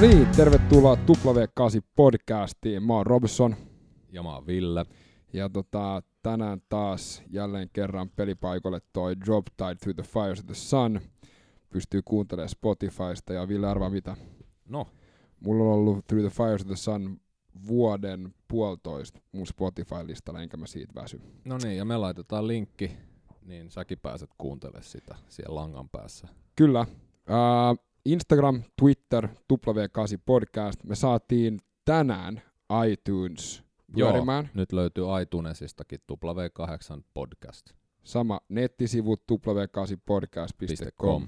No 0.00 0.06
niin, 0.06 0.28
tervetuloa 0.36 0.94
W8 0.94 1.82
podcastiin. 1.96 2.82
Mä 2.82 2.94
oon 2.94 3.06
Robson. 3.06 3.56
Ja 4.12 4.22
mä 4.22 4.34
oon 4.34 4.46
Ville. 4.46 4.84
Ja 5.32 5.48
tota, 5.48 6.02
tänään 6.22 6.62
taas 6.68 7.22
jälleen 7.30 7.70
kerran 7.72 8.10
pelipaikalle 8.10 8.80
toi 8.92 9.20
Drop 9.20 9.46
Tide 9.56 9.74
Through 9.74 9.96
the 9.96 10.02
Fires 10.02 10.40
of 10.40 10.46
the 10.46 10.54
Sun. 10.54 11.00
Pystyy 11.68 12.02
kuuntelemaan 12.04 12.48
Spotifysta 12.48 13.32
ja 13.32 13.48
Ville 13.48 13.68
arvaa 13.68 13.90
mitä? 13.90 14.16
No. 14.68 14.86
Mulla 15.40 15.64
on 15.64 15.70
ollut 15.70 16.06
Through 16.06 16.26
the 16.26 16.44
Fires 16.44 16.62
of 16.62 16.66
the 16.66 16.76
Sun 16.76 17.20
vuoden 17.68 18.34
puolitoista 18.48 19.20
mun 19.32 19.46
Spotify-listalla, 19.46 20.42
enkä 20.42 20.56
mä 20.56 20.66
siitä 20.66 20.94
väsy. 20.94 21.20
No 21.44 21.58
niin, 21.62 21.76
ja 21.76 21.84
me 21.84 21.96
laitetaan 21.96 22.46
linkki, 22.46 22.90
niin 23.42 23.70
säkin 23.70 23.98
pääset 23.98 24.30
kuuntelemaan 24.38 24.84
sitä 24.84 25.16
siellä 25.28 25.54
langan 25.54 25.88
päässä. 25.88 26.28
Kyllä. 26.56 26.86
Uh, 26.90 27.90
Instagram, 28.04 28.62
Twitter, 28.80 28.99
W8 29.52 30.20
Podcast. 30.26 30.84
Me 30.84 30.94
saatiin 30.94 31.58
tänään 31.84 32.42
iTunes 32.90 33.62
pyörimään. 33.94 34.44
Joo, 34.44 34.50
nyt 34.54 34.72
löytyy 34.72 35.04
iTunesistakin 35.22 36.00
W8 36.12 37.02
Podcast. 37.14 37.70
Sama 38.04 38.40
nettisivut 38.48 39.22
w8podcast.com. 39.32 41.26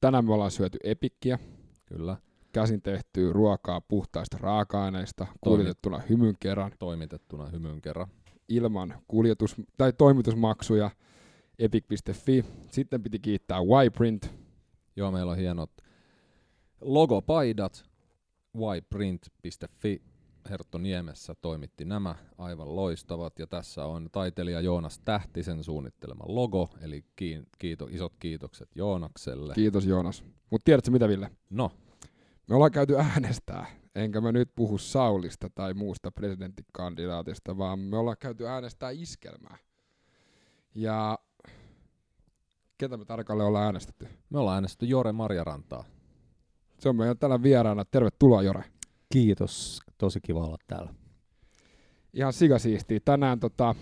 Tänään 0.00 0.24
me 0.24 0.32
ollaan 0.34 0.50
syöty 0.50 0.78
epikkiä. 0.84 1.38
Kyllä. 1.86 2.16
Käsin 2.52 2.82
tehtyä 2.82 3.32
ruokaa 3.32 3.80
puhtaista 3.80 4.38
raaka-aineista, 4.40 5.26
kuljetettuna 5.40 5.98
hymyn 6.08 6.34
kerran. 6.40 6.72
Toimitettuna 6.78 7.46
hymyn 7.46 7.80
kerran. 7.80 8.08
Ilman 8.48 8.94
kuljetus- 9.08 9.62
tai 9.78 9.92
toimitusmaksuja 9.92 10.90
epic.fi. 11.58 12.44
Sitten 12.70 13.02
piti 13.02 13.18
kiittää 13.18 13.58
Yprint. 13.86 14.39
Joo, 15.00 15.10
meillä 15.10 15.32
on 15.32 15.38
hienot 15.38 15.70
logopaidat. 16.80 17.84
yprint.fi 18.76 20.02
Hertto 20.50 20.78
Niemessä 20.78 21.34
toimitti 21.34 21.84
nämä 21.84 22.14
aivan 22.38 22.76
loistavat, 22.76 23.38
ja 23.38 23.46
tässä 23.46 23.84
on 23.84 24.08
taiteilija 24.12 24.60
Joonas 24.60 24.98
Tähtisen 24.98 25.64
suunnittelema 25.64 26.24
logo, 26.26 26.70
eli 26.80 27.04
kiito, 27.58 27.86
isot 27.90 28.12
kiitokset 28.18 28.68
Joonakselle. 28.74 29.54
Kiitos 29.54 29.86
Joonas. 29.86 30.24
Mutta 30.50 30.64
tiedätkö 30.64 30.90
mitä 30.90 31.08
Ville? 31.08 31.30
No? 31.50 31.70
Me 32.48 32.54
ollaan 32.54 32.72
käyty 32.72 32.96
äänestää, 32.96 33.66
enkä 33.94 34.20
mä 34.20 34.32
nyt 34.32 34.50
puhu 34.56 34.78
Saulista 34.78 35.50
tai 35.54 35.74
muusta 35.74 36.12
presidenttikandidaatista, 36.12 37.58
vaan 37.58 37.78
me 37.78 37.96
ollaan 37.96 38.16
käyty 38.20 38.46
äänestää 38.48 38.90
iskelmää. 38.90 39.56
Ja 40.74 41.18
ketä 42.80 42.96
me 42.96 43.04
tarkalleen 43.04 43.46
ollaan 43.46 43.64
äänestetty? 43.64 44.08
Me 44.30 44.38
ollaan 44.38 44.54
äänestetty 44.54 44.86
Jore 44.86 45.12
Marjarantaa. 45.12 45.84
Se 46.78 46.88
on 46.88 46.96
meidän 46.96 47.18
tällä 47.18 47.42
vieraana. 47.42 47.84
Tervetuloa 47.84 48.42
Jore. 48.42 48.64
Kiitos, 49.12 49.80
tosi 49.98 50.20
kiva 50.20 50.44
olla 50.44 50.56
täällä. 50.66 50.94
Ihan 52.14 52.32
sikasiistiä. 52.32 53.00
Tänään 53.04 53.40
tota, 53.40 53.74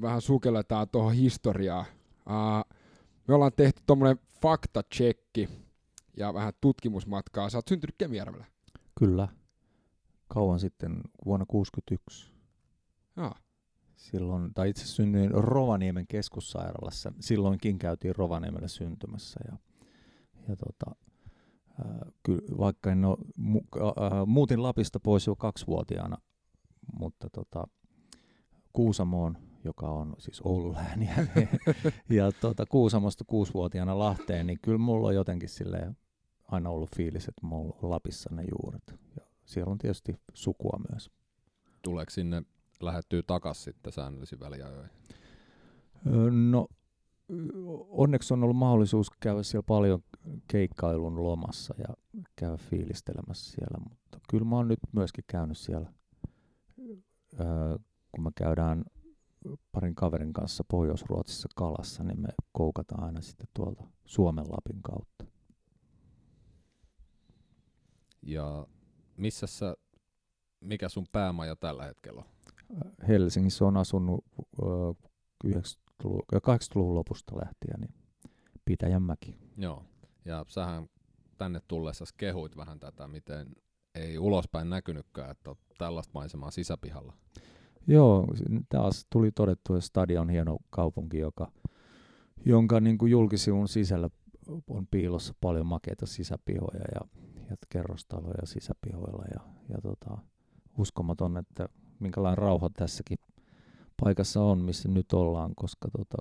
vähän 0.00 0.20
sukelletaan 0.20 0.88
tuohon 0.88 1.14
historiaa. 1.14 1.84
Uh, 2.26 2.76
me 3.28 3.34
ollaan 3.34 3.52
tehty 3.56 3.82
tuommoinen 3.86 4.18
faktatsekki 4.40 5.48
ja 6.16 6.34
vähän 6.34 6.52
tutkimusmatkaa. 6.60 7.50
Sä 7.50 7.58
oot 7.58 7.68
syntynyt 7.68 7.94
Kemijärvellä. 7.98 8.46
Kyllä. 8.98 9.28
Kauan 10.28 10.60
sitten, 10.60 10.90
vuonna 11.24 11.46
1961. 11.46 12.32
Jaa. 13.16 13.51
Silloin, 14.02 14.54
tai 14.54 14.70
itse 14.70 14.86
synnyin 14.86 15.30
Rovaniemen 15.30 16.06
keskussairaalassa. 16.06 17.12
Silloinkin 17.20 17.78
käytiin 17.78 18.16
Rovaniemellä 18.16 18.68
syntymässä. 18.68 19.40
Ja, 19.50 19.56
ja 20.48 20.56
tota, 20.56 20.96
kyllä, 22.22 22.58
vaikka 22.58 22.92
en 22.92 23.04
ole, 23.04 23.16
mu, 23.36 23.60
äh, 23.76 24.26
muutin 24.26 24.62
Lapista 24.62 25.00
pois 25.00 25.26
jo 25.26 25.36
kaksivuotiaana, 25.36 26.16
mutta 26.98 27.30
tota, 27.30 27.68
Kuusamoon, 28.72 29.38
joka 29.64 29.90
on 29.90 30.14
siis 30.18 30.40
Oulun 30.44 30.74
lääniä, 30.74 31.26
ja 32.16 32.32
tota, 32.32 32.66
Kuusamosta 32.66 33.24
kuusivuotiaana 33.26 33.98
Lahteen, 33.98 34.46
niin 34.46 34.58
kyllä 34.62 34.78
mulla 34.78 35.08
on 35.08 35.14
jotenkin 35.14 35.48
silleen 35.48 35.96
aina 36.48 36.70
ollut 36.70 36.96
fiilis, 36.96 37.28
että 37.28 37.46
mulla 37.46 37.76
on 37.82 37.90
Lapissa 37.90 38.34
ne 38.34 38.44
juuret. 38.50 38.94
Ja 39.16 39.26
siellä 39.44 39.70
on 39.70 39.78
tietysti 39.78 40.16
sukua 40.34 40.80
myös. 40.90 41.10
Tuleeko 41.82 42.10
sinne 42.10 42.42
lähettyy 42.82 43.22
takas 43.22 43.64
sitten 43.64 43.92
säännöllisin 43.92 44.40
väliajoin? 44.40 44.90
No 46.50 46.68
onneksi 47.88 48.34
on 48.34 48.44
ollut 48.44 48.56
mahdollisuus 48.56 49.10
käydä 49.20 49.42
siellä 49.42 49.64
paljon 49.66 50.04
keikkailun 50.48 51.22
lomassa 51.22 51.74
ja 51.78 51.94
käydä 52.36 52.56
fiilistelemässä 52.56 53.52
siellä, 53.52 53.78
mutta 53.88 54.18
kyllä 54.30 54.44
mä 54.44 54.56
oon 54.56 54.68
nyt 54.68 54.80
myöskin 54.92 55.24
käynyt 55.26 55.58
siellä, 55.58 55.92
kun 58.12 58.24
me 58.24 58.30
käydään 58.34 58.84
parin 59.72 59.94
kaverin 59.94 60.32
kanssa 60.32 60.64
Pohjois-Ruotsissa 60.70 61.48
kalassa, 61.54 62.04
niin 62.04 62.20
me 62.20 62.28
koukataan 62.52 63.04
aina 63.04 63.20
sitten 63.20 63.48
tuolta 63.54 63.84
Suomen 64.04 64.44
Lapin 64.44 64.82
kautta. 64.82 65.24
Ja 68.22 68.66
missä 69.16 69.46
sä, 69.46 69.76
mikä 70.60 70.88
sun 70.88 71.06
päämaja 71.12 71.56
tällä 71.56 71.84
hetkellä 71.84 72.20
on? 72.20 72.31
Helsingissä 73.08 73.64
on 73.64 73.76
asunut 73.76 74.24
80-luvun 76.36 76.94
lopusta 76.94 77.36
lähtien, 77.36 77.80
niin 77.80 77.94
Pitäjänmäki. 78.64 79.36
Joo, 79.56 79.84
ja 80.24 80.44
sähän 80.48 80.88
tänne 81.38 81.60
tullessa 81.68 82.04
kehuit 82.16 82.56
vähän 82.56 82.80
tätä, 82.80 83.08
miten 83.08 83.46
ei 83.94 84.18
ulospäin 84.18 84.70
näkynytkään, 84.70 85.30
että 85.30 85.50
on 85.50 85.56
tällaista 85.78 86.10
maisemaa 86.14 86.50
sisäpihalla. 86.50 87.12
Joo, 87.86 88.26
taas 88.68 89.06
tuli 89.10 89.32
todettu, 89.32 89.74
että 89.74 89.86
Stadion 89.86 90.22
on 90.22 90.30
hieno 90.30 90.56
kaupunki, 90.70 91.18
joka, 91.18 91.52
jonka 92.44 92.80
niin 92.80 92.98
kuin 92.98 93.10
julkisivun 93.10 93.68
sisällä 93.68 94.10
on 94.68 94.86
piilossa 94.90 95.34
paljon 95.40 95.66
makeita 95.66 96.06
sisäpihoja 96.06 96.84
ja, 96.94 97.00
ja 97.50 97.56
kerrostaloja 97.68 98.46
sisäpihoilla. 98.46 99.24
Ja, 99.34 99.40
ja 99.68 99.80
tota, 99.82 100.18
uskomaton, 100.78 101.36
että 101.36 101.68
minkälainen 102.02 102.38
rauha 102.38 102.70
tässäkin 102.76 103.18
paikassa 104.02 104.42
on, 104.42 104.58
missä 104.58 104.88
nyt 104.88 105.12
ollaan, 105.12 105.54
koska 105.54 105.88
tota, 105.88 106.16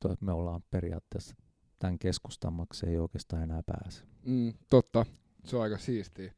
to, 0.00 0.16
me 0.20 0.32
ollaan 0.32 0.62
periaatteessa 0.70 1.34
tämän 1.78 1.98
keskustamaksi 1.98 2.86
ei 2.86 2.98
oikeastaan 2.98 3.42
enää 3.42 3.62
pääse. 3.66 4.04
Mm, 4.24 4.52
totta, 4.70 5.06
se 5.44 5.56
on 5.56 5.62
aika 5.62 5.78
siistiä. 5.78 6.34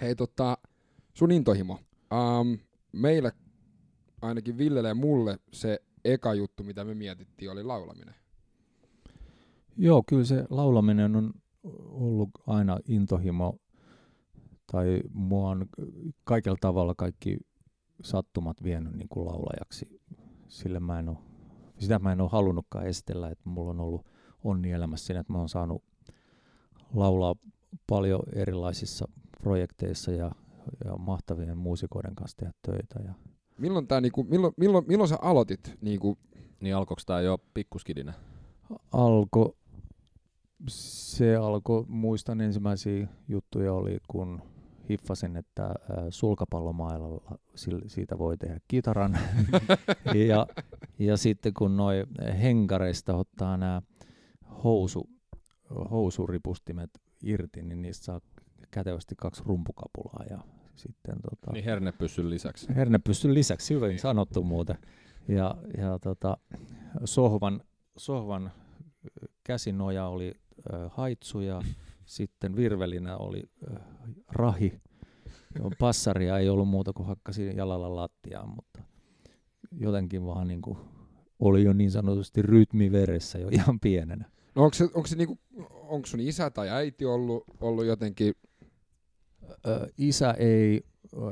Hei, 0.00 0.16
tota, 0.16 0.58
sun 1.14 1.32
intohimo. 1.32 1.80
Um, 2.12 2.58
meille, 2.92 3.32
ainakin 4.22 4.58
Villelle 4.58 4.88
ja 4.88 4.94
mulle, 4.94 5.38
se 5.52 5.82
eka 6.04 6.34
juttu, 6.34 6.62
mitä 6.62 6.84
me 6.84 6.94
mietittiin, 6.94 7.50
oli 7.50 7.62
laulaminen. 7.62 8.14
Joo, 9.76 10.02
kyllä 10.08 10.24
se 10.24 10.44
laulaminen 10.50 11.16
on 11.16 11.32
ollut 11.90 12.30
aina 12.46 12.78
intohimo, 12.88 13.58
tai 14.72 15.00
mua 15.12 15.50
on 15.50 15.66
kaikella 16.24 16.58
tavalla 16.60 16.94
kaikki 16.96 17.38
sattumat 18.02 18.62
vienyt 18.62 18.94
niin 18.94 19.08
kuin 19.08 19.26
laulajaksi. 19.26 20.00
Sille 20.48 20.80
mä 20.80 20.98
en 20.98 21.08
ole, 21.08 21.18
sitä 21.78 21.98
mä 21.98 22.12
en 22.12 22.20
ole 22.20 22.30
halunnutkaan 22.32 22.86
estellä, 22.86 23.30
että 23.30 23.48
mulla 23.48 23.70
on 23.70 23.80
ollut 23.80 24.06
onni 24.44 24.70
elämässä 24.70 25.06
siinä, 25.06 25.20
että 25.20 25.32
mä 25.32 25.38
oon 25.38 25.48
saanut 25.48 25.82
laulaa 26.94 27.34
paljon 27.86 28.22
erilaisissa 28.32 29.08
projekteissa 29.40 30.12
ja, 30.12 30.32
ja 30.84 30.96
mahtavien 30.98 31.58
muusikoiden 31.58 32.14
kanssa 32.14 32.36
tehdä 32.36 32.52
töitä. 32.62 33.00
Ja 33.04 33.14
milloin, 33.58 33.86
tää, 33.86 34.00
niinku, 34.00 34.24
milloin, 34.24 34.54
milloin, 34.56 34.84
milloin 34.88 35.08
sä 35.08 35.16
aloitit? 35.22 35.76
Niinku? 35.80 36.18
Niin 36.60 36.76
alkoiko 36.76 37.02
tämä 37.06 37.20
jo 37.20 37.38
pikkuskidinä? 37.54 38.12
Alko, 38.92 39.56
se 40.68 41.36
alkoi, 41.36 41.84
muistan 41.88 42.40
ensimmäisiä 42.40 43.08
juttuja 43.28 43.72
oli, 43.72 43.98
kun 44.08 44.42
hiffasin, 44.90 45.36
että 45.36 45.74
sulkapallomailalla 46.10 47.38
siitä 47.86 48.18
voi 48.18 48.36
tehdä 48.36 48.60
kitaran. 48.68 49.18
ja, 50.28 50.46
ja 50.98 51.16
sitten 51.16 51.54
kun 51.54 51.76
noi 51.76 52.04
henkareista 52.42 53.16
ottaa 53.16 53.56
nämä 53.56 53.82
housu, 54.64 55.10
housuripustimet 55.90 56.90
irti, 57.22 57.62
niin 57.62 57.82
niistä 57.82 58.04
saa 58.04 58.20
kätevästi 58.70 59.14
kaksi 59.18 59.42
rumpukapulaa. 59.46 60.24
Ja 60.30 60.38
sitten, 60.74 61.16
tota, 61.30 61.52
niin 61.52 61.64
hernepyssyn 61.64 62.30
lisäksi. 62.30 62.66
Hernepyssyn 62.76 63.34
lisäksi, 63.34 63.74
hyvin 63.74 63.88
niin. 63.88 63.98
sanottu 63.98 64.42
muuten. 64.42 64.78
Ja, 65.28 65.56
ja 65.76 65.98
tota, 65.98 66.36
sohvan, 67.04 67.60
sohvan 67.96 68.52
käsinoja 69.44 70.06
oli 70.06 70.34
äh, 70.74 70.90
haitsu 70.90 71.40
ja 71.40 71.62
sitten 72.06 72.56
virvelinä 72.56 73.16
oli 73.16 73.42
äh, 73.70 73.82
rahi. 74.28 74.80
Passaria 75.78 76.38
ei 76.38 76.48
ollut 76.48 76.68
muuta 76.68 76.92
kuin 76.92 77.06
hakkasi 77.06 77.56
jalalla 77.56 77.96
lattiaan, 77.96 78.48
mutta 78.48 78.82
jotenkin 79.72 80.26
vaan 80.26 80.48
niin 80.48 80.62
kuin 80.62 80.78
oli 81.38 81.64
jo 81.64 81.72
niin 81.72 81.90
sanotusti 81.90 82.42
rytmi 82.42 82.92
veressä 82.92 83.38
jo 83.38 83.48
ihan 83.48 83.80
pienenä. 83.80 84.30
No 84.54 84.64
onko 84.64 84.74
se, 84.74 84.84
onko 84.84 85.06
se, 85.06 85.16
niinku, 85.16 85.38
onko 85.72 86.06
sun 86.06 86.20
isä 86.20 86.50
tai 86.50 86.68
äiti 86.68 87.04
ollut, 87.04 87.44
ollut 87.60 87.84
jotenkin, 87.84 88.34
Ö, 89.66 89.88
isä 89.98 90.30
ei, 90.30 90.84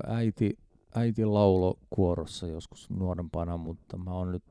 äiti, 0.06 0.58
äiti 0.94 1.24
laulo 1.24 1.78
kuorossa 1.90 2.46
joskus 2.46 2.90
nuorempana, 2.90 3.56
mutta 3.56 3.96
mä 3.96 4.10
oon 4.10 4.32
nyt 4.32 4.44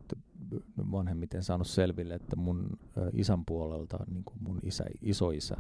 vanhemmiten 0.92 1.44
saanut 1.44 1.68
selville, 1.68 2.16
että 2.16 2.36
mun 2.36 2.70
isän 3.14 3.46
puolelta, 3.46 3.98
niin 4.12 4.24
kuin 4.24 4.38
mun 4.40 4.60
isä, 4.64 4.86
isoisä, 5.02 5.58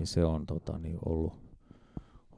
niin 0.00 0.06
se 0.06 0.24
on 0.24 0.46
tota, 0.46 0.78
niin 0.78 0.98
ollut, 1.04 1.32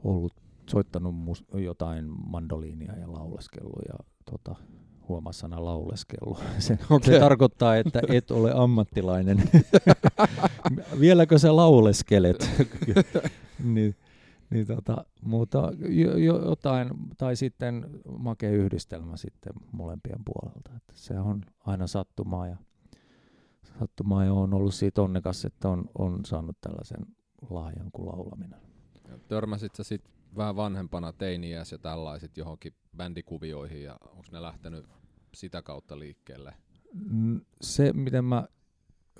ollut 0.03 0.33
soittanut 0.69 1.15
mus, 1.15 1.45
jotain 1.53 2.05
mandoliinia 2.29 2.95
ja 2.95 3.13
lauleskellut 3.13 3.81
ja 3.87 3.95
tota, 4.31 4.55
huomaa 5.07 5.33
sana 5.33 5.65
lauleskelu. 5.65 6.37
Se, 6.59 6.77
Okei. 6.89 7.13
se 7.13 7.19
tarkoittaa, 7.19 7.75
että 7.75 8.01
et 8.07 8.31
ole 8.31 8.51
ammattilainen. 8.55 9.43
Vieläkö 10.99 11.39
sä 11.39 11.55
lauleskelet? 11.55 12.49
niin, 13.73 13.95
niin 14.49 14.67
tota, 14.67 15.05
mutta 15.21 15.71
jo, 15.89 16.17
jo, 16.17 16.45
jotain, 16.45 16.89
tai 17.17 17.35
sitten 17.35 17.89
makea 18.17 18.51
yhdistelmä 18.51 19.17
sitten 19.17 19.53
molempien 19.71 20.19
puolelta. 20.25 20.71
Että 20.77 20.93
se 20.95 21.19
on 21.19 21.41
aina 21.65 21.87
sattumaa 21.87 22.47
ja 22.47 22.57
sattumaa 23.79 24.25
ja 24.25 24.33
on 24.33 24.53
ollut 24.53 24.73
siitä 24.73 25.01
onnekas, 25.01 25.45
että 25.45 25.69
on, 25.69 25.85
on 25.97 26.25
saanut 26.25 26.57
tällaisen 26.61 27.05
lahjan 27.49 27.91
kuin 27.91 28.07
laulaminen. 28.07 28.59
Ja 29.07 29.17
Törmäsit 29.27 29.75
sä 29.75 29.83
sit 29.83 30.01
vähän 30.37 30.55
vanhempana 30.55 31.13
teiniäs 31.13 31.71
ja 31.71 31.77
tällaiset 31.77 32.37
johonkin 32.37 32.73
bändikuvioihin 32.97 33.83
ja 33.83 33.97
onko 34.03 34.27
ne 34.31 34.41
lähtenyt 34.41 34.85
sitä 35.33 35.61
kautta 35.61 35.99
liikkeelle? 35.99 36.53
Mm, 36.93 37.41
Se, 37.61 37.93
miten 37.93 38.25
mä 38.25 38.47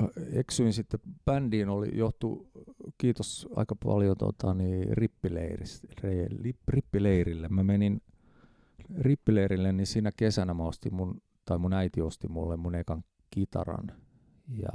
ö, 0.01 0.07
eksyin 0.33 0.73
sitten 0.73 0.99
bändiin, 1.25 1.69
oli 1.69 1.97
johtu, 1.97 2.51
kiitos 2.97 3.47
aika 3.55 3.75
paljon 3.83 4.17
tota, 4.17 4.53
niin, 4.53 4.97
re, 4.97 6.27
rippileirille. 6.67 7.47
Mä 7.49 7.63
menin 7.63 8.01
rippileirille, 8.97 9.71
niin 9.71 9.87
siinä 9.87 10.11
kesänä 10.17 10.53
mä 10.53 10.63
ostin 10.63 10.93
mun, 10.93 11.21
tai 11.45 11.57
mun 11.57 11.73
äiti 11.73 12.01
osti 12.01 12.27
mulle 12.27 12.57
mun 12.57 12.75
ekan 12.75 13.03
kitaran. 13.29 13.91
Ja 14.49 14.71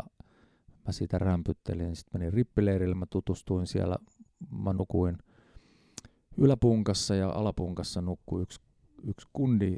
mä 0.88 0.92
siitä 0.92 1.18
rämpyttelin. 1.18 1.96
Sitten 1.96 2.20
menin 2.20 2.32
rippileirille, 2.32 2.94
mä 2.94 3.06
tutustuin 3.10 3.66
siellä, 3.66 3.96
mä 4.50 4.72
nukuin 4.72 5.18
yläpunkassa 6.36 7.14
ja 7.14 7.28
alapunkassa 7.30 8.00
nukkui 8.00 8.42
yksi, 8.42 8.60
yksi 9.02 9.28
kundi, 9.32 9.76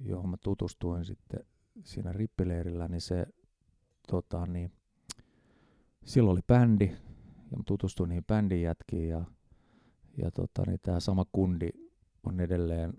johon 0.00 0.30
mä 0.30 0.36
tutustuin 0.36 1.04
sitten 1.04 1.40
siinä 1.84 2.12
rippileirillä, 2.12 2.88
niin 2.88 3.00
se 3.00 3.26
tota, 4.10 4.46
niin, 4.46 4.72
silloin 6.04 6.32
oli 6.32 6.40
bändi 6.46 6.86
ja 7.50 7.56
mä 7.56 7.62
tutustuin 7.66 8.08
niihin 8.08 8.24
bändin 8.24 8.62
jätkiin 8.62 9.08
ja, 9.08 9.24
ja 10.16 10.30
tota, 10.30 10.62
niin 10.66 10.80
tämä 10.82 11.00
sama 11.00 11.24
kundi 11.32 11.68
on 12.22 12.40
edelleen 12.40 12.92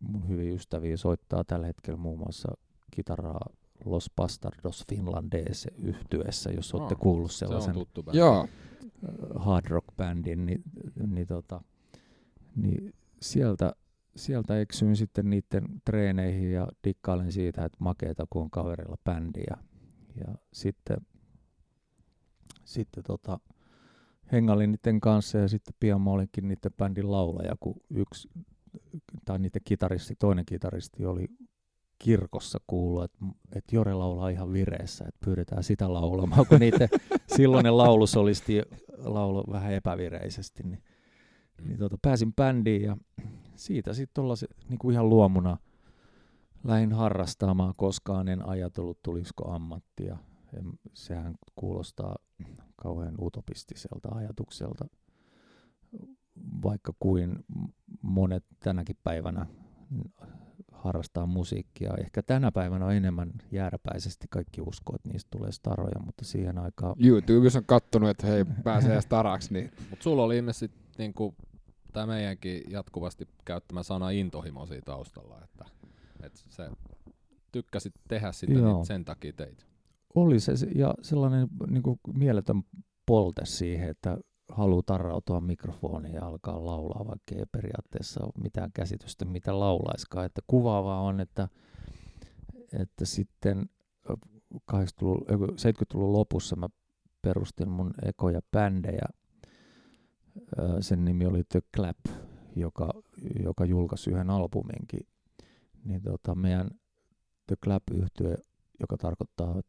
mun 0.00 0.28
hyviä 0.28 0.54
ystäviä, 0.54 0.96
soittaa 0.96 1.44
tällä 1.44 1.66
hetkellä 1.66 1.96
muun 1.96 2.18
muassa 2.18 2.52
kitaraa 2.90 3.50
Los 3.84 4.10
Bastardos 4.16 4.84
Finlandese 4.88 5.70
yhtyessä, 5.78 6.50
jos 6.50 6.74
olette 6.74 6.94
kuullut 6.94 7.32
Se 7.32 7.38
sellaisen 7.38 7.74
tuttu 7.74 8.02
bändi. 8.02 8.18
joo, 8.18 8.48
hard 9.36 9.66
rock 9.68 9.86
bändin, 9.96 10.46
niin, 10.46 10.62
niin, 11.06 11.26
tota, 11.26 11.60
niin 12.56 12.94
sieltä, 13.22 13.72
sieltä 14.16 14.60
eksyin 14.60 14.96
sitten 14.96 15.30
niiden 15.30 15.64
treeneihin 15.84 16.52
ja 16.52 16.68
dikkailen 16.84 17.32
siitä, 17.32 17.64
että 17.64 17.78
makeeta 17.80 18.26
kun 18.30 18.42
on 18.42 18.50
kaverilla 18.50 18.96
bändi 19.04 19.42
ja, 19.50 19.56
ja 20.26 20.34
sitten, 20.52 20.96
sitten 22.64 23.04
tota, 23.04 23.40
hengailin 24.32 24.72
niiden 24.72 25.00
kanssa 25.00 25.38
ja 25.38 25.48
sitten 25.48 25.74
pian 25.80 26.00
mä 26.00 26.10
olinkin 26.10 26.48
niiden 26.48 26.72
bändin 26.76 27.10
laulaja, 27.12 27.54
kun 27.60 27.74
yksi, 27.90 28.28
tai 29.24 29.38
niiden 29.38 29.62
kitaristi, 29.64 30.14
toinen 30.18 30.46
kitaristi 30.46 31.06
oli 31.06 31.26
kirkossa 32.00 32.58
kuullut, 32.66 33.04
että, 33.04 33.18
että 33.54 33.76
Jore 33.76 33.94
laulaa 33.94 34.28
ihan 34.28 34.52
vireessä, 34.52 35.04
että 35.08 35.24
pyydetään 35.24 35.64
sitä 35.64 35.92
laulamaan, 35.92 36.46
kun 36.46 36.60
niiden 36.60 36.88
silloinen 37.36 37.76
laulusolisti 37.76 38.62
laulu 38.98 39.44
vähän 39.52 39.72
epävireisesti, 39.72 40.62
niin, 40.62 40.82
niin 41.62 41.78
tota, 41.78 41.96
pääsin 42.02 42.34
bändiin 42.34 42.82
ja 42.82 42.96
siitä 43.56 43.92
sitten 43.94 44.24
niin 44.68 44.92
ihan 44.92 45.08
luomuna 45.08 45.56
lähin 46.64 46.92
harrastamaan, 46.92 47.74
koskaan 47.76 48.28
en 48.28 48.48
ajatellut 48.48 49.02
tulisiko 49.02 49.50
ammattia. 49.50 50.18
En, 50.58 50.72
sehän 50.94 51.34
kuulostaa 51.54 52.16
kauhean 52.76 53.14
utopistiselta 53.20 54.08
ajatukselta, 54.14 54.84
vaikka 56.62 56.92
kuin 56.98 57.44
monet 58.02 58.44
tänäkin 58.60 58.96
päivänä 59.04 59.46
harrastaa 60.84 61.26
musiikkia. 61.26 61.94
Ehkä 61.98 62.22
tänä 62.22 62.52
päivänä 62.52 62.86
on 62.86 62.92
enemmän 62.92 63.32
jääräpäisesti 63.52 64.26
kaikki 64.30 64.60
uskoo, 64.60 64.96
että 64.96 65.08
niistä 65.08 65.28
tulee 65.30 65.52
staroja, 65.52 66.00
mutta 66.04 66.24
siihen 66.24 66.58
aikaan 66.58 66.96
YouTubessa 67.04 67.58
on 67.58 67.64
kattonut, 67.66 68.10
että 68.10 68.26
hei, 68.26 68.44
pääsee 68.64 69.00
staraksi, 69.00 69.52
niin 69.52 69.70
Mutta 69.90 70.02
sulla 70.02 70.22
oli 70.22 70.36
ilmeisesti 70.36 70.78
niinku, 70.98 71.34
tämä 71.92 72.06
meidänkin 72.06 72.62
jatkuvasti 72.68 73.28
käyttämä 73.44 73.82
sana 73.82 74.10
intohimo 74.10 74.66
siinä 74.66 74.82
taustalla, 74.84 75.40
että, 75.44 75.64
että 76.22 76.40
se 76.48 76.70
tykkäsit 77.52 77.92
tehdä 78.08 78.32
sitä, 78.32 78.52
Joo. 78.52 78.76
niin 78.76 78.86
sen 78.86 79.04
takia 79.04 79.32
teit. 79.32 79.66
oli 80.14 80.40
se 80.40 80.56
se- 80.56 80.70
ja 80.74 80.94
sellainen 81.02 81.48
niin 81.70 81.82
kuin 81.82 82.00
mieletön 82.14 82.62
polte 83.06 83.42
siihen, 83.44 83.88
että 83.88 84.18
haluaa 84.52 84.82
tarrautua 84.86 85.40
mikrofoniin 85.40 86.14
ja 86.14 86.26
alkaa 86.26 86.64
laulaa, 86.64 87.06
vaikka 87.06 87.34
ei 87.34 87.44
periaatteessa 87.52 88.24
ole 88.24 88.42
mitään 88.42 88.70
käsitystä, 88.74 89.24
mitä 89.24 89.60
laulaiskaan. 89.60 90.26
Että 90.26 90.40
kuvaavaa 90.46 91.00
on, 91.00 91.20
että, 91.20 91.48
että 92.72 93.04
sitten 93.04 93.68
80-luvun, 94.72 95.24
ei 95.28 95.36
kun 95.36 95.48
70-luvun 95.48 96.12
lopussa 96.12 96.56
mä 96.56 96.68
perustin 97.22 97.68
mun 97.68 97.94
ekoja 98.02 98.40
bändejä. 98.50 99.06
Sen 100.80 101.04
nimi 101.04 101.26
oli 101.26 101.42
The 101.48 101.62
Clap, 101.76 101.98
joka, 102.56 102.90
joka 103.44 103.64
julkaisi 103.64 104.10
yhden 104.10 104.30
albuminkin. 104.30 105.06
Niin 105.84 106.02
tota, 106.02 106.34
meidän 106.34 106.70
The 107.46 107.56
Clap 107.64 107.82
yhtye, 107.92 108.36
joka 108.80 108.96
tarkoittaa 108.96 109.60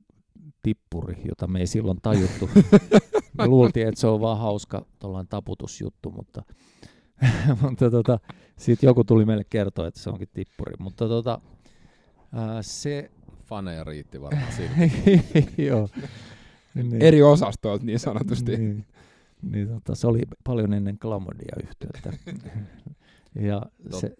tippuri, 0.62 1.22
jota 1.28 1.48
me 1.48 1.60
ei 1.60 1.68
silloin 1.68 1.98
tajuttu. 2.02 2.50
Me 3.38 3.48
luultiin, 3.48 3.88
että 3.88 4.02
se 4.02 4.08
on 4.08 4.22
vaan 4.22 4.38
hauska 4.38 4.86
tuollainen 5.00 5.28
taputusjuttu, 5.28 6.12
mutta, 6.12 6.44
mutta 7.62 7.92
tota, 7.92 8.20
sitten 8.58 8.88
joku 8.88 9.04
tuli 9.04 9.26
meille 9.26 9.44
kertoa, 9.50 9.88
että 9.88 10.00
se 10.00 10.10
onkin 10.10 10.30
tippuri. 10.34 10.74
Mutta 10.80 11.08
tota, 11.08 11.42
ää, 12.34 12.62
se... 12.62 13.12
Faneja 13.44 13.84
riitti 13.84 14.22
varmaan 14.22 14.52
siinä. 14.52 14.76
Joo. 15.70 15.90
Niin, 16.76 17.02
eri 17.02 17.22
osastoilta 17.22 17.86
niin 17.86 18.00
sanotusti. 18.00 18.58
Niin, 18.58 18.86
niin 19.42 19.68
tota, 19.68 19.96
se 19.96 20.08
oli 20.08 20.22
paljon 20.44 20.74
ennen 20.74 20.98
Glamodia 21.02 21.56
yhtiötä. 21.64 22.14
ja 23.50 23.62
se, 24.00 24.16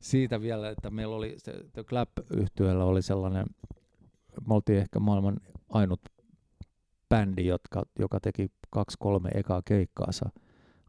siitä 0.00 0.40
vielä, 0.40 0.70
että 0.70 0.90
meillä 0.90 1.16
oli 1.16 1.34
se, 1.38 1.52
The 1.72 1.84
clap 1.84 2.08
yhtiöllä 2.30 2.84
oli 2.84 3.02
sellainen, 3.02 3.46
me 4.48 4.54
oltiin 4.54 4.78
ehkä 4.78 5.00
maailman 5.00 5.36
ainut 5.68 6.00
bändi, 7.08 7.46
jotka, 7.46 7.82
joka 7.98 8.20
teki 8.20 8.50
kaksi-kolme 8.70 9.30
ekaa 9.34 9.62
keikkaansa. 9.64 10.30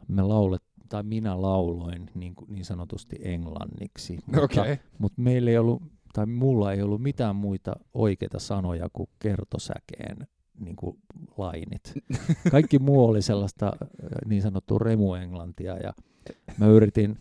Me 0.08 0.22
laulet, 0.22 0.64
tai 0.90 1.04
minä 1.04 1.42
lauloin 1.42 2.10
niin, 2.16 2.34
niin 2.48 2.66
sanotusti 2.66 3.16
englanniksi, 3.22 4.20
mutta, 4.26 4.42
Okei. 4.42 4.78
mutta 4.98 5.22
meillä 5.22 5.52
ei 5.52 5.58
ollut, 5.58 5.84
tai 6.14 6.26
mulla 6.26 6.74
ei 6.74 6.82
ollut 6.82 7.02
mitään 7.02 7.36
muita 7.36 7.76
oikeita 7.94 8.40
sanoja 8.40 8.88
kuin 8.94 9.10
kertosäkeen 9.20 10.28
niin 10.60 10.76
kuin 10.76 10.98
lainit. 11.38 11.94
Kaikki 12.52 12.80
muu 12.80 13.06
oli 13.06 13.22
sellaista 13.22 13.72
niin 14.26 14.42
sanottua 14.42 14.80
remuenglantia 14.80 15.78
ja 15.78 15.94
mä 16.58 16.68
yritin 16.68 17.18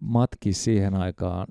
matki 0.00 0.52
siihen 0.52 0.94
aikaan 0.94 1.46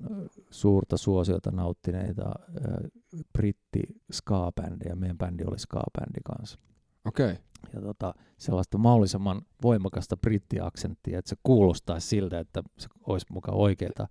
suurta 0.56 0.96
suosiota 0.96 1.50
nauttineita 1.50 2.22
äh, 2.28 2.90
britti 3.32 3.82
ska-bändejä. 4.12 4.94
Meidän 4.94 5.18
bändi 5.18 5.44
oli 5.44 5.58
ska-bändi 5.58 6.20
kanssa. 6.24 6.58
Okei. 7.04 7.38
Ja 7.72 7.80
tota, 7.80 8.14
sellaista 8.38 8.78
mahdollisimman 8.78 9.42
voimakasta 9.62 10.16
brittiaksenttia, 10.16 11.18
että 11.18 11.28
se 11.28 11.36
kuulostaisi 11.42 12.08
siltä, 12.08 12.40
että 12.40 12.62
se 12.78 12.88
olisi 13.06 13.26
mukaan 13.30 13.58
oikeata, 13.58 14.08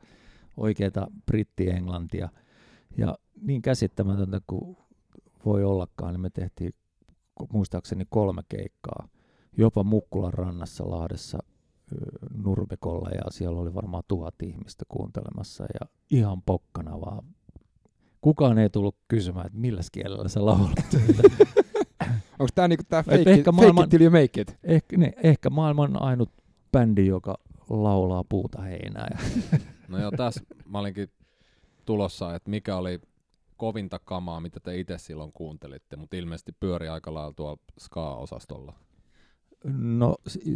oikeata 0.57 1.07
brittienglantia. 1.25 2.29
Ja 2.97 3.17
niin 3.41 3.61
käsittämätöntä 3.61 4.41
kuin 4.47 4.77
voi 5.45 5.63
ollakaan, 5.63 6.13
niin 6.13 6.21
me 6.21 6.29
tehtiin 6.29 6.73
muistaakseni 7.53 8.05
kolme 8.09 8.41
keikkaa. 8.49 9.07
Jopa 9.57 9.83
Mukkulan 9.83 10.33
rannassa 10.33 10.89
Lahdessa 10.89 11.37
Nurmikolla 12.43 13.09
ja 13.09 13.21
siellä 13.29 13.59
oli 13.61 13.73
varmaan 13.73 14.03
tuhat 14.07 14.35
ihmistä 14.43 14.85
kuuntelemassa 14.87 15.63
ja 15.63 15.87
ihan 16.11 16.41
pokkana 16.41 17.01
vaan. 17.01 17.23
Kukaan 18.21 18.57
ei 18.57 18.69
tullut 18.69 18.95
kysymään, 19.07 19.45
että 19.45 19.57
millä 19.57 19.81
kielellä 19.91 20.29
sä 20.29 20.45
laulat. 20.45 20.75
Onko 22.39 22.49
tää 22.55 22.67
niinku 22.67 22.83
tää 22.89 23.03
fake, 23.03 23.21
it, 23.21 23.27
ehkä 23.27 23.51
fake 23.51 23.65
maailman- 23.65 23.83
it 23.83 23.89
till 23.89 24.01
you 24.01 24.11
make 24.11 24.41
it? 24.41 24.57
Ehkä, 24.63 24.97
ne, 24.97 25.13
ehkä 25.23 25.49
maailman 25.49 26.01
ainut 26.01 26.31
bändi, 26.71 27.07
joka 27.07 27.37
laulaa 27.69 28.23
puuta 28.29 28.61
heinää. 28.61 29.07
Ja 29.11 29.19
No 29.87 29.99
joo, 29.99 30.11
tässä 30.11 30.41
mä 30.65 30.79
olinkin 30.79 31.07
tulossa, 31.85 32.35
että 32.35 32.49
mikä 32.49 32.77
oli 32.77 32.99
kovinta 33.57 33.99
kamaa, 33.99 34.39
mitä 34.39 34.59
te 34.59 34.79
itse 34.79 34.97
silloin 34.97 35.31
kuuntelitte, 35.33 35.95
mutta 35.95 36.15
ilmeisesti 36.15 36.51
pyöri 36.59 36.87
aika 36.89 37.13
lailla 37.13 37.33
tuolla 37.33 37.57
ska-osastolla. 37.79 38.73
No 39.73 40.15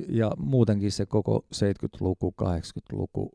ja 0.09 0.31
muutenkin 0.37 0.91
se 0.91 1.05
koko 1.05 1.45
70-luku, 1.55 2.33
80-luku 2.43 3.31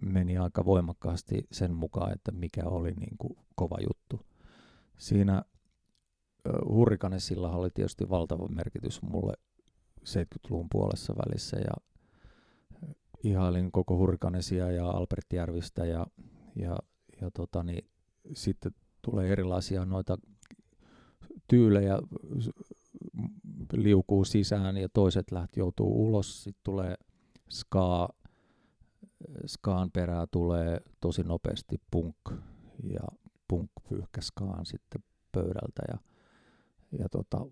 meni 0.00 0.38
aika 0.38 0.64
voimakkaasti 0.64 1.46
sen 1.52 1.74
mukaan, 1.74 2.12
että 2.12 2.32
mikä 2.32 2.64
oli 2.64 2.90
niin 2.90 3.16
kuin 3.18 3.36
kova 3.54 3.76
juttu. 3.88 4.26
Siinä 4.98 5.42
Hurrikanesilla 6.68 7.50
oli 7.50 7.70
tietysti 7.70 8.10
valtava 8.10 8.48
merkitys 8.48 9.02
mulle 9.02 9.34
70-luvun 10.00 10.68
puolessa 10.72 11.14
välissä 11.16 11.56
ja 11.56 11.74
ihailin 13.24 13.72
koko 13.72 13.96
Hurrikanesia 13.96 14.70
ja 14.70 14.90
Albert 14.90 15.32
Järvistä 15.32 15.86
ja, 15.86 16.06
ja, 16.56 16.78
ja 17.20 17.30
tota, 17.30 17.62
niin, 17.62 17.84
sitten 18.32 18.74
tulee 19.02 19.32
erilaisia 19.32 19.84
noita 19.84 20.18
tyylejä 21.48 21.98
liukuu 23.72 24.24
sisään 24.24 24.76
ja 24.76 24.88
toiset 24.88 25.32
läht 25.32 25.56
joutuu 25.56 26.04
ulos. 26.06 26.44
Sitten 26.44 26.60
tulee 26.64 26.94
ska, 27.48 28.08
skaan 29.46 29.90
perää 29.90 30.26
tulee 30.26 30.80
tosi 31.00 31.22
nopeasti 31.22 31.80
punk 31.90 32.16
ja 32.82 33.04
punk 33.48 33.70
pyyhkä 33.88 34.20
skaan 34.20 34.66
sitten 34.66 35.04
pöydältä 35.32 35.82
ja, 35.88 35.98
ja 36.98 37.08
tota, 37.08 37.46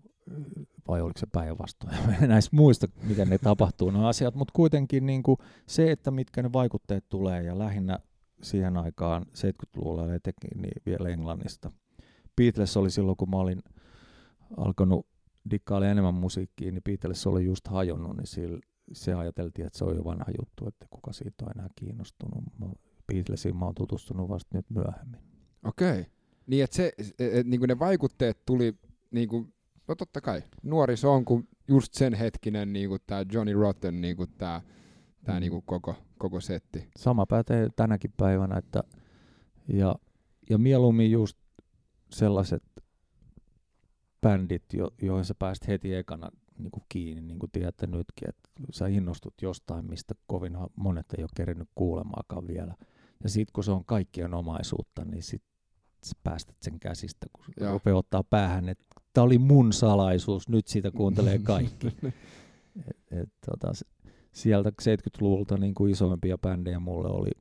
vai 0.87 1.01
oliko 1.01 1.19
se 1.19 1.27
päinvastoin? 1.31 1.97
En 2.21 2.29
näistä 2.29 2.55
muista, 2.55 2.87
miten 3.03 3.29
ne 3.29 3.37
tapahtuu 3.37 3.91
ne 3.91 4.07
asiat, 4.07 4.35
mutta 4.35 4.51
kuitenkin 4.55 5.05
niin 5.05 5.23
kuin 5.23 5.37
se, 5.67 5.91
että 5.91 6.11
mitkä 6.11 6.43
ne 6.43 6.53
vaikutteet 6.53 7.05
tulee 7.09 7.43
ja 7.43 7.59
lähinnä 7.59 7.99
siihen 8.41 8.77
aikaan 8.77 9.25
70-luvulla 9.25 10.07
ja 10.07 10.15
etenkin 10.15 10.61
niin 10.61 10.81
vielä 10.85 11.09
Englannista. 11.09 11.71
Beatles 12.35 12.77
oli 12.77 12.91
silloin, 12.91 13.17
kun 13.17 13.29
mä 13.29 13.37
olin 13.37 13.63
alkanut 14.57 15.07
dikkailla 15.51 15.87
enemmän 15.87 16.13
musiikkia, 16.13 16.71
niin 16.71 16.83
Beatles 16.83 17.27
oli 17.27 17.45
just 17.45 17.67
hajonnut, 17.67 18.17
niin 18.17 18.27
sillä, 18.27 18.59
se 18.93 19.13
ajateltiin, 19.13 19.67
että 19.67 19.77
se 19.79 19.85
on 19.85 19.95
jo 19.95 20.03
vanha 20.03 20.25
juttu, 20.39 20.67
että 20.67 20.85
kuka 20.89 21.13
siitä 21.13 21.45
on 21.45 21.51
enää 21.55 21.69
kiinnostunut. 21.75 22.43
Mä, 22.59 22.65
Beatlesiin 23.13 23.57
mä 23.57 23.65
oon 23.65 23.75
tutustunut 23.75 24.29
vasta 24.29 24.57
nyt 24.57 24.69
myöhemmin. 24.69 25.19
Okei. 25.65 25.91
Okay. 25.91 26.05
Niin, 26.47 26.63
että 26.63 26.75
se, 26.75 26.93
et, 26.97 27.21
et, 27.33 27.47
niinku 27.47 27.65
ne 27.65 27.79
vaikutteet 27.79 28.45
tuli, 28.45 28.73
niinku, 29.11 29.47
no 29.87 29.95
totta 29.95 30.21
kai, 30.21 30.43
nuoriso 30.63 31.13
on 31.13 31.25
kuin 31.25 31.47
just 31.67 31.93
sen 31.93 32.13
hetkinen 32.13 32.73
niinku 32.73 32.97
tää 33.07 33.25
Johnny 33.33 33.53
Rotten, 33.53 34.01
niinku 34.01 34.27
tää, 34.27 34.61
tää 35.23 35.35
Mm. 35.35 35.41
niinku 35.41 35.61
koko, 35.61 35.95
koko 36.17 36.39
setti. 36.39 36.89
Sama 36.97 37.25
pätee 37.25 37.69
tänäkin 37.75 38.13
päivänä, 38.17 38.57
että 38.57 38.83
ja, 39.67 39.95
ja 40.49 40.57
mieluummin 40.57 41.11
just 41.11 41.37
sellaiset 42.09 42.63
bändit, 44.21 44.73
jo, 44.73 44.91
joihin 45.01 45.25
sä 45.25 45.35
pääst 45.35 45.67
heti 45.67 45.95
ekana 45.95 46.29
niin 46.57 46.71
kuin 46.71 46.83
kiinni, 46.89 47.21
niin 47.21 47.39
kuin 47.39 47.51
tiedätte 47.51 47.87
nytkin, 47.87 48.29
että 48.29 48.49
sä 48.71 48.87
innostut 48.87 49.33
jostain, 49.41 49.85
mistä 49.85 50.13
kovin 50.27 50.57
monet 50.75 51.05
ei 51.17 51.23
ole 51.23 51.29
kerinyt 51.35 51.69
kuulemaakaan 51.75 52.47
vielä. 52.47 52.75
Ja 53.23 53.29
sitten 53.29 53.53
kun 53.53 53.63
se 53.63 53.71
on 53.71 53.85
kaikkien 53.85 54.33
omaisuutta, 54.33 55.05
niin 55.05 55.23
sit 55.23 55.43
sä 56.03 56.15
päästät 56.23 56.55
sen 56.61 56.79
käsistä, 56.79 57.27
kun. 57.33 57.45
Joo. 57.59 57.71
rupeaa 57.71 57.97
ottaa 57.97 58.23
päähän, 58.23 58.69
että 58.69 58.85
tämä 59.13 59.25
oli 59.25 59.37
mun 59.37 59.73
salaisuus, 59.73 60.49
nyt 60.49 60.67
siitä 60.67 60.91
kuuntelee 60.91 61.39
kaikki. 61.39 61.87
et, 62.89 62.97
et, 63.11 63.29
tota, 63.45 63.71
sieltä 64.31 64.69
70-luvulta 64.69 65.57
niin 65.57 65.73
kuin 65.73 65.91
isoimpia 65.91 66.37
bändejä 66.37 66.79
mulle 66.79 67.09
oli, 67.09 67.31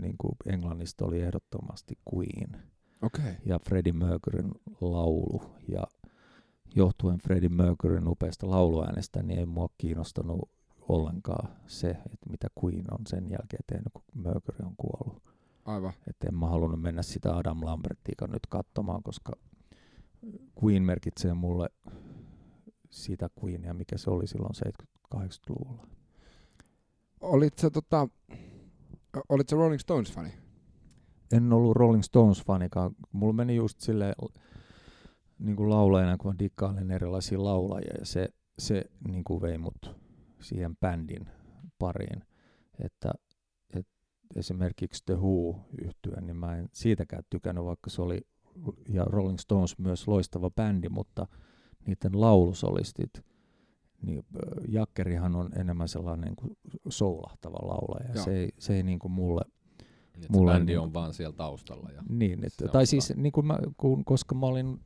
niin 0.00 0.14
kuin 0.18 0.32
Englannista 0.46 1.04
oli 1.04 1.20
ehdottomasti 1.20 1.98
Queen. 2.14 2.62
Okay. 3.02 3.34
ja 3.44 3.58
Freddie 3.58 3.92
Mercuryn 3.92 4.50
laulu. 4.80 5.42
Ja 5.68 5.84
johtuen 6.74 7.18
Freddie 7.18 7.48
Mercuryn 7.48 8.08
upeasta 8.08 8.50
lauluäänestä, 8.50 9.22
niin 9.22 9.38
ei 9.38 9.46
mua 9.46 9.68
kiinnostanut 9.78 10.50
ollenkaan 10.88 11.48
se, 11.66 11.90
että 11.90 12.30
mitä 12.30 12.48
Queen 12.64 12.84
on 12.90 13.06
sen 13.06 13.30
jälkeen 13.30 13.64
tehnyt, 13.66 13.92
kun 13.92 14.04
Mercury 14.14 14.66
on 14.66 14.74
kuollut. 14.76 15.22
Aivan. 15.64 15.92
Että 16.06 16.28
en 16.28 16.34
mä 16.34 16.46
halunnut 16.46 16.80
mennä 16.80 17.02
sitä 17.02 17.36
Adam 17.36 17.64
Lambertia 17.64 18.26
nyt 18.28 18.46
katsomaan, 18.48 19.02
koska 19.02 19.32
Queen 20.64 20.82
merkitsee 20.82 21.34
mulle 21.34 21.70
sitä 22.90 23.28
Queenia, 23.44 23.74
mikä 23.74 23.98
se 23.98 24.10
oli 24.10 24.26
silloin 24.26 24.54
70-80-luvulla. 25.14 25.86
Olit 27.20 27.58
sä, 27.58 27.70
tota, 27.70 28.08
olit 29.28 29.52
Rolling 29.52 29.80
Stones-fani? 29.80 30.47
En 31.32 31.52
ollut 31.52 31.76
Rolling 31.76 32.02
Stones-fanikaan. 32.02 32.94
Mulla 33.12 33.32
meni 33.32 33.56
just 33.56 33.80
silleen 33.80 34.14
niin 35.38 35.56
kuin 35.56 35.70
laulajana, 35.70 36.16
kun 36.16 36.32
mä 36.32 36.38
dikkailen 36.38 36.90
erilaisia 36.90 37.44
laulajia, 37.44 37.94
ja 37.98 38.06
se, 38.06 38.28
se 38.58 38.84
niin 39.08 39.24
kuin 39.24 39.42
vei 39.42 39.58
mut 39.58 39.96
siihen 40.40 40.76
bändin 40.76 41.28
pariin. 41.78 42.24
Että, 42.84 43.10
et 43.74 43.86
esimerkiksi 44.36 45.02
The 45.06 45.14
Who 45.14 45.60
yhtyen, 45.82 46.26
niin 46.26 46.36
mä 46.36 46.56
en 46.56 46.68
siitäkään 46.72 47.22
tykännyt, 47.30 47.64
vaikka 47.64 47.90
se 47.90 48.02
oli, 48.02 48.20
ja 48.88 49.04
Rolling 49.04 49.38
Stones 49.38 49.78
myös 49.78 50.08
loistava 50.08 50.50
bändi, 50.50 50.88
mutta 50.88 51.26
niiden 51.86 52.20
laulusolistit, 52.20 53.10
niin 54.02 54.24
Jakkerihan 54.68 55.36
on 55.36 55.50
enemmän 55.58 55.88
sellainen 55.88 56.24
niin 56.24 56.36
kuin 56.36 56.56
soulahtava 56.88 57.56
laulaja. 57.56 58.12
Joo. 58.14 58.24
Se 58.24 58.36
ei, 58.36 58.50
se 58.58 58.76
ei 58.76 58.82
niin 58.82 58.98
kuin 58.98 59.12
mulle 59.12 59.42
Niin, 60.20 60.32
Mulla 60.32 60.50
se 60.50 60.54
on 60.54 60.58
bändi 60.60 60.72
niin- 60.72 60.80
on 60.80 60.92
vaan 60.92 61.14
siellä 61.14 61.36
taustalla. 61.36 61.90
Ja 61.90 62.02
niin, 62.08 62.40
on 62.62 62.70
tai 62.70 62.86
siis 62.86 63.12
niin 63.16 63.32
kuin 63.32 63.46
mä, 63.46 63.58
kun, 63.76 64.04
koska 64.04 64.34
mä 64.34 64.46
olin, 64.46 64.80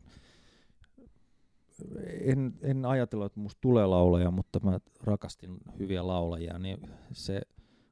en, 2.20 2.54
en 2.62 2.84
ajatellut, 2.84 3.26
että 3.26 3.40
musta 3.40 3.60
tulee 3.60 3.86
laulaja, 3.86 4.30
mutta 4.30 4.60
mä 4.62 4.80
rakastin 5.04 5.56
hyviä 5.78 6.06
laulajia, 6.06 6.58
niin 6.58 6.78
se 7.12 7.40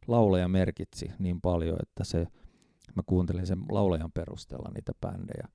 laulaja 0.07 0.49
merkitsi 0.49 1.11
niin 1.19 1.41
paljon, 1.41 1.77
että 1.83 2.05
se, 2.05 2.27
mä 2.95 3.03
kuuntelin 3.07 3.47
sen 3.47 3.59
laulajan 3.71 4.13
perusteella 4.13 4.71
niitä 4.75 4.93
bändejä. 5.01 5.49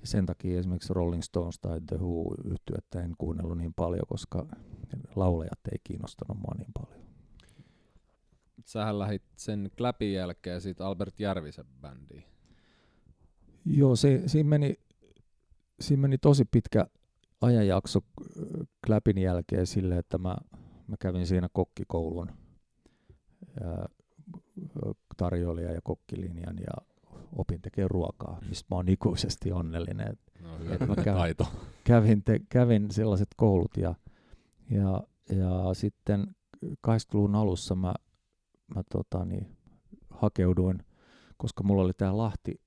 Ja 0.00 0.06
sen 0.06 0.26
takia 0.26 0.58
esimerkiksi 0.58 0.94
Rolling 0.94 1.22
Stones 1.22 1.58
tai 1.58 1.80
The 1.86 1.96
Who 1.96 2.34
yhtyettä 2.44 3.02
en 3.02 3.14
kuunnellut 3.18 3.58
niin 3.58 3.74
paljon, 3.74 4.06
koska 4.08 4.46
laulajat 5.16 5.60
ei 5.72 5.78
kiinnostanut 5.84 6.38
mua 6.38 6.54
niin 6.58 6.72
paljon. 6.74 6.99
Sähän 8.66 8.98
lähit 8.98 9.22
sen 9.36 9.70
Kläpin 9.76 10.12
jälkeen 10.12 10.60
sit 10.60 10.80
Albert 10.80 11.20
Järvisen 11.20 11.66
bändiin. 11.80 12.24
Joo, 13.64 13.96
se, 13.96 14.22
siinä, 14.26 14.48
meni, 14.48 14.74
siinä 15.80 16.00
meni 16.00 16.18
tosi 16.18 16.44
pitkä 16.44 16.86
ajanjakso 17.40 18.00
äh, 18.20 18.66
Kläpin 18.86 19.18
jälkeen 19.18 19.66
sille, 19.66 19.98
että 19.98 20.18
mä, 20.18 20.36
mä 20.86 20.96
kävin 21.00 21.26
siinä 21.26 21.48
kokkikoulun 21.52 22.30
ää, 23.64 23.86
tarjoilija- 25.16 25.72
ja 25.72 25.80
kokkilinjan 25.84 26.56
ja 26.58 26.86
opin 27.36 27.62
tekemään 27.62 27.90
ruokaa, 27.90 28.38
mistä 28.48 28.66
mä 28.70 28.76
oon 28.76 28.88
ikuisesti 28.88 29.52
onnellinen. 29.52 30.08
Et 30.12 30.18
No, 30.42 30.58
hyvä 30.58 30.74
Et 30.74 30.80
mä 30.80 30.94
taito. 30.96 31.46
kävin, 31.84 32.24
te, 32.24 32.40
kävin 32.48 32.90
sellaiset 32.90 33.28
koulut 33.36 33.76
ja, 33.76 33.94
ja, 34.70 35.02
ja 35.36 35.74
sitten 35.74 36.26
80-luvun 36.66 37.34
alussa 37.34 37.74
mä, 37.74 37.94
mä 38.74 38.82
tota, 38.92 39.24
niin, 39.24 39.56
hakeuduin, 40.10 40.78
koska 41.36 41.62
mulla 41.62 41.82
oli 41.82 41.92
tämä 41.92 42.16
Lahti 42.16 42.60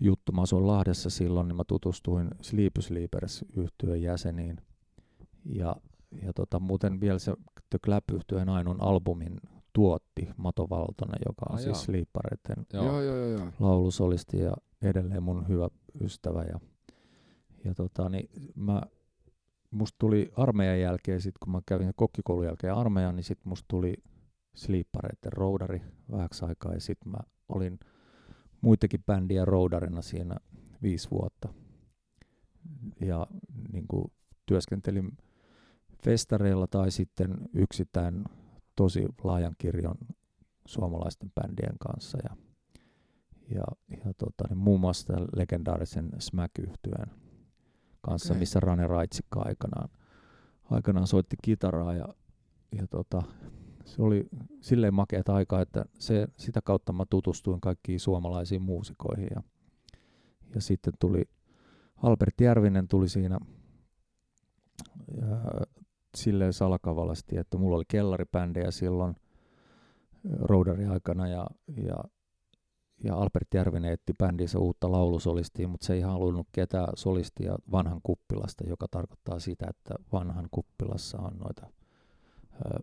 juttu, 0.00 0.32
mä 0.32 0.42
asuin 0.42 0.66
Lahdessa 0.66 1.10
silloin, 1.10 1.48
niin 1.48 1.56
mä 1.56 1.64
tutustuin 1.66 2.30
Sleepy 2.40 2.82
Sleepers 2.82 3.44
yhtyön 3.56 4.02
jäseniin. 4.02 4.56
Ja, 5.44 5.76
ja 6.22 6.32
tota, 6.32 6.60
muuten 6.60 7.00
vielä 7.00 7.18
se 7.18 7.34
The 7.70 7.78
Clap 7.84 8.04
yhtyeen 8.12 8.48
ainoan 8.48 8.82
albumin 8.82 9.40
tuotti 9.72 10.28
Mato 10.36 10.66
Valtonen, 10.70 11.20
joka 11.26 11.46
on 11.50 11.56
Ai 11.56 11.62
siis. 11.62 11.82
Sleepareiden 11.82 12.66
Joo. 12.72 12.84
Joo, 12.84 13.02
joo, 13.02 13.16
joo. 13.16 13.28
joo. 13.28 13.46
laulusolisti 13.60 14.38
ja 14.38 14.56
edelleen 14.82 15.22
mun 15.22 15.48
hyvä 15.48 15.68
ystävä. 16.00 16.42
Ja, 16.42 16.60
ja 17.64 17.74
tota, 17.74 18.08
niin 18.08 18.30
mä, 18.54 18.82
musta 19.70 19.96
tuli 19.98 20.32
armeijan 20.36 20.80
jälkeen, 20.80 21.20
sit 21.20 21.38
kun 21.38 21.52
mä 21.52 21.60
kävin 21.66 21.92
kokkikoulun 21.96 22.44
jälkeen 22.44 22.74
armeijan, 22.74 23.16
niin 23.16 23.24
sit 23.24 23.44
musta 23.44 23.64
tuli 23.68 23.94
sliippareiden 24.54 25.32
roudari 25.32 25.82
vähäksi 26.10 26.44
aikaa 26.44 26.74
ja 26.74 26.80
sit 26.80 26.98
mä 27.04 27.18
olin 27.48 27.78
muitakin 28.60 29.04
bändien 29.06 29.48
roudarina 29.48 30.02
siinä 30.02 30.36
viisi 30.82 31.10
vuotta. 31.10 31.48
Ja 33.00 33.26
niin 33.72 33.88
kuin 33.88 34.12
työskentelin 34.46 35.18
festareilla 36.04 36.66
tai 36.66 36.90
sitten 36.90 37.34
yksittäin 37.54 38.24
tosi 38.76 39.06
laajan 39.24 39.54
kirjon 39.58 39.96
suomalaisten 40.66 41.32
bändien 41.34 41.76
kanssa 41.78 42.18
ja 42.24 42.36
ja, 43.54 43.64
ja 44.04 44.14
tota, 44.18 44.44
niin 44.48 44.58
muun 44.58 44.80
muassa 44.80 45.12
legendaarisen 45.36 46.10
smack 46.18 46.58
yhtyeen 46.58 47.10
kanssa, 48.00 48.32
Okei. 48.32 48.40
missä 48.40 48.60
Rane 48.60 48.86
Raitsikka 48.86 49.40
aikanaan, 49.40 49.88
aikanaan 50.70 51.06
soitti 51.06 51.36
kitaraa 51.42 51.94
ja, 51.94 52.08
ja 52.72 52.86
tota, 52.86 53.22
se 53.84 54.02
oli 54.02 54.28
silleen 54.60 54.94
makeat 54.94 55.28
aikaa, 55.28 55.62
että 55.62 55.84
se, 55.98 56.26
sitä 56.36 56.60
kautta 56.62 56.92
mä 56.92 57.04
tutustuin 57.10 57.60
kaikkiin 57.60 58.00
suomalaisiin 58.00 58.62
muusikoihin. 58.62 59.28
Ja, 59.34 59.42
ja 60.54 60.60
sitten 60.60 60.92
tuli 60.98 61.24
Albert 61.96 62.40
Järvinen 62.40 62.88
tuli 62.88 63.08
siinä 63.08 63.38
ja 65.20 65.66
silleen 66.16 66.52
salakavalasti, 66.52 67.36
että 67.36 67.58
mulla 67.58 67.76
oli 67.76 67.84
kellaribändejä 67.88 68.70
silloin 68.70 69.14
roudari 70.40 70.86
aikana 70.86 71.28
ja, 71.28 71.46
ja, 71.76 72.04
ja 73.04 73.16
Albert 73.16 73.54
Järvinen 73.54 73.92
etti 73.92 74.12
bändissä 74.18 74.58
uutta 74.58 74.92
laulusolistia, 74.92 75.68
mutta 75.68 75.86
se 75.86 75.94
ei 75.94 76.00
halunnut 76.00 76.46
ketään 76.52 76.88
solistia 76.96 77.56
vanhan 77.72 78.00
kuppilasta, 78.02 78.64
joka 78.68 78.86
tarkoittaa 78.90 79.38
sitä, 79.38 79.66
että 79.70 79.94
vanhan 80.12 80.48
kuppilassa 80.50 81.18
on 81.18 81.38
noita 81.38 81.66
ö, 82.66 82.80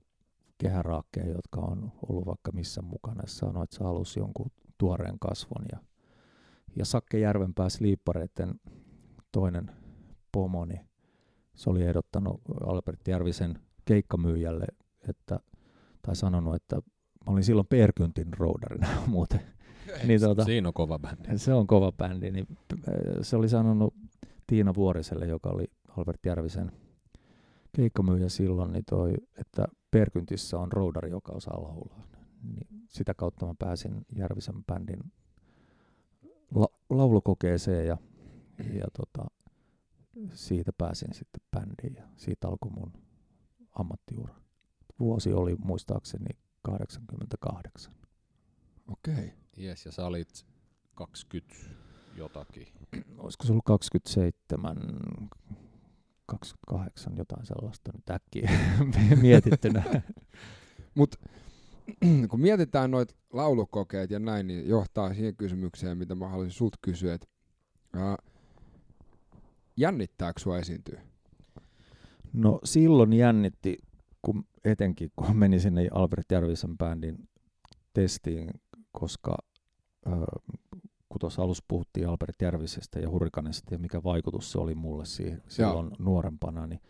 kehäraakkeja, 0.58 1.28
jotka 1.32 1.62
on 1.62 1.92
ollut 2.10 2.26
vaikka 2.26 2.52
missä 2.52 2.82
mukana. 2.82 3.22
Se 3.28 3.36
sanoi, 3.36 3.64
että 3.64 3.76
se 3.78 3.84
halusi 3.84 4.20
jonkun 4.20 4.52
tuoreen 4.78 5.20
kasvon. 5.20 5.66
Ja, 5.72 5.80
ja 6.76 6.86
Sakke 6.86 7.20
Järvenpää 7.20 7.70
Sliippareiden 7.70 8.60
toinen 9.32 9.72
pomo, 10.32 10.66
niin 10.66 10.82
se 11.56 11.70
oli 11.70 11.84
ehdottanut 11.84 12.42
Albert 12.66 13.08
Järvisen 13.08 13.60
keikkamyyjälle, 13.86 14.66
että, 15.10 15.40
tai 16.02 16.16
sanonut, 16.16 16.56
että 16.56 16.76
mä 16.76 17.34
olin 17.34 17.44
silloin 17.44 17.68
Perkyntin 17.68 18.34
roudarina 18.38 18.88
muuten. 19.08 19.42
niin, 20.08 20.22
tuota, 20.22 20.44
Siinä 20.46 20.68
on 20.68 20.74
kova 20.74 21.00
bändi. 21.00 21.38
se 21.38 21.54
on 21.54 21.68
kova 21.68 21.92
bändi, 21.92 22.32
niin 22.32 22.48
se 23.22 23.36
oli 23.36 23.50
sanonut 23.50 23.94
Tiina 24.48 24.76
Vuoriselle, 24.76 25.26
joka 25.28 25.50
oli 25.50 25.72
Albert 25.98 26.26
Järvisen 26.26 26.72
keikkamyyjä 27.76 28.30
silloin, 28.30 28.74
niin 28.74 28.86
toi, 28.90 29.14
että 29.38 29.66
Perkyntissä 29.92 30.60
on 30.60 30.72
roudari, 30.72 31.10
joka 31.10 31.32
osaa 31.32 31.64
laulaa. 31.64 32.08
Niin 32.44 32.68
sitä 32.90 33.14
kautta 33.14 33.46
mä 33.46 33.54
pääsin 33.60 34.06
Järvisen 34.16 34.64
bändin 34.66 35.12
la- 36.56 36.80
laulukokeeseen 36.90 37.88
ja, 37.88 37.98
ja 38.74 38.86
tota, 38.98 39.26
siitä 40.34 40.72
pääsin 40.78 41.14
sitten 41.14 41.42
bändiin 41.52 41.96
ja 41.96 42.08
siitä 42.18 42.48
alkoi 42.48 42.72
mun 42.72 42.94
ammattiura. 43.80 44.36
Vuosi 45.00 45.34
oli 45.34 45.56
muistaakseni 45.56 46.26
88. 46.62 47.94
Okei. 48.92 49.34
Jes, 49.58 49.86
ja 49.86 49.92
sä 49.92 50.06
olit 50.06 50.46
20 50.96 51.56
jotakin. 52.16 52.68
Olisiko 53.18 53.46
se 53.46 53.52
ollut 53.52 53.66
27, 53.66 54.78
28, 56.28 57.18
jotain 57.18 57.46
sellaista 57.46 57.92
nyt 57.94 58.10
äkkiä 58.10 58.52
mietittynä. 59.22 59.84
kun 62.30 62.42
mietitään 62.42 62.92
noita 62.92 63.16
laulukokeet 63.34 64.12
ja 64.12 64.20
näin, 64.20 64.48
niin 64.48 64.70
johtaa 64.70 65.14
siihen 65.14 65.36
kysymykseen, 65.36 65.98
mitä 65.98 66.16
mä 66.16 66.28
haluaisin 66.28 66.58
sut 66.58 66.76
kysyä, 66.82 67.14
että 67.14 67.28
ää, 67.94 68.18
jännittääkö 69.78 70.40
sua 70.40 70.58
esiintyä? 70.60 71.02
No 72.34 72.60
silloin 72.64 73.14
jännitti, 73.14 73.78
kun 74.22 74.46
etenkin 74.66 75.12
kun 75.16 75.38
meni 75.38 75.60
sinne 75.60 75.88
Albert 75.92 76.32
Järvisen 76.32 76.78
bändin 76.78 77.30
testiin, 77.94 78.50
koska 78.92 79.38
ö, 80.08 80.10
kun 81.18 81.20
tuossa 81.20 81.42
alussa 81.42 81.64
puhuttiin 81.68 82.08
Albert 82.10 82.42
Järvisestä 82.42 83.00
ja 83.00 83.10
Hurrikanesta 83.10 83.74
ja 83.74 83.80
mikä 83.80 84.04
vaikutus 84.04 84.52
se 84.52 84.60
oli 84.60 84.76
mulle 84.76 85.06
siihen 85.06 85.42
silloin 85.48 85.92
nuorempana, 86.00 86.68
niin, 86.68 86.82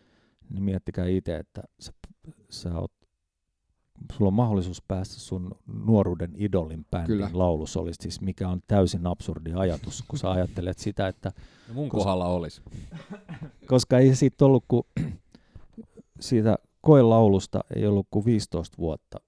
niin 0.50 0.62
miettikää 0.62 1.06
itse, 1.06 1.36
että 1.36 1.62
sä, 1.80 1.92
sä 2.50 2.78
oot, 2.78 2.92
sulla 4.12 4.28
on 4.28 4.34
mahdollisuus 4.34 4.82
päästä 4.82 5.14
sun 5.14 5.50
nuoruuden 5.66 6.32
idolin 6.36 6.86
bändin 6.90 7.06
Kyllä. 7.06 7.30
laulusolista, 7.32 8.02
siis 8.02 8.20
mikä 8.20 8.48
on 8.48 8.60
täysin 8.66 9.06
absurdi 9.06 9.52
ajatus, 9.54 10.04
kun 10.08 10.18
sä 10.18 10.30
ajattelet 10.30 10.78
sitä, 10.78 11.08
että 11.08 11.32
No 11.68 11.74
mun 11.74 11.88
Koska- 11.88 12.04
kohdalla 12.04 12.26
olisi. 12.26 12.62
koska 13.66 13.98
ei 13.98 14.14
siitä 14.14 14.44
ollut 14.44 14.64
kuin 14.68 14.82
siitä 16.20 16.56
koelaulusta 16.80 17.60
ei 17.76 17.86
ollut 17.86 18.06
kuin 18.10 18.24
15 18.24 18.76
vuotta 18.78 19.20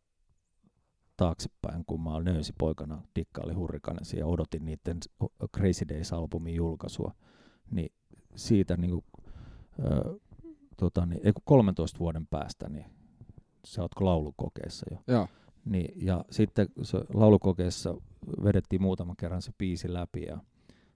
taaksepäin, 1.20 1.84
kun 1.86 2.00
mä 2.00 2.20
nöysi 2.20 2.52
poikana 2.58 3.02
dikkaili 3.16 3.52
hurrikanesi 3.52 4.18
ja 4.18 4.26
odotin 4.26 4.64
niiden 4.64 4.98
Crazy 5.56 5.84
Days-albumin 5.88 6.54
julkaisua, 6.54 7.14
niin 7.70 7.92
siitä 8.36 8.76
niin 8.76 8.90
kuin, 8.90 9.04
ö, 9.84 10.18
tota, 10.76 11.06
niin, 11.06 11.20
ei 11.24 11.32
kun 11.32 11.42
13 11.44 11.98
vuoden 11.98 12.26
päästä, 12.26 12.68
niin 12.68 12.84
sä 13.64 13.82
ootko 13.82 14.04
laulukokeessa 14.04 14.86
jo. 14.90 14.98
Joo. 15.06 15.28
Niin, 15.64 16.06
ja 16.06 16.24
sitten 16.30 16.68
se 16.82 16.98
laulukokeessa 17.14 17.94
vedettiin 18.44 18.82
muutaman 18.82 19.16
kerran 19.16 19.42
se 19.42 19.52
biisi 19.58 19.92
läpi 19.92 20.22
ja 20.22 20.38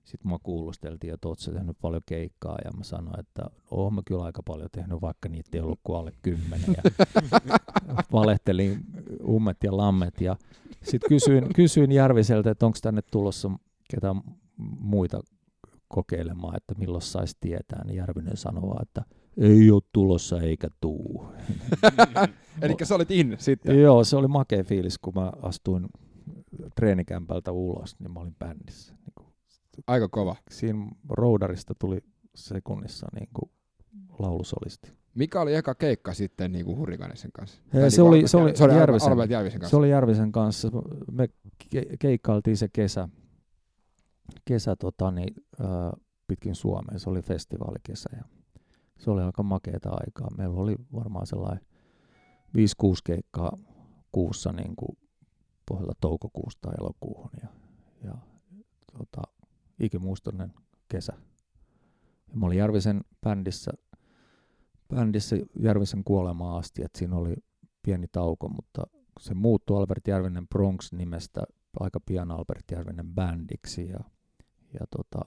sitten 0.05 0.29
mua 0.29 0.39
kuulusteltiin, 0.43 1.15
että 1.15 1.29
oot 1.29 1.39
sä 1.39 1.53
tehnyt 1.53 1.77
paljon 1.81 2.03
keikkaa 2.07 2.59
ja 2.65 2.71
mä 2.77 2.85
sanoin, 2.85 3.21
että 3.21 3.43
oon 3.71 3.95
mä 3.95 4.03
kyllä 4.07 4.25
aika 4.25 4.43
paljon 4.43 4.69
tehnyt, 4.73 5.01
vaikka 5.01 5.29
niitä 5.29 5.51
ei 5.53 5.61
ollut 5.61 5.81
kuin 5.85 5.99
alle 5.99 6.13
kymmenen. 6.23 6.77
Ja 6.77 6.83
valehtelin 8.13 8.81
ummet 9.29 9.57
ja 9.65 9.77
lammet 9.77 10.21
ja 10.21 10.37
sitten 10.83 11.09
kysyin, 11.09 11.53
kysyin 11.55 11.93
Järviseltä, 11.93 12.51
että 12.51 12.67
onko 12.67 12.79
tänne 12.83 13.03
tulossa 13.11 13.51
ketään 13.91 14.23
muita 14.81 15.21
kokeilemaan, 15.89 16.57
että 16.57 16.75
milloin 16.79 17.03
saisi 17.03 17.37
tietää, 17.41 17.85
niin 17.85 17.97
Järvinen 17.97 18.37
sanoi 18.37 18.77
että 18.83 19.03
ei 19.37 19.71
ole 19.71 19.83
tulossa 19.93 20.41
eikä 20.41 20.69
tuu. 20.81 21.27
Eli 22.63 22.77
sä 22.83 22.95
olit 22.95 23.11
in 23.11 23.37
sitten. 23.39 23.81
Joo, 23.81 24.05
se 24.05 24.17
oli 24.17 24.29
makea 24.29 24.65
fiilis, 24.65 24.99
kun 24.99 25.15
mä 25.15 25.33
astuin 25.43 25.87
treenikämpältä 26.75 27.53
ulos, 27.53 27.97
niin 28.01 28.13
mä 28.13 28.21
olin 28.21 28.37
bändissä. 28.39 28.95
Niin 29.77 29.85
Aika 29.87 30.09
kova. 30.09 30.37
siinä 30.51 30.87
roudarista 31.09 31.75
tuli 31.79 31.99
sekunnissa 32.35 33.07
niin 33.15 33.29
kuin 33.35 33.51
laulusolisti. 34.19 34.93
Mikä 35.15 35.41
oli 35.41 35.55
eka 35.55 35.75
keikka 35.75 36.15
sitten 36.15 36.53
niin 36.53 36.65
kuin 36.65 36.79
Hurrikanesen 36.79 37.33
kanssa? 37.33 37.63
Hei, 37.75 37.81
Tai 37.81 37.91
se 37.91 38.03
oli- 38.03 38.29
se 38.29 38.37
oli 38.37 38.57
se 38.57 38.65
oli 38.65 38.73
Järvisen- 38.73 39.13
Albert 39.13 39.31
Järvisen 39.31 39.61
kanssa. 39.61 39.71
Se 39.71 39.77
oli 39.77 39.91
Järvisen 39.91 40.33
kanssa. 40.33 40.69
Me 41.13 41.29
ke- 41.65 41.97
keikkailtiin 41.99 42.57
se 42.57 42.69
kesä, 42.73 43.09
kesä 44.45 44.77
tota, 44.77 45.11
niin, 45.11 45.35
pitkin 46.27 46.55
Suomea. 46.55 46.99
Se 46.99 47.11
oli 47.11 47.23
festivaalikesä 47.23 48.11
ja 48.17 48.25
se 48.99 49.11
oli 49.11 49.23
aika 49.23 49.43
makeata 49.43 49.91
aikaa. 49.91 50.29
Meillä 50.39 50.57
oli 50.61 50.77
varmaan 50.95 51.27
sellainen 51.27 51.61
5-6 52.57 53.01
keikkaa 53.05 53.59
kuussa 54.13 54.53
niin 54.53 54.77
kuin 54.77 54.99
pohjalta 55.69 55.95
toukokuusta 56.01 56.73
elokuuhun 56.81 57.31
ja, 57.43 57.49
ja 58.05 58.15
tota, 58.93 59.23
ikimuistoinen 59.85 60.53
kesä. 60.89 61.13
Ja 62.29 62.37
mä 62.37 62.47
olin 62.47 62.59
Järvisen 62.59 63.05
bändissä, 63.21 63.73
bändissä 64.95 65.37
Järvisen 65.61 66.05
kuolemaan 66.05 66.59
asti, 66.59 66.83
että 66.83 66.99
siinä 66.99 67.17
oli 67.17 67.35
pieni 67.83 68.07
tauko, 68.13 68.49
mutta 68.49 68.83
se 69.21 69.35
muuttui 69.35 69.77
Albert 69.77 70.09
Järvinen 70.09 70.49
Bronx-nimestä 70.49 71.43
aika 71.81 72.01
pian 72.01 72.31
Albert 72.31 72.65
Järvinen 72.71 73.15
bändiksi 73.15 73.89
ja, 73.89 74.01
ja 74.81 74.87
tota, 74.97 75.21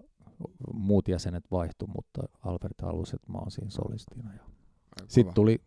muut 0.74 1.08
jäsenet 1.08 1.44
vaihtui, 1.52 1.88
mutta 1.96 2.22
Albert 2.42 2.82
halusi, 2.82 3.16
että 3.16 3.32
mä 3.32 3.38
oon 3.38 3.52
siinä 3.52 3.70
solistina. 3.70 4.34
Ja 4.34 4.40
sitten 5.08 5.34
tuli 5.34 5.62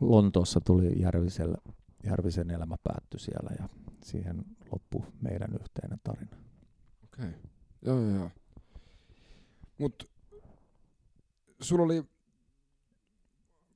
Lontoossa 0.00 0.60
tuli 0.60 1.00
Järvisellä, 1.00 1.58
Järvisen 2.04 2.50
elämä 2.50 2.76
päättyi 2.84 3.20
siellä 3.20 3.50
ja 3.58 3.68
siihen 4.04 4.44
loppui 4.72 5.12
meidän 5.20 5.50
yhteinen 5.62 6.00
tarina. 6.04 6.36
Okei. 7.04 7.24
Joo, 7.24 7.49
joo, 7.82 8.00
joo. 8.00 8.30
Mut 9.78 10.10
sulla 11.60 11.84
oli 11.84 12.04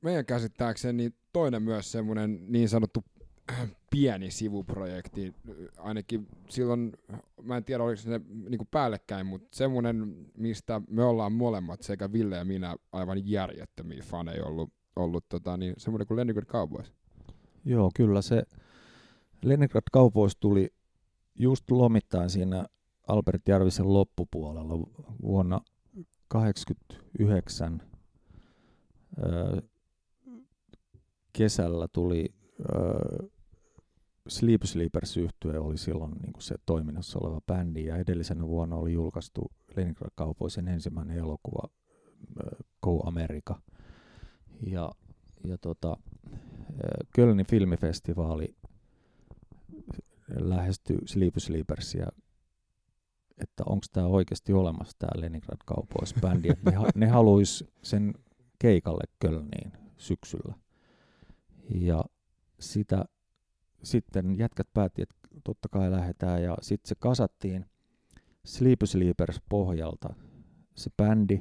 meidän 0.03 0.27
käsittääkseni 0.27 1.11
toinen 1.33 1.63
myös 1.63 1.93
semmoinen 1.93 2.41
niin 2.49 2.69
sanottu 2.69 3.05
pieni 3.91 4.31
sivuprojekti, 4.31 5.35
ainakin 5.79 6.29
silloin, 6.49 6.93
mä 7.43 7.57
en 7.57 7.65
tiedä 7.65 7.85
oliko 7.85 8.01
se 8.03 8.21
niinku 8.49 8.65
päällekkäin, 8.71 9.27
mutta 9.27 9.49
semmoinen, 9.51 10.27
mistä 10.37 10.81
me 10.91 11.05
ollaan 11.05 11.33
molemmat, 11.33 11.83
sekä 11.83 12.13
Ville 12.13 12.37
ja 12.37 12.45
minä, 12.45 12.77
aivan 12.93 13.29
järjettömiä 13.29 14.03
faneja 14.03 14.45
ollut, 14.45 14.73
ollut 14.97 15.25
tota, 15.29 15.57
niin 15.57 15.75
semmoinen 15.79 16.07
kuin 16.07 16.17
Leningrad 16.17 16.47
Cowboys. 16.47 16.93
Joo, 17.65 17.91
kyllä 17.97 18.23
se 18.23 18.43
Leningrad 19.43 19.85
Cowboys 19.93 20.37
tuli 20.37 20.69
just 21.39 21.71
lomittain 21.71 22.31
siinä 22.31 22.65
Albert 23.09 23.49
Järvisen 23.49 23.93
loppupuolella 23.93 24.75
vuonna 25.23 25.61
1989 26.29 27.83
öö, 29.19 29.61
kesällä 31.33 31.89
tuli 31.89 32.35
Sleep 34.29 34.63
Sleepers 34.65 35.17
yhtye 35.17 35.59
oli 35.59 35.79
silloin 35.79 36.13
niin 36.13 36.33
kuin 36.33 36.43
se 36.43 36.55
toiminnassa 36.67 37.19
oleva 37.19 37.41
bändi 37.47 37.85
ja 37.85 37.97
edellisenä 37.97 38.47
vuonna 38.47 38.77
oli 38.77 38.93
julkaistu 38.93 39.51
Leningrad 39.77 40.11
Cowboysin 40.19 40.69
ensimmäinen 40.69 41.19
elokuva 41.19 41.69
Go 42.83 43.03
America. 43.07 43.61
Ja, 44.67 44.93
ja 45.45 45.59
tota, 45.59 45.97
Kölnin 47.15 47.47
filmifestivaali 47.47 48.57
lähestyi 50.29 50.99
Sleepy 51.07 51.41
Sleepersia, 51.41 52.07
että 53.39 53.63
onko 53.67 53.87
tämä 53.93 54.07
oikeasti 54.07 54.53
olemassa 54.53 54.97
tämä 54.99 55.21
Leningrad 55.21 55.59
Cowboys 55.67 56.15
bändi, 56.21 56.49
että 56.49 56.71
ne, 56.71 56.77
ne 56.95 57.07
haluaisi 57.07 57.69
sen 57.83 58.15
keikalle 58.59 59.05
Kölniin 59.19 59.73
syksyllä. 59.97 60.55
Ja 61.71 62.05
sitä 62.61 63.05
sitten 63.83 64.39
jätkät 64.39 64.69
päätti, 64.75 65.03
että 65.03 65.15
totta 65.45 65.69
kai 65.69 65.91
lähdetään 65.91 66.43
ja 66.43 66.57
sitten 66.61 66.89
se 66.89 66.95
kasattiin 66.99 67.67
Sleepy 68.45 68.87
Sleepers 68.87 69.41
pohjalta 69.49 70.15
se 70.75 70.91
bändi 70.97 71.41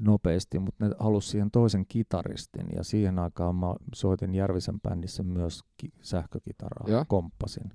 nopeasti, 0.00 0.58
mutta 0.58 0.88
ne 0.88 0.94
halusi 0.98 1.28
siihen 1.28 1.50
toisen 1.50 1.86
kitaristin 1.88 2.66
ja 2.76 2.84
siihen 2.84 3.18
aikaan 3.18 3.54
mä 3.56 3.74
soitin 3.94 4.34
Järvisen 4.34 4.80
bändissä 4.80 5.22
myös 5.22 5.60
ki- 5.76 5.92
sähkökitaraa, 6.02 6.88
ja. 6.88 7.04
komppasin. 7.04 7.70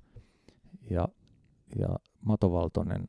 Ja, 0.89 1.07
ja 1.79 1.87
Mato 2.21 2.51
Valtonen 2.51 3.07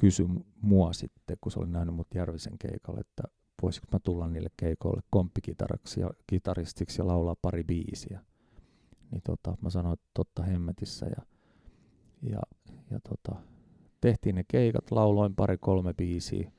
kysyi 0.00 0.26
mua 0.62 0.92
sitten, 0.92 1.36
kun 1.40 1.52
se 1.52 1.60
oli 1.60 1.70
nähnyt 1.70 1.94
mut 1.94 2.14
Järvisen 2.14 2.58
keikalle, 2.58 3.00
että 3.00 3.22
voisiko 3.62 3.86
mä 3.92 3.98
tulla 3.98 4.28
niille 4.28 4.50
keikoille 4.56 5.02
komppikitaraksi 5.10 6.00
ja 6.00 6.10
kitaristiksi 6.26 7.00
ja 7.00 7.06
laulaa 7.06 7.36
pari 7.42 7.64
biisiä. 7.64 8.20
Niin 9.10 9.22
tota, 9.26 9.56
mä 9.62 9.70
sanoin, 9.70 9.92
että 9.92 10.06
totta 10.14 10.42
hemmetissä 10.42 11.06
ja, 11.06 11.22
ja, 12.22 12.40
ja 12.90 13.00
tota, 13.08 13.40
tehtiin 14.00 14.34
ne 14.34 14.44
keikat, 14.48 14.90
lauloin 14.90 15.34
pari-kolme 15.34 15.94
biisiä 15.94 16.52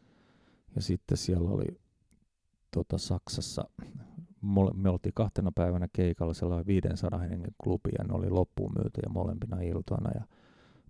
ja 0.76 0.82
sitten 0.82 1.18
siellä 1.18 1.50
oli 1.50 1.80
tota, 2.72 2.98
Saksassa, 2.98 3.64
me 4.74 4.90
oltiin 4.90 5.14
kahtena 5.14 5.52
päivänä 5.56 5.88
keikalla 5.94 6.34
sellainen 6.34 6.68
500 6.68 7.20
hengen 7.20 7.52
klubi 7.64 7.90
ja 7.98 8.04
ne 8.04 8.14
oli 8.14 8.30
loppuun 8.30 8.74
myytyjä 8.76 9.10
molempina 9.10 9.62
iltoina 9.62 10.12
ja 10.12 10.24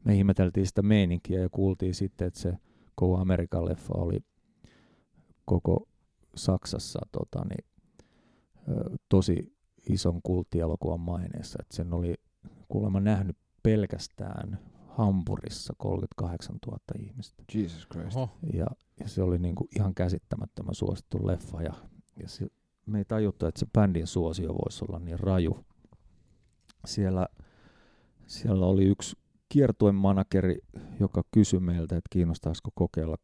me 0.03 0.15
ihmeteltiin 0.15 0.67
sitä 0.67 0.81
meininkiä 0.81 1.39
ja 1.39 1.49
kuultiin 1.49 1.95
sitten, 1.95 2.27
että 2.27 2.39
se 2.39 2.53
Go 2.97 3.17
American 3.17 3.65
leffa 3.65 3.93
oli 3.93 4.19
koko 5.45 5.87
Saksassa 6.35 6.99
tota, 7.11 7.45
niin, 7.45 7.65
tosi 9.09 9.55
ison 9.89 10.19
kulttielokuvan 10.23 10.99
maineessa, 10.99 11.59
että 11.61 11.75
sen 11.75 11.93
oli 11.93 12.15
kuulemma 12.67 12.99
nähnyt 12.99 13.37
pelkästään 13.63 14.59
Hampurissa 14.87 15.73
38 15.77 16.57
000 16.67 16.79
ihmistä. 16.99 17.43
Jesus 17.53 17.87
Christ. 17.91 18.17
Ja, 18.53 18.67
ja 18.99 19.07
se 19.07 19.23
oli 19.23 19.39
niinku 19.39 19.67
ihan 19.75 19.95
käsittämättömän 19.95 20.75
suosittu 20.75 21.27
leffa. 21.27 21.61
Ja, 21.61 21.73
ja 22.19 22.27
se, 22.27 22.47
me 22.85 22.97
ei 22.97 23.05
tajuttu, 23.05 23.45
että 23.45 23.59
se 23.59 23.65
bändin 23.73 24.07
suosio 24.07 24.53
voisi 24.53 24.85
olla 24.89 24.99
niin 24.99 25.19
raju. 25.19 25.65
Siellä, 26.85 27.27
siellä 28.27 28.65
oli 28.65 28.85
yksi 28.85 29.15
kiertuen 29.51 29.95
manageri, 29.95 30.57
joka 30.99 31.23
kysyi 31.31 31.59
meiltä, 31.59 31.97
että 31.97 32.07
kiinnostaisiko 32.09 32.69
kokeilla 32.75 33.17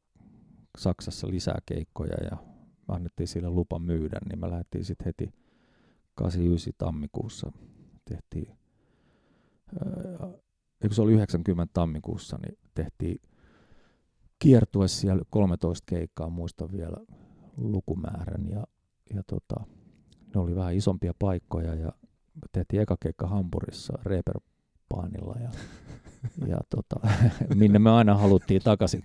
Saksassa 0.77 1.27
lisää 1.27 1.59
keikkoja 1.65 2.23
ja 2.31 2.37
annettiin 2.87 3.27
sille 3.27 3.49
lupa 3.49 3.79
myydä, 3.79 4.19
niin 4.29 4.39
me 4.39 4.49
lähdettiin 4.49 4.85
sitten 4.85 5.05
heti 5.05 5.33
89 6.15 6.73
tammikuussa 6.77 7.51
tehtiin 8.09 8.57
eikö 10.81 10.95
se 10.95 11.01
oli 11.01 11.13
90 11.13 11.73
tammikuussa, 11.73 12.37
niin 12.45 12.57
tehtiin 12.73 13.21
kiertue 14.39 14.87
siellä 14.87 15.23
13 15.29 15.85
keikkaa, 15.85 16.29
muistan 16.29 16.71
vielä 16.71 16.97
lukumäärän. 17.57 18.47
Ja, 18.49 18.63
ja 19.15 19.23
tota, 19.23 19.55
ne 20.35 20.41
oli 20.41 20.55
vähän 20.55 20.75
isompia 20.75 21.13
paikkoja 21.19 21.75
ja 21.75 21.91
tehtiin 22.51 22.81
eka 22.81 22.97
keikka 22.99 23.27
Hampurissa 23.27 23.99
Reeperpaanilla 24.05 25.35
ja, 25.43 25.49
ja 26.47 26.57
tota, 26.69 27.07
minne 27.55 27.79
me 27.79 27.89
aina 27.89 28.17
haluttiin 28.17 28.61
takaisin, 28.61 29.03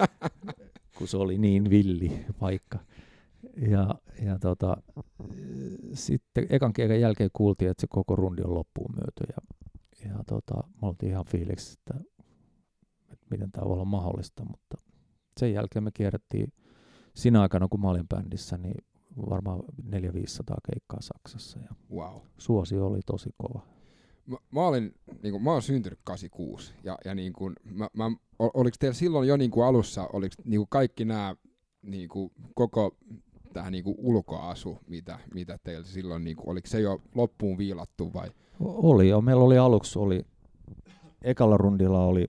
kun 0.98 1.08
se 1.08 1.16
oli 1.16 1.38
niin 1.38 1.70
villi 1.70 2.24
paikka. 2.38 2.78
Ja, 3.56 3.94
ja 4.22 4.38
tota, 4.38 4.76
sitten 5.94 6.46
ekan 6.50 6.72
keikan 6.72 7.00
jälkeen 7.00 7.30
kuultiin, 7.32 7.70
että 7.70 7.80
se 7.80 7.86
koko 7.90 8.16
rundi 8.16 8.42
on 8.42 8.54
loppuun 8.54 8.94
myyty 8.94 9.32
ja 9.36 9.60
ja 10.04 10.24
tota, 10.26 10.54
me 10.82 10.88
oltiin 10.88 11.12
ihan 11.12 11.24
fiiliksi, 11.24 11.78
että, 11.78 12.04
että 13.12 13.26
miten 13.30 13.52
tämä 13.52 13.66
voi 13.66 13.72
olla 13.72 13.84
mahdollista, 13.84 14.44
mutta 14.44 14.76
sen 15.40 15.52
jälkeen 15.52 15.82
me 15.82 15.90
kierrettiin 15.94 16.52
siinä 17.14 17.42
aikana, 17.42 17.68
kun 17.68 17.80
mä 17.80 17.90
olin 17.90 18.08
bändissä, 18.08 18.56
niin 18.56 18.84
varmaan 19.30 19.60
400-500 19.60 19.62
keikkaa 20.72 21.00
Saksassa 21.00 21.58
ja 21.58 21.74
wow. 21.96 22.20
suosi 22.38 22.78
oli 22.78 23.00
tosi 23.06 23.30
kova. 23.36 23.66
Mä, 24.30 24.36
mä, 24.50 24.66
olin, 24.66 24.94
niin 25.22 25.32
kuin, 25.32 25.42
mä 25.42 25.50
olen 25.50 25.62
syntynyt 25.62 25.98
86 26.04 26.74
ja, 26.84 26.98
ja 27.04 27.14
niin 27.14 27.32
kuin, 27.32 27.54
mä, 27.64 27.88
mä, 27.92 28.10
oliko 28.38 28.76
teillä 28.80 28.94
silloin 28.94 29.28
jo 29.28 29.36
niin 29.36 29.50
kuin 29.50 29.66
alussa, 29.66 30.08
oliko 30.12 30.34
niin 30.44 30.60
kuin 30.60 30.68
kaikki 30.70 31.04
nämä 31.04 31.36
niin 31.82 32.08
kuin, 32.08 32.32
koko 32.54 32.96
tämä 33.52 33.70
niin 33.70 33.84
kuin 33.84 33.94
ulkoasu, 33.98 34.78
mitä, 34.86 35.18
mitä 35.34 35.58
teillä 35.64 35.86
silloin, 35.86 36.24
niin 36.24 36.36
kuin, 36.36 36.48
oliko 36.48 36.68
se 36.68 36.80
jo 36.80 37.00
loppuun 37.14 37.58
viilattu 37.58 38.12
vai? 38.12 38.28
Oli 38.60 39.08
jo. 39.08 39.20
Meillä 39.20 39.44
oli 39.44 39.58
aluksi, 39.58 39.98
oli, 39.98 40.24
ekalla 41.22 41.56
rundilla 41.56 42.04
oli 42.04 42.26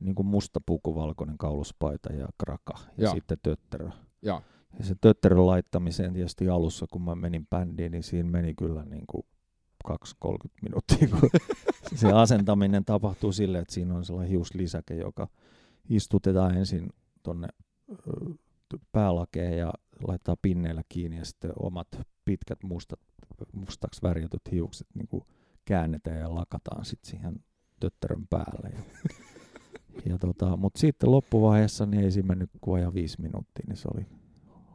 niin 0.00 0.14
kuin 0.14 0.26
musta 0.26 0.60
puku, 0.66 0.94
valkoinen 0.94 1.38
kauluspaita 1.38 2.12
ja 2.12 2.28
kraka 2.38 2.74
ja, 2.76 3.04
ja. 3.04 3.10
sitten 3.10 3.38
tötterö. 3.42 3.88
Ja. 4.22 4.42
ja 4.78 4.84
se 4.84 4.94
tötterön 5.00 5.46
laittamiseen 5.46 6.12
tietysti 6.12 6.48
alussa, 6.48 6.86
kun 6.90 7.02
mä 7.02 7.14
menin 7.14 7.46
bändiin, 7.46 7.92
niin 7.92 8.02
siinä 8.02 8.30
meni 8.30 8.54
kyllä 8.54 8.84
niin 8.84 9.04
kuin 9.06 9.24
2-30 9.24 9.37
minuuttia, 10.62 11.08
kun 11.08 11.30
se 12.00 12.12
asentaminen 12.12 12.84
tapahtuu 12.84 13.32
silleen, 13.32 13.62
että 13.62 13.74
siinä 13.74 13.94
on 13.94 14.04
sellainen 14.04 14.30
hiuslisäke, 14.30 14.94
joka 14.94 15.28
istutetaan 15.88 16.56
ensin 16.56 16.88
tuonne 17.22 17.48
päälakeen 18.92 19.58
ja 19.58 19.72
laittaa 20.08 20.36
pinneillä 20.42 20.82
kiinni 20.88 21.18
ja 21.18 21.24
sitten 21.24 21.52
omat 21.62 21.88
pitkät 22.24 22.62
mustat, 22.62 23.00
mustaksi 23.52 24.02
värjätyt 24.02 24.42
hiukset 24.52 24.86
niin 24.94 25.08
kuin 25.08 25.24
käännetään 25.64 26.20
ja 26.20 26.34
lakataan 26.34 26.84
sitten 26.84 27.10
siihen 27.10 27.44
tötterön 27.80 28.26
päälle. 28.30 28.68
Ja, 28.68 28.82
ja 30.06 30.18
tota, 30.18 30.56
Mutta 30.56 30.80
sitten 30.80 31.10
loppuvaiheessa 31.10 31.86
niin 31.86 32.04
ei 32.04 32.10
siinä 32.10 32.26
mennyt 32.26 32.50
kuin 32.60 32.80
ajan 32.80 32.94
viisi 32.94 33.20
minuuttia, 33.20 33.64
niin 33.68 33.76
se 33.76 33.88
oli 33.94 34.06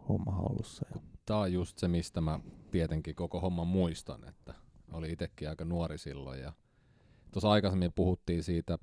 homma 0.10 0.32
hallussa. 0.32 0.86
Ja. 0.95 1.02
Tämä 1.26 1.39
on 1.39 1.54
just 1.54 1.78
se, 1.78 1.88
mistä 1.88 2.21
mä 2.21 2.39
tietenkin 2.71 3.15
koko 3.15 3.39
homman 3.39 3.67
muistan, 3.67 4.23
että 4.28 4.54
oli 4.94 5.12
itsekin 5.12 5.50
aika 5.50 5.66
nuori 5.66 5.98
silloin. 5.98 6.40
Ja 6.40 6.54
tuossa 7.32 7.52
aikaisemmin 7.52 7.94
puhuttiin 7.94 8.44
siitä 8.44 8.78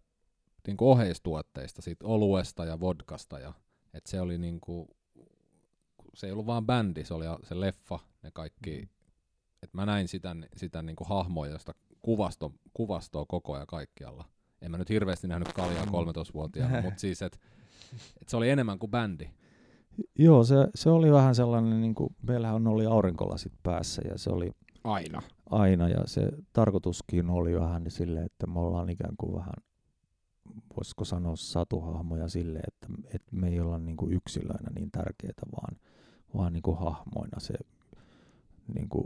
niin 0.67 0.77
kuin 0.77 0.89
oheistuotteista, 0.89 1.83
siitä 1.83 2.07
oluesta 2.07 2.65
ja 2.65 2.81
vodkasta, 2.81 3.39
ja 3.39 3.53
että 3.95 4.11
se 4.11 4.21
oli 4.21 4.39
niin 4.39 4.61
kuin, 4.61 4.89
se 6.15 6.27
ei 6.27 6.33
ollut 6.33 6.47
vaan 6.47 6.67
bändi, 6.67 7.05
se 7.05 7.15
oli 7.15 7.25
se 7.43 7.61
leffa, 7.61 7.99
ne 8.23 8.31
kaikki, 8.31 8.81
mm. 8.81 8.89
että 9.63 9.77
mä 9.77 9.87
näin 9.87 10.09
sitä, 10.09 10.37
sitä 10.57 10.83
niin 10.83 10.97
kuin 10.97 11.09
hahmoa, 11.09 11.47
josta 11.47 11.75
kuvasto, 12.03 12.53
kuvastoa 12.75 13.27
koko 13.27 13.55
ajan 13.55 13.67
kaikkialla. 13.67 14.25
En 14.63 14.71
mä 14.71 14.79
nyt 14.79 14.89
hirveästi 14.89 15.29
nähnyt 15.29 15.53
kaljaa 15.53 15.85
13-vuotiaana, 15.85 16.77
mm. 16.77 16.83
mutta 16.85 17.01
siis, 17.01 17.23
että 17.23 17.39
et 18.23 18.29
se 18.29 18.37
oli 18.37 18.51
enemmän 18.51 18.79
kuin 18.79 18.91
bändi. 18.91 19.31
Joo, 20.19 20.45
se, 20.45 20.55
se 20.75 20.91
oli 20.91 21.13
vähän 21.13 21.35
sellainen, 21.35 21.81
niin 21.81 21.95
kuin, 21.95 22.17
meillähän 22.23 22.67
oli 22.67 22.87
aurinkolasit 22.87 23.53
päässä 23.63 24.03
ja 24.09 24.19
se 24.19 24.31
oli 24.31 24.51
aina. 24.85 25.23
aina 25.51 25.89
ja 25.89 26.07
se 26.07 26.29
tarkoituskin 26.53 27.31
oli 27.31 27.61
vähän 27.61 27.85
silleen, 27.89 28.27
että 28.27 28.47
me 28.47 28.61
ollaan 28.61 28.91
ikään 28.91 29.17
kuin 29.17 29.35
vähän, 29.35 29.55
voisiko 30.77 31.05
sanoa 31.05 31.37
satuhahmoja 31.37 32.29
silleen, 32.29 32.65
että, 32.69 32.87
että 33.15 33.37
me 33.37 33.49
ei 33.49 33.61
olla 33.61 33.79
niin 33.79 33.97
kuin 33.97 34.13
yksilöinä 34.13 34.71
niin 34.75 34.91
tärkeitä, 34.91 35.43
vaan, 35.53 35.77
vaan 36.37 36.53
niin 36.53 36.63
kuin 36.63 36.79
hahmoina 36.79 37.41
se 37.41 37.55
niin 38.75 38.89
kuin 38.89 39.05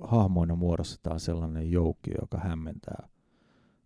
hahmoina 0.00 0.54
muodostetaan 0.54 1.20
sellainen 1.20 1.70
joukki, 1.70 2.10
joka 2.20 2.38
hämmentää, 2.38 3.08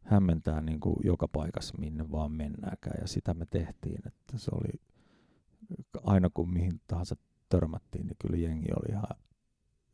hämmentää 0.02 0.60
niin 0.60 0.80
kuin 0.80 0.96
joka 1.04 1.28
paikassa, 1.28 1.78
minne 1.78 2.10
vaan 2.10 2.32
mennäänkään. 2.32 2.96
Ja 3.00 3.08
sitä 3.08 3.34
me 3.34 3.46
tehtiin, 3.46 4.02
että 4.06 4.38
se 4.38 4.50
oli 4.54 4.80
aina 6.04 6.30
kun 6.34 6.52
mihin 6.52 6.80
tahansa 6.86 7.16
törmättiin, 7.48 8.06
niin 8.06 8.16
kyllä 8.18 8.36
jengi 8.36 8.68
oli 8.72 8.92
ihan 8.92 9.16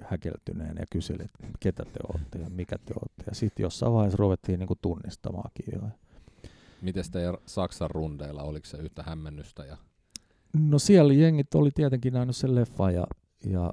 häkeltyneen 0.03 0.77
ja 0.77 0.87
kyseli, 0.93 1.23
että 1.23 1.59
ketä 1.61 1.85
te 1.85 2.01
olette 2.13 2.39
ja 2.39 2.51
mikä 2.51 2.79
te 2.79 2.95
olette. 3.03 3.25
Ja 3.27 3.35
sitten 3.35 3.63
jossain 3.63 3.93
vaiheessa 3.93 4.17
ruvettiin 4.17 4.59
niin 4.59 4.69
kuin 4.69 4.79
tunnistamaakin 4.83 5.67
jo. 5.73 5.89
Miten 6.83 7.05
teidän 7.13 7.37
Saksan 7.47 7.91
rundeilla, 7.91 8.43
oliko 8.43 8.67
se 8.67 8.77
yhtä 8.77 9.03
hämmennystä? 9.03 9.65
Ja... 9.65 9.77
No 10.53 10.79
siellä 10.79 11.13
jengit 11.13 11.55
oli 11.55 11.71
tietenkin 11.75 12.13
nähnyt 12.13 12.37
sen 12.37 12.55
leffa 12.55 12.91
ja, 12.91 13.07
ja 13.45 13.73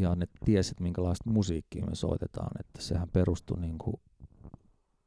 ja 0.00 0.14
ne 0.14 0.26
tiesit, 0.44 0.80
minkälaista 0.80 1.30
musiikkia 1.30 1.86
me 1.86 1.94
soitetaan, 1.94 2.50
että 2.60 2.82
sehän 2.82 3.08
perustui 3.08 3.60
niin 3.60 3.78
kuin 3.78 3.96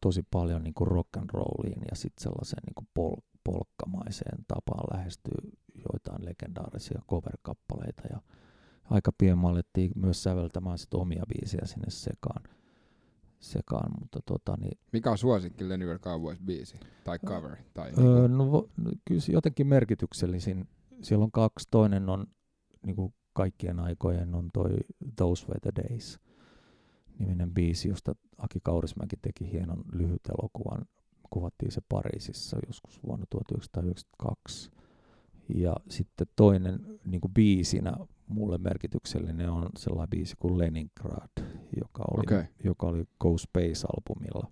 tosi 0.02 0.24
paljon 0.32 0.64
niin 0.64 0.74
kuin 0.74 0.88
rock 0.88 1.18
and 1.18 1.30
rolliin 1.34 1.82
ja 1.90 1.96
sitten 1.96 2.24
sellaiseen 2.24 2.64
niin 2.66 2.76
kuin 2.76 2.88
pol- 2.94 3.22
polkkamaiseen 3.44 4.46
tapaan 4.48 4.98
lähestyy 4.98 5.52
joitain 5.76 6.26
legendaarisia 6.26 7.02
cover-kappaleita 7.10 8.02
ja 8.10 8.22
aika 8.90 9.12
pian 9.18 9.40
me 9.40 9.48
alettiin 9.48 9.92
myös 9.96 10.24
säveltämään 10.24 10.78
sit 10.78 10.94
omia 10.94 11.24
biisejä 11.28 11.66
sinne 11.66 11.90
sekaan. 11.90 12.44
sekaan 13.40 13.92
mutta 14.00 14.20
tota, 14.26 14.58
niin, 14.60 14.80
Mikä 14.94 15.12
on 15.12 15.18
suosikki 15.18 15.70
Lenny 15.70 15.98
Cowboys 16.00 16.40
biisi? 16.40 16.80
Tai 17.04 17.20
cover? 17.20 17.58
Tai 17.74 17.92
öö, 17.98 18.28
niinku, 18.28 18.70
no, 18.78 18.92
kyllä 19.06 19.22
se 19.22 19.32
jotenkin 19.32 19.68
merkityksellisin. 19.68 20.68
Siellä 21.02 21.24
on 21.24 21.32
kaksi. 21.32 21.68
Toinen 21.72 22.10
on 22.10 22.28
niin 22.86 22.96
kuin 22.96 23.14
kaikkien 23.34 23.80
aikojen 23.80 24.36
on 24.36 24.50
toi 24.54 24.78
Those 25.16 25.48
Were 25.48 25.60
the 25.60 25.72
Days 25.84 26.20
niminen 27.20 27.54
biisi, 27.54 27.90
josta 27.90 28.16
Aki 28.38 28.60
Kaurismäki 28.64 29.16
teki 29.22 29.52
hienon 29.52 29.84
lyhyt 29.92 30.22
elokuvan. 30.30 30.86
Kuvattiin 31.30 31.72
se 31.72 31.82
Pariisissa 31.90 32.58
joskus 32.68 33.04
vuonna 33.04 33.26
1992. 33.30 34.72
Ja 35.56 35.76
sitten 35.90 36.28
toinen 36.36 37.00
niin 37.06 37.22
kuin 37.22 37.34
biisinä 37.34 37.94
merkityksellinen 38.58 39.50
on 39.50 39.70
sellainen 39.78 40.10
biisi 40.10 40.36
kuin 40.40 40.58
Leningrad, 40.58 41.30
joka 41.80 42.04
oli, 42.12 42.24
Okei. 42.38 42.44
joka 42.64 42.88
oli 42.88 43.06
Go 43.20 43.38
Space-albumilla. 43.38 44.52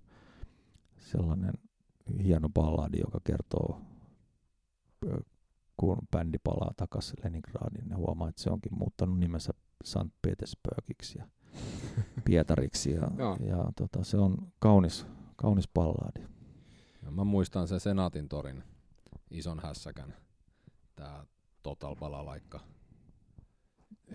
Sellainen 0.97 1.53
hieno 2.23 2.49
balladi, 2.49 2.99
joka 2.99 3.19
kertoo, 3.23 3.81
kun 5.77 5.97
bändi 6.11 6.37
palaa 6.43 6.71
takaisin 6.77 7.15
Leningradiin 7.23 7.89
ja 7.89 7.97
huomaa, 7.97 8.29
että 8.29 8.41
se 8.41 8.49
onkin 8.49 8.77
muuttanut 8.77 9.19
nimensä 9.19 9.53
St. 9.83 10.21
Petersburgiksi 10.21 11.17
ja 11.19 11.27
Pietariksi. 12.25 12.91
Ja, 12.91 13.11
Joo. 13.17 13.37
ja 13.39 13.71
tota, 13.75 14.03
se 14.03 14.17
on 14.17 14.37
kaunis, 14.59 15.05
kaunis 15.35 15.67
balladi. 15.73 16.21
Ja 17.03 17.11
mä 17.11 17.23
muistan 17.23 17.67
sen 17.67 17.79
Senaatin 17.79 18.29
torin 18.29 18.63
ison 19.31 19.59
hässäkän, 19.59 20.13
tää 20.95 21.25
Total 21.63 21.95
Balalaikka. 21.95 22.59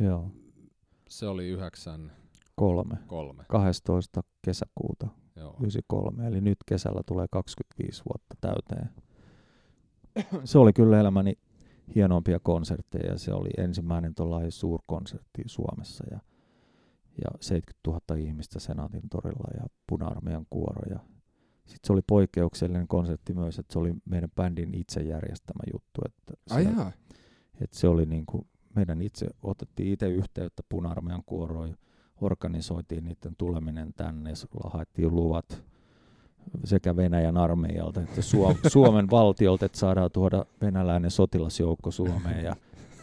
Joo, 0.00 0.30
Se 1.08 1.26
oli 1.26 1.48
93. 1.48 2.98
kolme. 3.06 3.44
12. 3.48 4.22
kesäkuuta 4.42 5.08
Joo. 5.36 5.56
93, 5.60 6.26
eli 6.26 6.40
nyt 6.40 6.58
kesällä 6.66 7.00
tulee 7.06 7.26
25 7.30 8.02
vuotta 8.04 8.36
täyteen. 8.40 8.90
Se 10.44 10.58
oli 10.58 10.72
kyllä 10.72 11.00
elämäni 11.00 11.38
hienompia 11.94 12.40
konsertteja 12.40 13.12
ja 13.12 13.18
se 13.18 13.32
oli 13.34 13.50
ensimmäinen 13.58 14.14
tuollainen 14.14 14.52
suurkonsertti 14.52 15.42
Suomessa 15.46 16.04
ja, 16.10 16.20
ja 17.24 17.30
70 17.40 17.90
000 18.14 18.28
ihmistä 18.28 18.60
Senaatin 18.60 19.08
torilla 19.10 19.48
ja 19.54 19.66
puna-armeijan 19.86 20.46
kuoro 20.50 20.82
ja 20.90 20.98
sitten 21.58 21.86
se 21.86 21.92
oli 21.92 22.02
poikkeuksellinen 22.06 22.88
konsertti 22.88 23.34
myös, 23.34 23.58
että 23.58 23.72
se 23.72 23.78
oli 23.78 23.94
meidän 24.04 24.30
bändin 24.36 24.74
itse 24.74 25.00
järjestämä 25.02 25.62
juttu, 25.72 26.00
että 26.06 26.54
se, 26.54 26.60
että 27.60 27.78
se 27.78 27.88
oli 27.88 28.06
niin 28.06 28.26
kuin, 28.26 28.46
meidän 28.74 29.02
itse, 29.02 29.26
otettiin 29.42 29.92
itse 29.92 30.08
yhteyttä 30.08 30.62
puna-armeijan 30.68 31.22
kuoroon, 31.26 31.76
organisoitiin 32.20 33.04
niiden 33.04 33.36
tuleminen 33.38 33.92
tänne, 33.96 34.32
haettiin 34.64 35.14
luvat 35.14 35.64
sekä 36.64 36.96
Venäjän 36.96 37.36
armeijalta 37.36 38.00
että 38.00 38.22
Suom- 38.22 38.58
Suomen 38.72 39.10
valtiolta, 39.10 39.66
että 39.66 39.78
saadaan 39.78 40.10
tuoda 40.12 40.46
venäläinen 40.60 41.10
sotilasjoukko 41.10 41.90
Suomeen 41.90 42.44
ja 42.44 42.56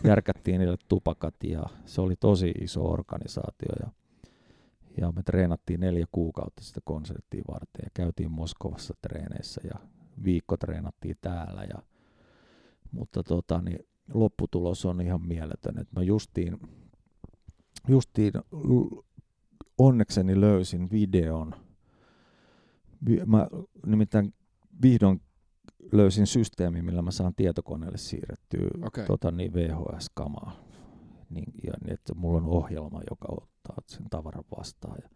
järkättiin 0.03 0.59
niille 0.59 0.77
tupakat 0.87 1.35
ja 1.43 1.63
se 1.85 2.01
oli 2.01 2.15
tosi 2.15 2.51
iso 2.61 2.91
organisaatio 2.91 3.75
ja, 3.79 3.91
ja 5.01 5.11
me 5.11 5.23
treenattiin 5.23 5.79
neljä 5.79 6.05
kuukautta 6.11 6.63
sitä 6.63 6.79
konserttia 6.83 7.43
varten 7.47 7.83
ja 7.83 7.89
käytiin 7.93 8.31
Moskovassa 8.31 8.93
treeneissä 9.01 9.61
ja 9.63 9.79
viikko 10.23 10.57
treenattiin 10.57 11.15
täällä 11.21 11.63
ja 11.63 11.81
mutta 12.91 13.23
tota, 13.23 13.61
niin 13.61 13.79
lopputulos 14.13 14.85
on 14.85 15.01
ihan 15.01 15.27
mieletön. 15.27 15.79
Et 15.79 15.87
mä 15.91 16.01
justiin, 16.03 16.57
justiin 17.87 18.33
onnekseni 19.77 20.41
löysin 20.41 20.91
videon. 20.91 21.53
Vi- 23.05 23.21
Mä 23.25 23.47
nimittäin 23.85 24.33
vihdoin 24.81 25.21
löysin 25.91 26.27
systeemi, 26.27 26.81
millä 26.81 27.01
mä 27.01 27.11
saan 27.11 27.35
tietokoneelle 27.35 27.97
siirrettyä 27.97 28.67
Okei. 28.85 29.05
tota, 29.05 29.31
niin 29.31 29.53
VHS-kamaa. 29.53 30.67
Niin, 31.29 31.53
ja 31.63 31.73
niin, 31.83 31.93
että 31.93 32.13
mulla 32.15 32.37
on 32.37 32.45
ohjelma, 32.45 33.01
joka 33.09 33.27
ottaa 33.31 33.77
sen 33.87 34.09
tavaran 34.09 34.43
vastaan 34.57 34.97
ja, 35.03 35.09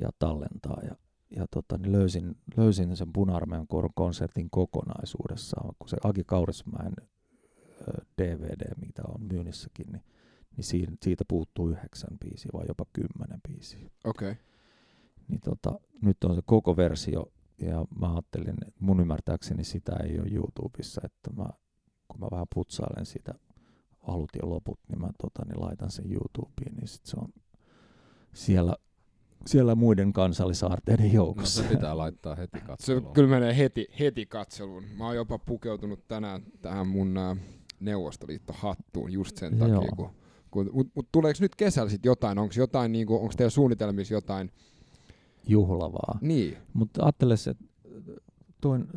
ja 0.00 0.10
tallentaa. 0.18 0.80
Ja, 0.84 0.96
ja 1.36 1.46
tota, 1.50 1.78
niin 1.78 1.92
löysin, 1.92 2.36
löysin 2.56 2.96
sen 2.96 3.12
koron 3.68 3.90
konsertin 3.94 4.50
kokonaisuudessaan, 4.50 5.74
kun 5.78 5.88
se 5.88 5.96
Aki 6.04 6.24
Kaurismäen 6.24 6.92
DVD, 8.22 8.74
mitä 8.86 9.02
on 9.08 9.22
myynnissäkin, 9.32 9.86
niin, 9.92 10.02
niin 10.56 10.64
siitä, 10.64 10.92
siitä 11.02 11.24
puuttuu 11.28 11.68
yhdeksän 11.70 12.18
biisiä 12.24 12.50
vai 12.52 12.64
jopa 12.68 12.84
kymmenen 12.92 13.40
biisiä. 13.48 13.90
Okei. 14.04 14.34
Niin 15.28 15.40
tota, 15.40 15.80
nyt 16.02 16.24
on 16.24 16.34
se 16.34 16.42
koko 16.46 16.76
versio, 16.76 17.32
ja 17.60 17.84
mä 18.00 18.12
ajattelin, 18.12 18.48
että 18.68 18.80
mun 18.80 19.00
ymmärtääkseni 19.00 19.64
sitä 19.64 19.96
ei 20.04 20.18
ole 20.20 20.28
YouTubessa, 20.32 21.00
että 21.04 21.30
mä, 21.42 21.46
kun 22.08 22.20
mä 22.20 22.26
vähän 22.30 22.46
putsailen 22.54 23.06
sitä 23.06 23.34
alut 24.02 24.30
ja 24.42 24.48
loput, 24.50 24.80
niin 24.88 25.00
mä 25.00 25.10
tota, 25.22 25.44
niin 25.44 25.60
laitan 25.60 25.90
sen 25.90 26.12
YouTubeen, 26.12 26.74
niin 26.76 26.88
sit 26.88 27.06
se 27.06 27.16
on 27.20 27.28
siellä, 28.32 28.76
siellä 29.46 29.74
muiden 29.74 30.12
kansallisaarteiden 30.12 31.06
No 31.06 31.12
joukossa. 31.14 31.62
se 31.62 31.68
pitää 31.68 31.96
laittaa 31.96 32.34
heti 32.34 32.58
Se 32.58 32.64
katseluun. 32.64 33.12
kyllä 33.14 33.28
menee 33.28 33.56
heti, 33.56 33.86
heti 34.00 34.26
katseluun. 34.26 34.84
Mä 34.96 35.06
oon 35.06 35.16
jopa 35.16 35.38
pukeutunut 35.38 36.08
tänään 36.08 36.42
tähän 36.62 36.86
mun 36.88 37.14
ää, 37.80 37.84
Neuvostoliitto-hattuun 37.84 39.12
just 39.12 39.36
sen 39.36 39.58
Joo. 39.58 39.68
takia. 39.68 39.96
Kun, 39.96 40.10
kun, 40.50 40.70
mut, 40.72 40.86
mut 40.94 41.08
tuleeko 41.12 41.38
nyt 41.40 41.54
kesällä 41.54 41.90
sit 41.90 42.04
jotain? 42.04 42.38
Onko 42.38 42.54
jotain, 42.56 42.92
niinku, 42.92 43.14
onko 43.14 43.32
teidän 43.36 43.50
suunnitelmissa 43.50 44.14
jotain? 44.14 44.50
Juhlavaa. 45.48 46.18
Niin. 46.20 46.56
Mutta 46.72 47.04
ajattele 47.04 47.36
se, 47.36 47.54
toinen 48.60 48.88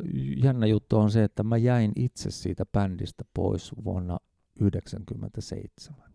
jännä 0.42 0.66
juttu 0.66 0.96
on 0.96 1.10
se, 1.10 1.24
että 1.24 1.42
mä 1.42 1.56
jäin 1.56 1.92
itse 1.96 2.30
siitä 2.30 2.66
bändistä 2.66 3.24
pois 3.34 3.72
vuonna 3.84 4.18
1997. 4.58 6.12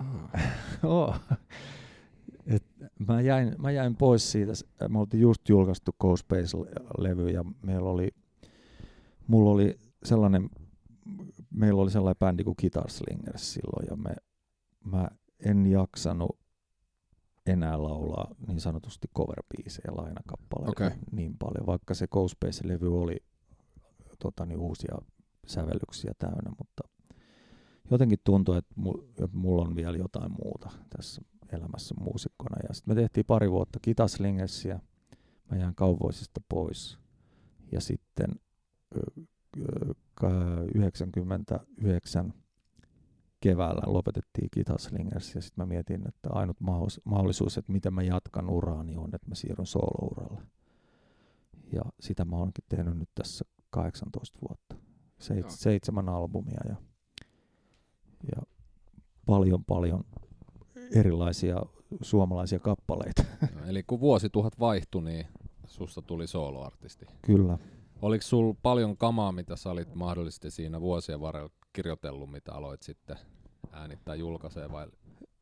Ah. 0.00 0.30
Oo. 0.90 1.14
Et 2.46 2.64
mä, 3.08 3.20
jäin, 3.20 3.54
mä 3.58 3.70
jäin 3.70 3.96
pois 3.96 4.32
siitä. 4.32 4.52
Me 4.88 4.98
oltiin 4.98 5.20
just 5.20 5.48
julkaistu 5.48 5.96
Go 6.00 6.16
Space-levy 6.16 7.28
ja 7.28 7.44
meillä 7.62 7.90
oli, 7.90 8.08
mulla 9.26 9.50
oli 9.50 9.78
sellainen, 10.04 10.50
meillä 11.50 11.82
oli 11.82 11.90
sellainen 11.90 12.18
bändi 12.18 12.44
kuin 12.44 12.56
Guitar 12.60 12.90
Slingers 12.90 13.52
silloin 13.52 13.86
ja 13.90 13.96
me, 13.96 14.16
mä 14.84 15.08
en 15.40 15.66
jaksanut 15.66 16.38
enää 17.46 17.82
laulaa 17.82 18.34
niin 18.46 18.60
sanotusti 18.60 19.08
cover-biisejä, 19.18 19.96
lainakappaleita 19.96 20.86
Okei. 20.86 20.98
niin 21.12 21.38
paljon, 21.38 21.66
vaikka 21.66 21.94
se 21.94 22.06
Go 22.06 22.28
Space-levy 22.28 23.00
oli 23.02 23.16
tota, 24.18 24.46
niin 24.46 24.58
uusia 24.58 24.98
sävellyksiä 25.46 26.12
täynnä, 26.18 26.50
mutta 26.58 26.82
jotenkin 27.90 28.18
tuntui, 28.24 28.58
että 28.58 28.74
mu- 28.80 29.04
että 29.08 29.36
mulla 29.36 29.62
on 29.62 29.76
vielä 29.76 29.96
jotain 29.96 30.32
muuta 30.32 30.70
tässä 30.96 31.22
elämässä 31.52 31.94
muusikkona. 32.00 32.56
Ja 32.68 32.74
sitten 32.74 32.94
me 32.94 33.00
tehtiin 33.00 33.26
pari 33.26 33.50
vuotta 33.50 33.78
Kitaslingersia, 33.82 34.80
mä 35.50 35.58
jäin 35.58 35.74
kauvoisista 35.74 36.40
pois. 36.48 36.98
Ja 37.72 37.80
sitten 37.80 38.28
99 40.74 42.34
keväällä 43.40 43.82
lopetettiin 43.86 44.48
Kitaslingers 44.50 45.34
ja 45.34 45.40
sitten 45.40 45.62
mä 45.64 45.68
mietin, 45.68 46.08
että 46.08 46.28
ainut 46.32 46.56
mahdollisuus, 47.04 47.58
että 47.58 47.72
miten 47.72 47.94
mä 47.94 48.02
jatkan 48.02 48.50
uraani 48.50 48.96
on, 48.96 49.10
että 49.14 49.28
mä 49.28 49.34
siirryn 49.34 49.66
solouralle. 49.66 50.42
Ja 51.72 51.82
sitä 52.00 52.24
mä 52.24 52.36
oonkin 52.36 52.64
tehnyt 52.68 52.98
nyt 52.98 53.08
tässä 53.14 53.44
18 53.70 54.38
vuotta. 54.48 54.76
Seit- 55.18 55.40
Joo. 55.40 55.50
seitsemän 55.50 56.08
albumia 56.08 56.60
ja, 56.68 56.76
ja 58.36 58.42
paljon 59.26 59.64
paljon 59.64 60.04
erilaisia 60.94 61.62
suomalaisia 62.00 62.58
kappaleita. 62.58 63.24
No, 63.54 63.66
Eli 63.66 63.82
kun 63.82 64.00
vuosituhat 64.00 64.58
vaihtui, 64.60 65.02
niin 65.02 65.26
susta 65.66 66.02
tuli 66.02 66.26
soloartisti. 66.26 67.06
Kyllä. 67.22 67.58
Oliko 68.02 68.22
sul 68.22 68.54
paljon 68.62 68.96
kamaa, 68.96 69.32
mitä 69.32 69.56
sä 69.56 69.70
olit 69.70 69.94
mahdollisesti 69.94 70.50
siinä 70.50 70.80
vuosien 70.80 71.20
varrella 71.20 71.50
kirjoitellut, 71.72 72.30
mitä 72.30 72.52
aloit 72.52 72.82
sitten 72.82 73.16
äänittää 73.72 74.14
julkaisee 74.14 74.72
vai 74.72 74.86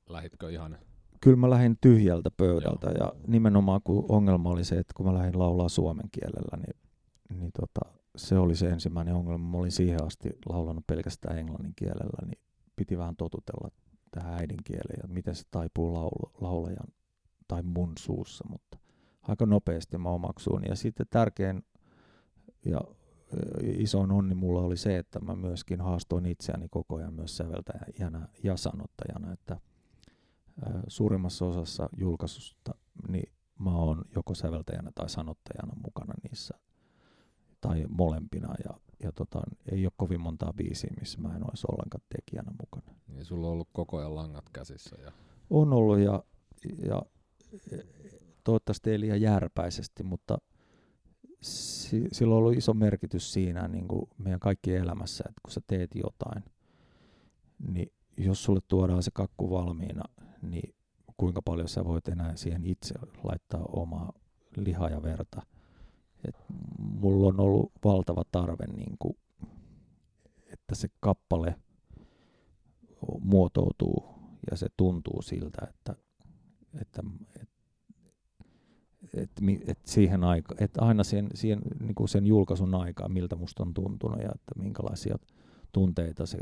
lähitkö 0.09 0.51
ihan 0.51 0.79
Kyllä 1.21 1.37
mä 1.37 1.51
lähdin 1.51 1.79
tyhjältä 1.81 2.31
pöydältä 2.37 2.91
ja 2.91 3.13
nimenomaan 3.27 3.81
kun 3.85 4.05
ongelma 4.09 4.51
oli 4.51 4.65
se, 4.65 4.79
että 4.79 4.93
kun 4.97 5.07
mä 5.07 5.15
lähdin 5.15 5.39
laulaa 5.39 5.69
suomen 5.69 6.09
kielellä, 6.13 6.57
niin, 6.57 6.77
niin 7.41 7.53
tota, 7.61 7.99
se 8.17 8.39
oli 8.39 8.57
se 8.57 8.69
ensimmäinen 8.69 9.15
ongelma. 9.15 9.51
Mä 9.51 9.59
olin 9.59 9.73
siihen 9.73 10.05
asti 10.05 10.31
laulanut 10.49 10.87
pelkästään 10.87 11.39
englannin 11.39 11.73
kielellä, 11.77 12.27
niin 12.27 12.39
piti 12.77 12.99
vähän 12.99 13.17
totutella 13.17 13.71
tähän 14.11 14.35
äidinkieleen 14.35 15.01
ja 15.03 15.09
miten 15.09 15.35
se 15.35 15.43
taipuu 15.51 15.95
laulu, 15.95 16.33
laulajan 16.41 16.89
tai 17.49 17.63
mun 17.63 17.93
suussa, 17.99 18.45
mutta 18.51 18.79
aika 19.23 19.47
nopeasti 19.47 19.99
mä 19.99 20.09
omaksuin. 20.09 20.65
Ja 20.69 20.77
sitten 20.77 21.07
tärkein 21.11 21.63
ja 22.67 22.81
isoin 23.63 24.11
onni 24.11 24.35
mulla 24.35 24.61
oli 24.61 24.77
se, 24.77 24.99
että 24.99 25.21
mä 25.21 25.37
myöskin 25.37 25.81
haastoin 25.81 26.27
itseäni 26.27 26.69
koko 26.69 26.97
ajan 26.97 27.15
myös 27.15 27.37
säveltäjänä 27.37 28.29
ja 28.43 28.57
sanottajana, 28.57 29.33
että 29.33 29.61
suurimmassa 30.89 31.45
osassa 31.45 31.89
julkaisusta 31.97 32.75
niin 33.09 33.33
mä 33.59 33.77
oon 33.77 34.05
joko 34.17 34.35
säveltäjänä 34.35 34.93
tai 34.95 35.09
sanottajana 35.09 35.73
mukana 35.85 36.15
niissä 36.23 36.55
tai 37.61 37.85
molempina 37.89 38.55
ja, 38.65 38.81
ja 39.03 39.13
tota, 39.13 39.43
ei 39.73 39.87
ole 39.87 39.93
kovin 39.97 40.21
montaa 40.21 40.53
biisiä, 40.53 40.91
missä 41.01 41.21
mä 41.21 41.37
en 41.37 41.51
olisi 41.51 41.67
ollenkaan 41.73 42.05
tekijänä 42.17 42.53
mukana. 42.61 42.99
Niin 43.09 43.25
sulla 43.25 43.47
on 43.47 43.53
ollut 43.53 43.69
koko 43.73 43.99
ajan 43.99 44.15
langat 44.15 44.45
käsissä. 44.53 44.97
Ja... 45.01 45.13
On 45.51 45.73
ollut 45.73 45.99
ja, 45.99 46.23
ja 46.87 47.03
toivottavasti 48.45 48.91
ei 48.91 49.01
liian 49.01 49.21
järpäisesti, 49.21 50.03
mutta 50.03 50.39
si, 51.87 52.09
sillä 52.13 52.35
on 52.35 52.39
ollut 52.39 52.57
iso 52.57 52.75
merkitys 52.75 53.33
siinä 53.33 53.69
niin 53.69 53.89
kuin 53.89 54.11
meidän 54.19 54.41
kaikki 54.41 54.75
elämässä, 54.75 55.25
että 55.29 55.41
kun 55.43 55.53
sä 55.53 55.61
teet 55.67 55.91
jotain, 55.95 56.45
niin 57.69 57.93
jos 58.19 58.45
sulle 58.45 58.61
tuodaan 58.69 59.03
se 59.03 59.11
kakku 59.15 59.51
valmiina, 59.51 60.05
niin 60.43 60.75
kuinka 61.17 61.43
paljon 61.43 61.69
sä 61.69 61.85
voit 61.85 62.09
enää 62.09 62.37
siihen 62.37 62.65
itse 62.65 62.95
laittaa 63.25 63.65
omaa 63.69 64.13
lihaa 64.57 64.91
ja 64.91 65.03
verta. 65.03 65.43
Et 66.29 66.37
mulla 66.79 67.29
on 67.29 67.41
ollut 67.41 67.73
valtava 67.85 68.23
tarve, 68.33 68.67
niin 68.67 68.97
kuin, 68.99 69.17
että 70.47 70.75
se 70.75 70.89
kappale 71.01 71.57
muotoutuu 73.21 74.05
ja 74.51 74.57
se 74.57 74.67
tuntuu 74.77 75.23
siltä, 75.23 75.67
että, 75.71 75.95
että, 76.81 77.03
että 77.43 77.56
et, 79.15 79.31
et 79.67 79.79
siihen 79.85 80.25
aika, 80.25 80.55
et 80.59 80.71
aina 80.79 81.05
sen, 81.05 81.29
siihen, 81.35 81.61
niin 81.81 81.95
kuin 81.95 82.09
sen 82.09 82.27
julkaisun 82.27 82.75
aikaa, 82.75 83.09
miltä 83.09 83.37
musta 83.37 83.63
on 83.63 83.75
tuntunut 83.75 84.21
ja 84.21 84.29
että 84.35 84.61
minkälaisia 84.63 85.17
tunteita 85.73 86.27
se 86.27 86.39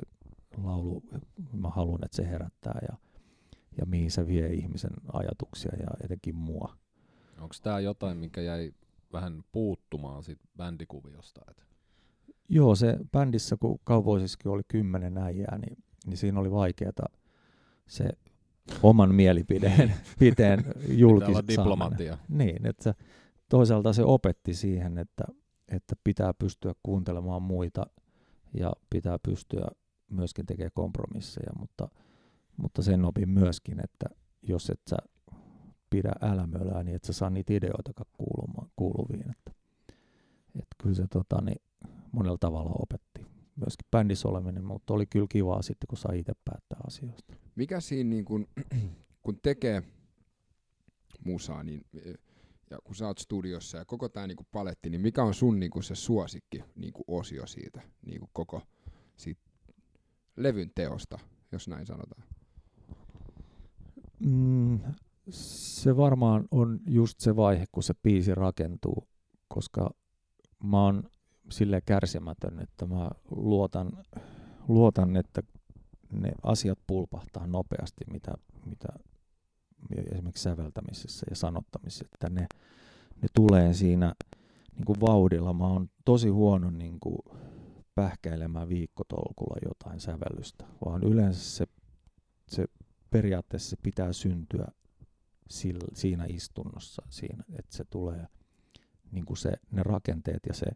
laulu, 0.62 1.02
mä 1.52 1.68
haluan, 1.68 2.04
että 2.04 2.16
se 2.16 2.30
herättää 2.30 2.78
ja, 2.90 2.96
ja 3.78 3.86
mihin 3.86 4.10
se 4.10 4.26
vie 4.26 4.52
ihmisen 4.52 4.92
ajatuksia 5.12 5.72
ja 5.80 5.88
etenkin 6.04 6.36
mua. 6.36 6.76
Onko 7.40 7.54
tämä 7.62 7.80
jotain, 7.80 8.18
mikä 8.18 8.40
jäi 8.40 8.72
vähän 9.12 9.44
puuttumaan 9.52 10.22
siitä 10.22 10.44
bändikuviosta? 10.56 11.40
Et? 11.50 11.64
Joo, 12.48 12.74
se 12.74 12.98
bändissä, 13.12 13.56
kun 13.56 13.78
kaupoisissakin 13.84 14.52
oli 14.52 14.62
kymmenen 14.68 15.18
äijää, 15.18 15.58
niin, 15.58 15.78
niin 16.06 16.16
siinä 16.16 16.40
oli 16.40 16.50
vaikeaa 16.50 17.08
se 17.86 18.10
oman 18.82 19.14
mielipideen 19.14 19.94
piteen 20.18 20.64
julkisesti 20.88 21.52
diplomatia. 21.52 22.18
Niin, 22.28 22.66
että 22.66 22.94
toisaalta 23.48 23.92
se 23.92 24.04
opetti 24.04 24.54
siihen, 24.54 24.98
että, 24.98 25.24
että 25.68 25.96
pitää 26.04 26.34
pystyä 26.34 26.74
kuuntelemaan 26.82 27.42
muita 27.42 27.86
ja 28.54 28.72
pitää 28.90 29.18
pystyä 29.18 29.68
myöskin 30.10 30.46
tekemään 30.46 30.70
kompromisseja, 30.74 31.52
mutta, 31.58 31.88
mutta 32.56 32.82
sen 32.82 33.04
opin 33.04 33.28
myöskin, 33.28 33.84
että 33.84 34.06
jos 34.42 34.70
et 34.70 34.80
sä 34.90 34.96
pidä 35.90 36.12
älämölää, 36.20 36.82
niin 36.82 36.96
et 36.96 37.04
sä 37.04 37.12
saa 37.12 37.30
niitä 37.30 37.52
ideoita 37.52 38.04
kuulumaan, 38.12 38.70
kuuluviin. 38.76 39.30
Että, 39.30 39.50
että 40.54 40.76
kyllä 40.82 40.94
se 40.94 41.06
tota, 41.10 41.40
niin 41.40 41.62
monella 42.12 42.38
tavalla 42.40 42.70
opetti 42.78 43.13
myöskin 43.56 43.86
bändissä 43.90 44.28
oleminen, 44.28 44.64
mutta 44.64 44.94
oli 44.94 45.06
kyllä 45.06 45.26
kivaa 45.28 45.62
sitten, 45.62 45.86
kun 45.88 45.98
sai 45.98 46.18
itse 46.18 46.32
päättää 46.44 46.80
asioista. 46.86 47.34
Mikä 47.54 47.80
siinä, 47.80 48.10
niin 48.10 48.24
kun, 48.24 48.46
kun 49.22 49.38
tekee 49.42 49.82
musaa, 51.24 51.62
niin, 51.62 51.86
ja 52.70 52.78
kun 52.84 52.94
sä 52.94 53.06
oot 53.06 53.18
studiossa 53.18 53.78
ja 53.78 53.84
koko 53.84 54.08
tämä 54.08 54.26
niin 54.26 54.36
paletti, 54.52 54.90
niin 54.90 55.00
mikä 55.00 55.22
on 55.22 55.34
sun 55.34 55.60
niin 55.60 55.82
se 55.82 55.94
suosikki 55.94 56.64
niin 56.76 56.92
osio 57.06 57.46
siitä 57.46 57.82
niin 58.06 58.20
koko 58.32 58.62
siitä 59.16 59.42
levyn 60.36 60.70
teosta, 60.74 61.18
jos 61.52 61.68
näin 61.68 61.86
sanotaan? 61.86 62.22
Mm, 64.18 64.80
se 65.30 65.96
varmaan 65.96 66.44
on 66.50 66.80
just 66.86 67.20
se 67.20 67.36
vaihe, 67.36 67.64
kun 67.72 67.82
se 67.82 67.94
biisi 68.02 68.34
rakentuu, 68.34 69.08
koska 69.48 69.90
mä 70.64 70.84
oon 70.84 71.02
sille 71.50 71.80
kärsimätön, 71.80 72.60
että 72.60 72.86
mä 72.86 73.10
luotan, 73.30 73.92
luotan, 74.68 75.16
että 75.16 75.42
ne 76.12 76.32
asiat 76.42 76.78
pulpahtaa 76.86 77.46
nopeasti, 77.46 78.04
mitä, 78.12 78.34
mitä 78.66 78.88
esimerkiksi 80.12 80.42
säveltämisessä 80.42 81.26
ja 81.30 81.36
sanottamisessa, 81.36 82.04
että 82.14 82.28
ne, 82.28 82.46
ne 83.22 83.28
tulee 83.34 83.74
siinä 83.74 84.14
niin 84.74 84.84
kuin 84.84 85.00
vauhdilla. 85.00 85.52
Mä 85.52 85.66
oon 85.66 85.90
tosi 86.04 86.28
huono 86.28 86.70
niin 86.70 87.00
kuin 87.00 87.18
pähkäilemään 87.94 88.68
viikkotolkulla 88.68 89.56
jotain 89.64 90.00
sävellystä, 90.00 90.64
vaan 90.84 91.04
yleensä 91.04 91.56
se, 91.56 91.66
se 92.48 92.64
periaatteessa 93.10 93.70
se 93.70 93.76
pitää 93.82 94.12
syntyä 94.12 94.68
sillä, 95.50 95.88
siinä 95.94 96.26
istunnossa, 96.28 97.02
siinä, 97.10 97.44
että 97.58 97.76
se 97.76 97.84
tulee 97.84 98.26
niin 99.10 99.24
kuin 99.24 99.36
se, 99.36 99.52
ne 99.70 99.82
rakenteet 99.82 100.46
ja 100.46 100.54
se 100.54 100.66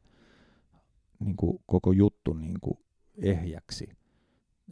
niin 1.20 1.36
koko 1.66 1.92
juttu 1.92 2.32
niin 2.32 2.60
kuin 2.60 2.78
ehjäksi. 3.22 3.88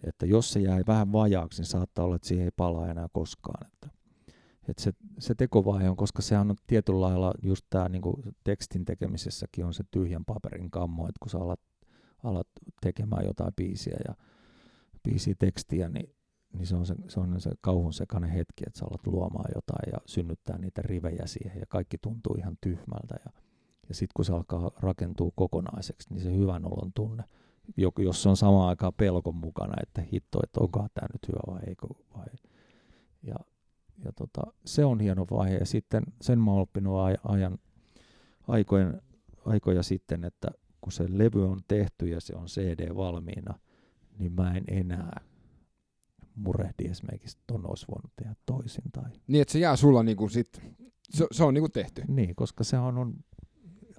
Että 0.03 0.27
jos 0.27 0.53
se 0.53 0.61
jäi 0.61 0.83
vähän 0.87 1.13
vajaaksi, 1.13 1.61
niin 1.61 1.67
saattaa 1.67 2.05
olla, 2.05 2.17
että 2.17 2.29
siihen 2.29 2.45
ei 2.45 2.51
palaa 2.57 2.91
enää 2.91 3.09
koskaan. 3.13 3.67
Että, 3.67 3.89
että 4.69 4.83
se, 4.83 4.93
se 5.19 5.35
tekovaihe 5.35 5.91
on, 5.91 5.97
koska 5.97 6.23
sehän 6.23 6.51
on 6.51 6.57
tietyllä 6.67 7.01
lailla 7.01 7.35
just 7.43 7.67
tämä 7.71 7.89
niin 7.89 8.03
tekstin 8.45 8.85
tekemisessäkin 8.85 9.65
on 9.65 9.75
se 9.75 9.85
tyhjän 9.91 10.25
paperin 10.25 10.71
kammo, 10.71 11.03
että 11.03 11.19
kun 11.21 11.31
sä 11.31 11.39
alat, 11.39 11.61
alat 12.23 12.49
tekemään 12.81 13.25
jotain 13.25 13.53
biisiä 13.57 13.97
ja 14.09 14.15
biisiä 15.03 15.35
tekstiä, 15.39 15.89
niin, 15.89 16.15
niin 16.53 16.67
se 16.67 16.77
on 16.77 16.87
se, 16.87 16.95
se 17.09 17.21
on 17.21 17.41
se 17.41 17.51
kauhun 17.61 17.93
sekainen 17.93 18.31
hetki, 18.31 18.65
että 18.67 18.79
sä 18.79 18.87
alat 18.87 19.07
luomaan 19.07 19.51
jotain 19.55 19.93
ja 19.93 19.99
synnyttää 20.07 20.59
niitä 20.59 20.83
rivejä 20.83 21.27
siihen 21.27 21.61
ja 21.61 21.67
kaikki 21.69 21.99
tuntuu 21.99 22.35
ihan 22.39 22.57
tyhmältä 22.61 23.15
ja 23.25 23.33
ja 23.89 23.95
sitten 23.95 24.13
kun 24.17 24.25
se 24.25 24.33
alkaa 24.33 24.71
rakentua 24.81 25.31
kokonaiseksi, 25.35 26.15
niin 26.15 26.23
se 26.23 26.37
hyvän 26.37 26.65
olon 26.65 26.93
tunne, 26.95 27.25
jos 27.99 28.23
se 28.23 28.29
on 28.29 28.37
samaan 28.37 28.69
aikaan 28.69 28.93
pelkon 28.97 29.35
mukana, 29.35 29.75
että 29.83 30.03
hitto, 30.13 30.41
että 30.43 30.61
onko 30.61 30.87
tämä 30.95 31.09
nyt 31.13 31.29
hyvä 31.29 31.41
vai 31.47 31.61
eikö 31.67 31.87
vai. 32.17 32.27
Ja, 33.23 33.37
ja 34.05 34.13
tota, 34.13 34.43
se 34.65 34.85
on 34.85 35.01
hieno 35.01 35.27
vaihe. 35.31 35.57
Ja 35.57 35.67
sitten 35.67 36.03
sen 36.21 36.39
mä 36.39 36.51
oon 36.51 36.61
oppinut 36.61 36.97
ajan, 37.25 37.59
aikojen, 38.49 39.03
aikoja 39.45 39.83
sitten, 39.83 40.25
että 40.25 40.49
kun 40.81 40.93
se 40.93 41.05
levy 41.09 41.49
on 41.49 41.61
tehty 41.69 42.09
ja 42.09 42.21
se 42.21 42.37
on 42.37 42.47
CD 42.47 42.97
valmiina, 42.97 43.59
niin 44.19 44.33
mä 44.33 44.55
en 44.55 44.65
enää 44.69 45.21
murehdi 46.35 46.85
esimerkiksi, 46.85 47.37
että 47.37 47.45
ton 47.47 47.71
olisi 47.71 47.87
voinut 47.89 48.13
tehdä 48.17 48.35
toisin. 48.47 48.85
Tai... 48.93 49.11
Niin, 49.27 49.43
että 49.43 49.53
se 49.53 49.59
jää 49.59 49.77
sulla 49.77 50.03
niinku 50.03 50.29
sit, 50.29 50.63
se, 51.11 51.27
se 51.31 51.45
on 51.45 51.55
niinku 51.55 51.69
tehty. 51.69 52.03
Niin, 52.09 52.35
koska 52.35 52.65
se 52.65 52.79
on, 52.79 52.99
on 52.99 53.15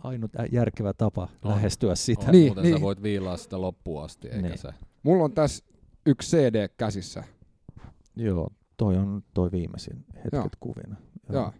ainut 0.03 0.31
järkevä 0.51 0.93
tapa 0.93 1.27
on, 1.43 1.51
lähestyä 1.51 1.95
sitä. 1.95 2.25
On, 2.25 2.31
niin, 2.31 2.47
muuten 2.47 2.63
niin. 2.63 2.75
sä 2.77 2.81
voit 2.81 3.03
viilaa 3.03 3.37
sitä 3.37 3.61
loppuun 3.61 4.03
asti, 4.03 4.27
eikä 4.27 4.47
niin. 4.47 4.57
se. 4.57 4.69
Mulla 5.03 5.23
on 5.23 5.31
tässä 5.31 5.65
yksi 6.05 6.37
CD 6.37 6.67
käsissä. 6.77 7.23
Joo, 8.15 8.49
toi 8.77 8.97
on 8.97 9.23
toi 9.33 9.51
viimeisin 9.51 10.05
hetket 10.15 10.33
Joo. 10.33 10.49
kuvina. 10.59 10.95
Joo. 11.29 11.41
Joo. 11.41 11.53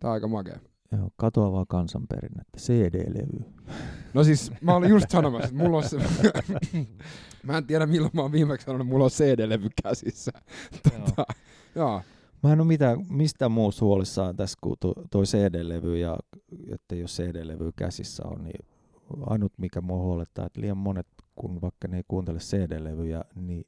Tää 0.00 0.10
on 0.10 0.14
aika 0.14 0.28
makea. 0.28 0.58
Joo, 0.92 1.10
katoavaa 1.16 1.66
kansanperinnettä, 1.68 2.58
CD-levy. 2.58 3.44
No 4.14 4.24
siis, 4.24 4.52
mä 4.60 4.74
olin 4.74 4.90
just 4.90 5.10
sanomassa, 5.10 5.48
että 5.48 5.62
mulla 5.62 5.76
on 5.76 5.88
se... 5.88 5.98
mä 7.46 7.58
en 7.58 7.66
tiedä 7.66 7.86
milloin 7.86 8.10
mä 8.14 8.22
oon 8.22 8.32
viimeksi 8.32 8.64
sanonut, 8.64 8.84
että 8.84 8.92
mulla 8.92 9.04
on 9.04 9.10
CD-levy 9.10 9.68
käsissä. 9.82 10.32
Tota, 10.82 11.24
joo. 11.74 12.02
Mä 12.42 12.52
en 12.52 12.60
ole 12.60 12.68
mitään, 12.68 13.06
mistään 13.08 13.52
muusta 13.52 13.84
huolissaan 13.84 14.36
tässä 14.36 14.58
kuin 14.60 14.76
toi 15.10 15.24
CD-levy 15.24 15.98
ja 15.98 16.16
että 16.72 16.94
jos 16.94 17.16
CD-levy 17.16 17.72
käsissä 17.76 18.22
on, 18.26 18.44
niin 18.44 18.66
ainut 19.26 19.52
mikä 19.58 19.80
mua 19.80 19.98
huolettaa, 19.98 20.46
että 20.46 20.60
liian 20.60 20.76
monet, 20.76 21.06
kun 21.34 21.60
vaikka 21.60 21.88
ne 21.88 21.96
ei 21.96 22.02
kuuntele 22.08 22.38
CD-levyjä, 22.38 23.24
niin 23.34 23.64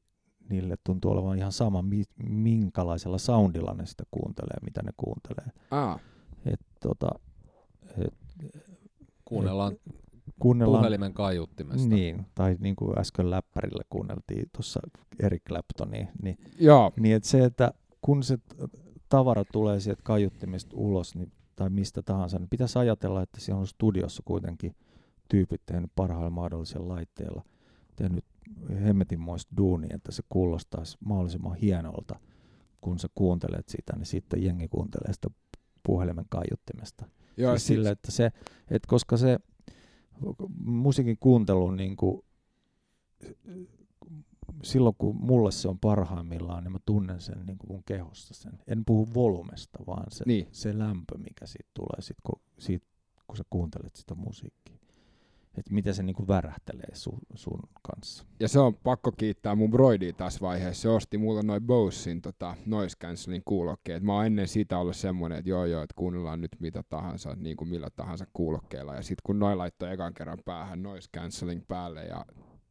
niille 0.50 0.76
tuntuu 0.84 1.10
olevan 1.10 1.38
ihan 1.38 1.52
sama, 1.52 1.84
minkälaisella 2.28 3.18
soundilla 3.18 3.74
ne 3.74 3.86
sitä 3.86 4.04
kuuntelee, 4.10 4.56
mitä 4.62 4.82
ne 4.82 4.90
kuuntelee. 4.96 5.52
Ah. 5.70 6.00
Et, 6.44 6.60
tota, 6.80 7.08
et, 7.98 8.14
kuunnellaan, 9.24 9.72
et, 9.72 9.80
kuunnellaan 10.38 10.82
puhelimen 10.82 11.14
kaiuttimesta. 11.14 11.88
Niin, 11.88 12.26
tai 12.34 12.56
niin 12.60 12.76
kuin 12.76 12.98
äsken 12.98 13.30
läppärillä 13.30 13.82
kuunneltiin 13.90 14.50
tuossa 14.52 14.80
Eric 15.18 15.42
Claptonia, 15.48 16.06
niin, 16.22 16.38
Joo. 16.60 16.92
niin 16.96 17.16
että 17.16 17.28
se, 17.28 17.44
että 17.44 17.72
kun 18.02 18.22
se 18.22 18.38
tavara 19.08 19.44
tulee 19.52 19.80
sieltä 19.80 20.02
kaiuttimesta 20.04 20.76
ulos 20.76 21.14
niin, 21.14 21.32
tai 21.56 21.70
mistä 21.70 22.02
tahansa, 22.02 22.38
niin 22.38 22.48
pitäisi 22.48 22.78
ajatella, 22.78 23.22
että 23.22 23.40
siellä 23.40 23.60
on 23.60 23.66
studiossa 23.66 24.22
kuitenkin 24.24 24.74
tyypit 25.28 25.62
tehnyt 25.66 25.90
parhailla 25.94 26.30
mahdollisilla 26.30 26.88
laitteilla, 26.88 27.44
tehnyt 27.96 28.24
hemmetinmoista 28.84 29.56
duunia, 29.56 29.96
että 29.96 30.12
se 30.12 30.22
kuulostaisi 30.28 30.98
mahdollisimman 31.04 31.56
hienolta, 31.56 32.20
kun 32.80 32.98
sä 32.98 33.08
kuuntelet 33.14 33.68
sitä, 33.68 33.96
niin 33.96 34.06
sitten 34.06 34.44
jengi 34.44 34.68
kuuntelee 34.68 35.12
sitä 35.12 35.28
puhelimen 35.82 36.26
kaiuttimesta. 36.28 37.06
Joo, 37.36 37.52
siis 37.52 37.66
sillä, 37.66 37.90
että 37.90 38.10
se, 38.10 38.30
että 38.70 38.88
koska 38.88 39.16
se, 39.16 39.38
musiikin 40.64 41.16
kuuntelu 41.20 41.70
niin 41.70 41.96
kuin, 41.96 42.24
silloin 44.62 44.94
kun 44.98 45.16
mulle 45.16 45.52
se 45.52 45.68
on 45.68 45.78
parhaimmillaan, 45.78 46.64
niin 46.64 46.72
mä 46.72 46.78
tunnen 46.86 47.20
sen 47.20 47.46
niin 47.46 47.58
kuin 47.58 47.72
mun 47.72 47.82
kehossa 47.86 48.34
sen. 48.34 48.52
En 48.66 48.84
puhu 48.84 49.08
volumesta, 49.14 49.78
vaan 49.86 50.04
se, 50.10 50.24
Niin. 50.26 50.48
se 50.52 50.78
lämpö, 50.78 51.18
mikä 51.18 51.46
siitä 51.46 51.70
tulee, 51.74 52.00
sit, 52.00 52.16
kun, 52.22 52.40
siitä, 52.58 52.86
kun 53.26 53.36
sä 53.36 53.44
kuuntelet 53.50 53.96
sitä 53.96 54.14
musiikkia. 54.14 54.76
Että 55.58 55.74
miten 55.74 55.94
se 55.94 56.02
niin 56.02 56.16
kuin 56.16 56.28
värähtelee 56.28 56.94
sun, 56.94 57.18
sun 57.34 57.58
kanssa. 57.82 58.24
Ja 58.40 58.48
se 58.48 58.60
on 58.60 58.74
pakko 58.74 59.12
kiittää 59.12 59.54
mun 59.54 59.70
broidia 59.70 60.12
tässä 60.12 60.40
vaiheessa. 60.40 60.82
Se 60.82 60.88
osti 60.88 61.18
mulle 61.18 61.42
noin 61.42 61.62
Bosein 61.62 62.22
tota, 62.22 62.54
noise 62.66 62.96
cancelling 62.98 63.42
kuulokkeet. 63.44 64.02
Mä 64.02 64.14
oon 64.14 64.26
ennen 64.26 64.48
sitä 64.48 64.78
ollut 64.78 64.96
semmonen, 64.96 65.38
että 65.38 65.50
joo 65.50 65.64
joo, 65.64 65.82
että 65.82 65.94
kuunnellaan 65.96 66.40
nyt 66.40 66.56
mitä 66.58 66.82
tahansa, 66.88 67.34
niin 67.34 67.56
kuin 67.56 67.68
millä 67.68 67.90
tahansa 67.96 68.26
kuulokkeilla. 68.32 68.94
Ja 68.94 69.02
sitten 69.02 69.22
kun 69.26 69.38
noin 69.38 69.58
laittoi 69.58 69.92
ekan 69.92 70.14
kerran 70.14 70.38
päähän 70.44 70.82
noise 70.82 71.10
cancelling 71.16 71.62
päälle 71.68 72.04
ja 72.04 72.24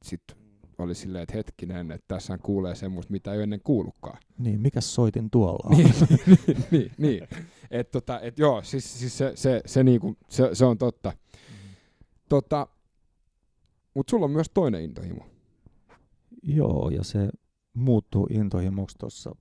sitten 0.03 0.37
oli 0.81 0.95
silleen, 0.95 1.23
että 1.23 1.35
hetkinen, 1.35 1.91
että 1.91 2.05
tässä 2.07 2.37
kuulee 2.37 2.75
semmoista, 2.75 3.11
mitä 3.11 3.31
ei 3.31 3.37
ole 3.37 3.43
ennen 3.43 3.61
kuullutkaan. 3.63 4.17
Niin, 4.37 4.61
mikä 4.61 4.81
soitin 4.81 5.29
tuolla? 5.29 5.69
on? 5.69 5.77
niin, 5.77 5.93
niin, 6.31 6.65
niin, 6.71 6.91
niin. 6.97 7.27
Et, 7.71 7.91
tota, 7.91 8.19
et 8.19 8.39
joo, 8.39 8.63
siis, 8.63 8.99
siis 8.99 9.17
se, 9.17 9.31
se, 9.35 9.61
se, 9.65 9.83
niinku, 9.83 10.17
se, 10.29 10.49
se, 10.53 10.65
on 10.65 10.77
totta. 10.77 11.13
Tota, 12.29 12.67
Mutta 13.93 14.11
sulla 14.11 14.25
on 14.25 14.31
myös 14.31 14.49
toinen 14.53 14.83
intohimo. 14.83 15.25
Joo, 16.43 16.89
ja 16.89 17.03
se 17.03 17.29
muuttuu 17.73 18.27
intohimoksi 18.29 18.97
tuossa. 18.97 19.35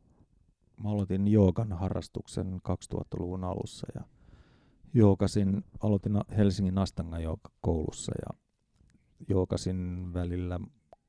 Mä 0.83 0.91
aloitin 0.91 1.29
joogan 1.29 1.73
harrastuksen 1.73 2.61
2000-luvun 2.69 3.45
alussa 3.45 3.87
ja 3.95 4.03
joogasin, 4.95 5.65
aloitin 5.81 6.13
Helsingin 6.37 6.79
Astanga 6.79 7.17
koulussa 7.61 8.13
ja 8.27 8.39
joogasin 9.29 10.11
välillä 10.15 10.61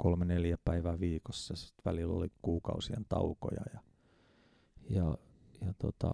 kolme 0.01 0.25
neljä 0.25 0.57
päivää 0.65 0.99
viikossa. 0.99 1.55
Sitten 1.55 1.91
välillä 1.91 2.13
oli 2.13 2.31
kuukausien 2.41 3.05
taukoja 3.09 3.61
ja, 3.73 3.79
ja, 4.89 5.17
ja 5.65 5.73
tota, 5.73 6.13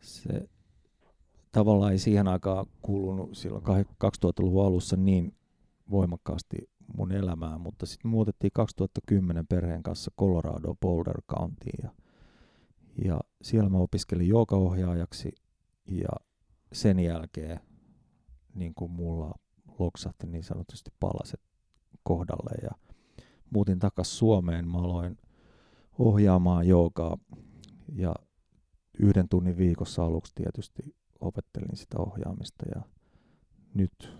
se 0.00 0.48
tavallaan 1.52 1.92
ei 1.92 1.98
siihen 1.98 2.28
aikaan 2.28 2.66
kuulunut 2.82 3.36
silloin 3.36 3.64
kah- 3.64 3.94
2000-luvun 4.04 4.66
alussa 4.66 4.96
niin 4.96 5.34
voimakkaasti 5.90 6.56
mun 6.96 7.12
elämään, 7.12 7.60
mutta 7.60 7.86
sitten 7.86 8.10
muutettiin 8.10 8.50
2010 8.54 9.46
perheen 9.46 9.82
kanssa 9.82 10.10
Colorado 10.18 10.74
Boulder 10.74 11.22
Countyin 11.30 11.78
ja, 11.82 11.90
ja 13.04 13.20
siellä 13.42 13.70
mä 13.70 13.78
opiskelin 13.78 14.28
joogaohjaajaksi 14.28 15.32
ja 15.86 16.12
sen 16.72 17.00
jälkeen 17.00 17.60
niin 18.54 18.74
kuin 18.74 18.90
mulla 18.90 19.34
loksahti 19.78 20.26
niin 20.26 20.44
sanotusti 20.44 20.90
palaset 21.00 21.51
kohdalle 22.02 22.50
ja 22.62 22.70
muutin 23.50 23.78
takaisin 23.78 24.14
Suomeen. 24.16 24.68
Mä 24.68 24.78
aloin 24.78 25.18
ohjaamaan 25.98 26.68
joogaa 26.68 27.18
ja 27.94 28.14
yhden 28.98 29.28
tunnin 29.28 29.56
viikossa 29.56 30.04
aluksi 30.04 30.32
tietysti 30.34 30.82
opettelin 31.20 31.76
sitä 31.76 31.98
ohjaamista 31.98 32.66
ja 32.74 32.82
nyt 33.74 34.16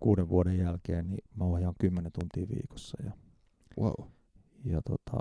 kuuden 0.00 0.28
vuoden 0.28 0.58
jälkeen 0.58 1.10
niin 1.10 1.24
mä 1.36 1.44
ohjaan 1.44 1.74
10 1.80 2.12
tuntia 2.12 2.56
viikossa 2.56 2.98
ja, 3.04 3.12
Wow. 3.80 4.08
ja 4.64 4.82
tota, 4.82 5.18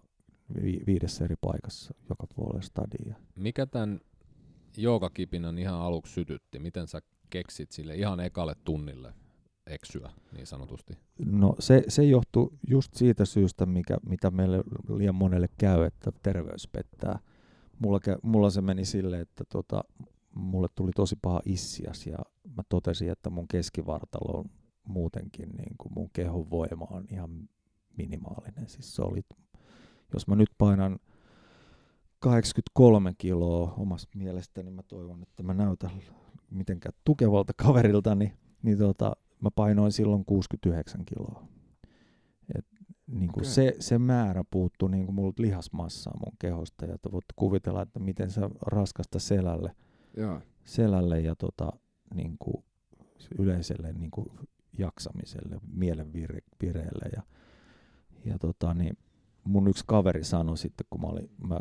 vi- 0.64 0.84
viidessä 0.88 1.26
eri 1.26 1.36
paikassa 1.42 1.94
joka 2.10 2.28
puolella 2.36 2.62
stadia. 2.62 3.16
Mikä 3.36 3.66
tämän 3.66 4.00
joogakipinän 4.78 5.58
ihan 5.58 5.80
aluksi 5.82 6.14
sytytti? 6.14 6.60
Miten 6.60 6.88
sä 6.88 7.00
keksit 7.30 7.72
sille 7.72 7.96
ihan 7.96 8.20
ekalle 8.20 8.56
tunnille 8.64 9.14
eksyä 9.70 10.12
niin 10.34 10.48
sanotusti? 10.48 10.94
No 11.26 11.56
se, 11.60 11.84
se 11.88 12.04
johtuu 12.04 12.54
just 12.68 12.94
siitä 12.94 13.26
syystä, 13.26 13.66
mikä, 13.66 13.98
mitä 14.10 14.32
meille 14.32 14.64
liian 14.98 15.16
monelle 15.16 15.48
käy, 15.58 15.84
että 15.84 16.12
terveys 16.24 16.68
pettää. 16.68 17.20
Mulla, 17.80 18.00
mulla 18.24 18.50
se 18.50 18.62
meni 18.62 18.86
silleen, 18.86 19.22
että 19.22 19.44
tota, 19.50 19.84
mulle 20.36 20.68
tuli 20.76 20.92
tosi 20.96 21.16
paha 21.22 21.42
issias 21.46 22.08
ja 22.08 22.18
mä 22.56 22.64
totesin, 22.70 23.12
että 23.12 23.30
mun 23.30 23.48
keskivartalo 23.48 24.40
on 24.40 24.46
muutenkin, 24.88 25.50
niin 25.50 25.76
kuin 25.78 25.94
mun 25.94 26.10
kehon 26.14 26.50
voima 26.50 26.88
on 26.90 27.06
ihan 27.12 27.50
minimaalinen. 27.98 28.70
Siis 28.70 28.96
se 28.96 29.02
oli, 29.02 29.22
jos 30.14 30.28
mä 30.28 30.36
nyt 30.36 30.50
painan 30.58 31.00
83 32.20 33.14
kiloa 33.18 33.74
omasta 33.78 34.18
mielestäni, 34.18 34.72
mä 34.72 34.84
toivon, 34.84 35.24
että 35.24 35.44
mä 35.44 35.54
näytän 35.54 35.92
mitenkään 36.50 36.94
tukevalta 37.06 37.54
kaverilta, 37.64 38.16
niin, 38.16 38.34
niin 38.62 38.78
tota, 38.78 39.16
mä 39.42 39.52
painoin 39.52 39.92
silloin 39.92 40.26
69 40.26 41.06
kiloa. 41.06 41.44
Et, 42.56 42.66
niin 43.08 43.32
kuin 43.32 43.42
Okei. 43.42 43.52
se, 43.52 43.76
se 43.80 44.00
määrä 44.00 44.44
puuttuu 44.52 44.88
niin 44.88 45.06
kuin 45.06 45.16
multa 45.16 45.42
lihasmassaa 45.42 46.18
mun 46.20 46.34
kehosta, 46.40 46.86
ja 46.86 46.98
te 46.98 47.12
voitte 47.12 47.34
kuvitella, 47.36 47.82
että 47.82 48.00
miten 48.00 48.32
se 48.32 48.42
raskasta 48.62 49.20
selälle, 49.20 49.76
Joo. 50.18 50.42
selälle 50.66 51.20
ja 51.20 51.36
tota, 51.36 51.72
niin 52.16 52.36
kuin 52.40 52.64
yleiselle 53.40 53.94
niin 53.94 54.12
kuin 54.12 54.28
jaksamiselle, 54.78 55.60
mielen 55.74 56.14
vire, 56.14 56.40
vireelle. 56.62 57.10
Ja, 57.16 57.22
ja 58.26 58.40
tota, 58.40 58.74
niin 58.74 58.98
mun 59.44 59.68
yksi 59.68 59.84
kaveri 59.88 60.24
sanoi 60.24 60.58
sitten, 60.58 60.88
kun 60.90 61.02
mä 61.02 61.08
olin, 61.08 61.30
mä, 61.48 61.60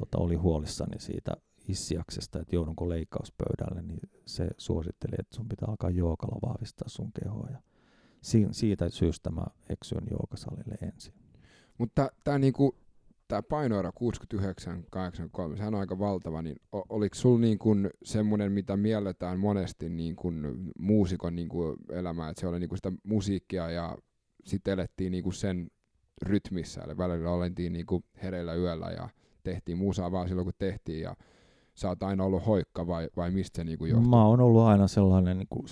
tota, 0.00 0.18
olin 0.18 0.40
huolissani 0.40 1.00
siitä 1.00 1.36
issiaksesta, 1.68 2.40
että 2.40 2.56
joudunko 2.56 2.88
leikkauspöydälle, 2.88 3.82
niin 3.82 4.00
se 4.26 4.48
suositteli, 4.58 5.14
että 5.18 5.36
sun 5.36 5.48
pitää 5.48 5.68
alkaa 5.68 5.90
jookalla 5.90 6.48
vahvistaa 6.48 6.88
sun 6.88 7.12
kehoa. 7.22 7.48
Ja 7.50 7.62
si- 8.20 8.48
siitä 8.50 8.88
syystä 8.88 9.30
mä 9.30 9.44
eksyin 9.68 10.06
joogasalille 10.10 10.74
ensin. 10.82 11.14
Mutta 11.78 12.10
tämä 12.24 12.38
niinku, 12.38 12.76
tää 13.28 13.42
painoero 13.42 13.90
69-83, 13.90 15.56
sehän 15.56 15.74
on 15.74 15.80
aika 15.80 15.98
valtava, 15.98 16.42
niin 16.42 16.56
oliko 16.72 17.14
sulla 17.14 17.40
niinku 17.40 17.74
semmoinen, 18.04 18.52
mitä 18.52 18.76
mielletään 18.76 19.38
monesti 19.38 19.88
niinku 19.88 20.32
muusikon 20.78 21.36
niinku 21.36 21.76
elämää, 21.90 22.30
että 22.30 22.40
se 22.40 22.46
oli 22.46 22.60
niinku 22.60 22.76
sitä 22.76 22.92
musiikkia 23.02 23.70
ja 23.70 23.98
sitten 24.44 24.74
elettiin 24.74 25.12
niinku 25.12 25.32
sen 25.32 25.70
rytmissä, 26.22 26.80
eli 26.82 26.96
välillä 26.96 27.30
oltiin 27.30 27.72
niinku 27.72 28.04
hereillä 28.22 28.54
yöllä 28.54 28.90
ja 28.90 29.08
tehtiin 29.42 29.78
musaa 29.78 30.12
vaan 30.12 30.28
silloin 30.28 30.46
kun 30.46 30.54
tehtiin 30.58 31.00
ja 31.00 31.16
sä 31.76 31.88
oot 31.88 32.02
aina 32.02 32.24
ollut 32.24 32.46
hoikka 32.46 32.86
vai, 32.86 33.08
vai 33.16 33.30
mistä 33.30 33.56
se 33.56 33.64
niinku 33.64 33.86
johtuu? 33.86 34.10
Mä 34.10 34.24
oon 34.24 34.40
ollut 34.40 34.62
aina 34.62 34.88
sellainen, 34.88 35.38
niin 35.38 35.48
kuin 35.50 35.66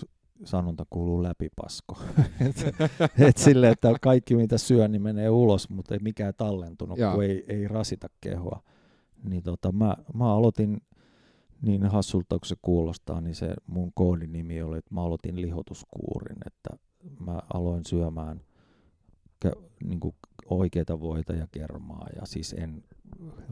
sanonta 0.45 0.87
kuuluu 0.91 1.23
läpipasko. 1.23 1.99
et, 2.49 2.75
et 3.19 3.37
sille, 3.37 3.71
että 3.71 3.95
kaikki 4.01 4.37
mitä 4.37 4.59
syön, 4.59 4.93
niin 4.93 5.03
menee 5.03 5.31
ulos, 5.31 5.69
mutta 5.69 5.95
ei 5.95 6.01
mikään 6.03 6.35
tallentunut, 6.37 6.99
Joo. 6.99 7.15
kun 7.15 7.25
ei, 7.25 7.45
ei 7.49 7.69
rasita 7.69 8.09
kehoa. 8.21 8.63
Niin 9.29 9.43
tota, 9.43 9.73
mä, 9.73 9.97
mä 10.15 10.35
aloitin, 10.35 10.81
niin 11.63 11.87
hassulta 11.87 12.39
kun 12.39 12.47
se 12.47 12.57
kuulostaa, 12.63 13.21
niin 13.21 13.35
se 13.35 13.55
mun 13.67 13.93
koodinimi 13.95 14.63
oli, 14.63 14.79
että 14.79 14.95
mä 14.95 15.03
aloitin 15.03 15.43
lihotuskuurin, 15.43 16.39
että 16.47 16.77
mä 17.21 17.41
aloin 17.55 17.85
syömään 17.87 18.41
niin 19.85 20.01
kuin 20.01 20.15
oikeita 20.51 21.01
voita 21.01 21.33
ja 21.33 21.47
kermaa, 21.53 22.07
ja 22.17 22.27
siis 22.27 22.53
en 22.59 22.85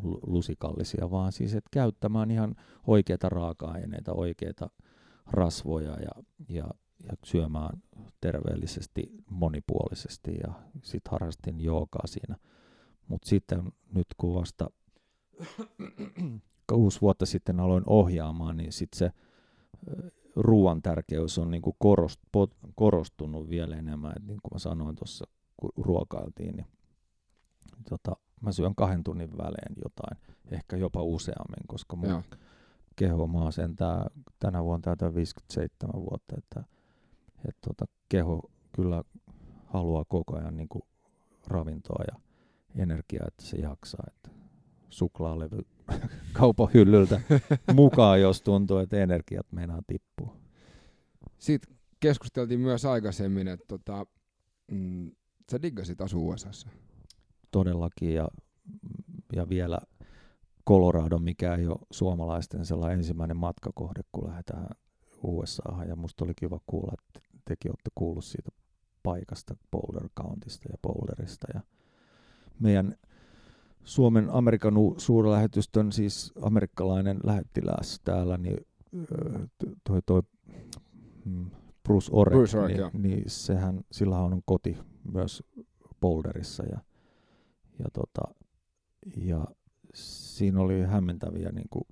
lu- 0.03 0.21
lusikallisia, 0.27 1.11
vaan 1.11 1.33
siis 1.33 1.55
että 1.55 1.69
käyttämään 1.71 2.31
ihan 2.31 2.55
oikeita 2.87 3.29
raaka-aineita, 3.29 4.13
oikeita 4.13 4.71
rasvoja 5.27 5.91
ja, 5.91 6.23
ja, 6.49 6.69
ja 7.03 7.13
syömään 7.25 7.83
terveellisesti, 8.21 9.13
monipuolisesti 9.31 10.37
ja 10.47 10.53
sitten 10.83 11.11
harrastin 11.11 11.61
joogaa 11.61 12.07
siinä. 12.07 12.37
Mutta 13.09 13.29
sitten 13.29 13.73
nyt 13.95 14.07
kun 14.17 14.35
vasta 14.35 14.71
kuusi 16.73 17.01
vuotta 17.01 17.27
sitten 17.27 17.61
aloin 17.61 17.85
ohjaamaan, 17.87 18.57
niin 18.57 18.73
sitten 18.73 18.99
se 18.99 19.11
ruoan 20.37 20.83
tärkeys 20.83 21.39
on 21.39 21.51
niinku 21.51 21.77
korostunut 22.75 23.49
vielä 23.51 23.77
enemmän. 23.77 24.13
Et 24.17 24.27
niin 24.27 24.39
kuin 24.43 24.53
mä 24.55 24.59
sanoin 24.59 24.97
tuossa, 24.97 25.25
kun 25.57 25.71
ruokailtiin, 25.77 26.57
niin 26.57 26.67
tota, 27.89 28.17
mä 28.41 28.53
syön 28.53 28.75
kahden 28.75 29.05
tunnin 29.05 29.39
välein 29.39 29.77
jotain, 29.85 30.19
ehkä 30.51 30.77
jopa 30.77 31.03
useammin, 31.03 31.67
koska 31.67 31.97
mun 31.97 32.09
Joo. 32.09 32.23
keho, 32.97 33.27
mä 33.27 33.39
oon 33.39 33.53
sentään 33.53 34.07
tänä 34.39 34.65
vuonna 34.65 34.83
täytän 34.83 35.15
57 35.15 36.03
vuotta, 36.03 36.35
että, 36.39 36.65
että 37.49 37.61
tota, 37.69 37.85
keho 38.09 38.51
kyllä 38.73 39.03
haluaa 39.67 40.05
koko 40.05 40.37
ajan 40.37 40.57
niin 40.57 40.69
kuin 40.69 40.83
ravintoa 41.47 42.05
ja 42.13 42.21
energiaa, 42.83 43.27
että 43.29 43.45
se 43.45 43.57
jaksaa. 43.57 44.05
Että 44.09 44.31
suklaalevy 44.89 45.59
kaupan 46.39 46.69
hyllyltä 46.75 47.21
mukaan, 47.75 48.21
jos 48.21 48.43
tuntuu, 48.43 48.79
että 48.79 48.97
energiat 48.97 49.47
meinaa 49.53 49.83
tippua. 49.87 50.37
Sitten 51.39 51.77
keskusteltiin 52.01 52.61
myös 52.61 52.85
aikaisemmin, 52.85 53.49
että 53.49 53.65
tota, 53.69 54.07
mm, 54.71 55.11
sä 55.51 55.63
diggasit 55.63 56.01
asua 56.01 56.35
USAssa. 56.35 56.69
Todellakin 57.53 58.15
ja, 58.15 58.29
ja 59.37 59.49
vielä 59.49 59.79
Colorado, 60.69 61.19
mikä 61.19 61.55
ei 61.55 61.67
ole 61.67 61.79
suomalaisten 61.91 62.67
sellainen 62.67 62.99
ensimmäinen 62.99 63.37
matkakohde, 63.37 64.01
kun 64.13 64.29
lähdetään 64.29 64.69
USAhan. 65.23 65.89
Ja 65.89 65.97
musta 65.97 66.25
oli 66.25 66.33
kiva 66.37 66.61
kuulla, 66.67 66.93
että 66.93 67.29
tekin 67.45 67.71
olette 67.71 67.91
kuullut 67.95 68.25
siitä 68.25 68.51
paikasta, 69.03 69.57
Boulder 69.71 70.09
Countista 70.21 70.69
ja 70.73 70.79
Boulderista. 70.83 71.47
Ja 71.55 71.61
meidän 72.59 72.95
Suomen 73.85 74.31
Amerikan 74.31 74.75
suurlähetystön, 74.97 75.93
siis 75.93 76.33
amerikkalainen 76.43 77.21
lähettiläs 77.25 78.01
täällä, 78.05 78.39
niin 78.39 78.67
toi, 79.85 80.01
toi 80.07 80.23
mm, 81.25 81.51
Bruce 81.83 82.11
Orek, 82.13 82.33
Bruce 82.33 82.59
Orek 82.59 82.77
niin, 82.77 83.03
niin 83.03 83.25
sehän, 83.27 83.81
sillä 83.93 84.19
on 84.19 84.43
koti 84.45 84.79
myös 85.13 85.43
Boulderissa 86.01 86.65
ja, 86.65 86.81
ja, 87.85 87.91
tota, 87.93 88.35
ja 89.17 89.47
siinä 89.95 90.61
oli 90.61 90.83
hämmentäviä, 90.83 91.53
niin 91.53 91.69
kuin, 91.71 91.85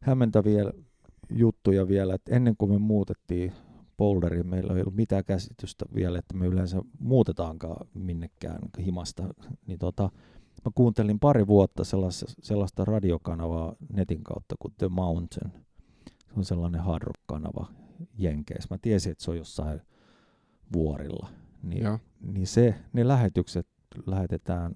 hämmentäviä 0.00 0.72
juttuja 1.30 1.88
vielä, 1.88 2.14
että 2.14 2.36
ennen 2.36 2.56
kuin 2.56 2.70
me 2.70 2.78
muutettiin 2.78 3.52
Boulderiin, 3.96 4.46
meillä 4.46 4.74
ei 4.74 4.80
ollut 4.80 4.94
mitään 4.94 5.24
käsitystä 5.24 5.84
vielä, 5.94 6.18
että 6.18 6.36
me 6.36 6.46
yleensä 6.46 6.82
muutetaankaan 6.98 7.86
minnekään 7.94 8.58
himasta, 8.84 9.22
niin 9.66 9.78
tota, 9.78 10.10
mä 10.64 10.70
kuuntelin 10.74 11.20
pari 11.20 11.46
vuotta 11.46 11.84
sellaista, 11.84 12.26
sellaista 12.42 12.84
radiokanavaa 12.84 13.76
netin 13.92 14.24
kautta 14.24 14.54
kuin 14.58 14.74
The 14.78 14.88
Mountain. 14.88 15.52
Se 16.26 16.34
on 16.36 16.44
sellainen 16.44 16.80
hard 16.80 17.02
rock-kanava 17.02 17.66
Jenkeissä. 18.18 18.68
Mä 18.70 18.78
tiesin, 18.82 19.12
että 19.12 19.24
se 19.24 19.30
on 19.30 19.36
jossain 19.36 19.80
vuorilla. 20.72 21.28
Niin, 21.62 21.84
niin 22.20 22.46
se, 22.46 22.74
ne 22.92 23.08
lähetykset 23.08 23.66
lähetetään 24.06 24.74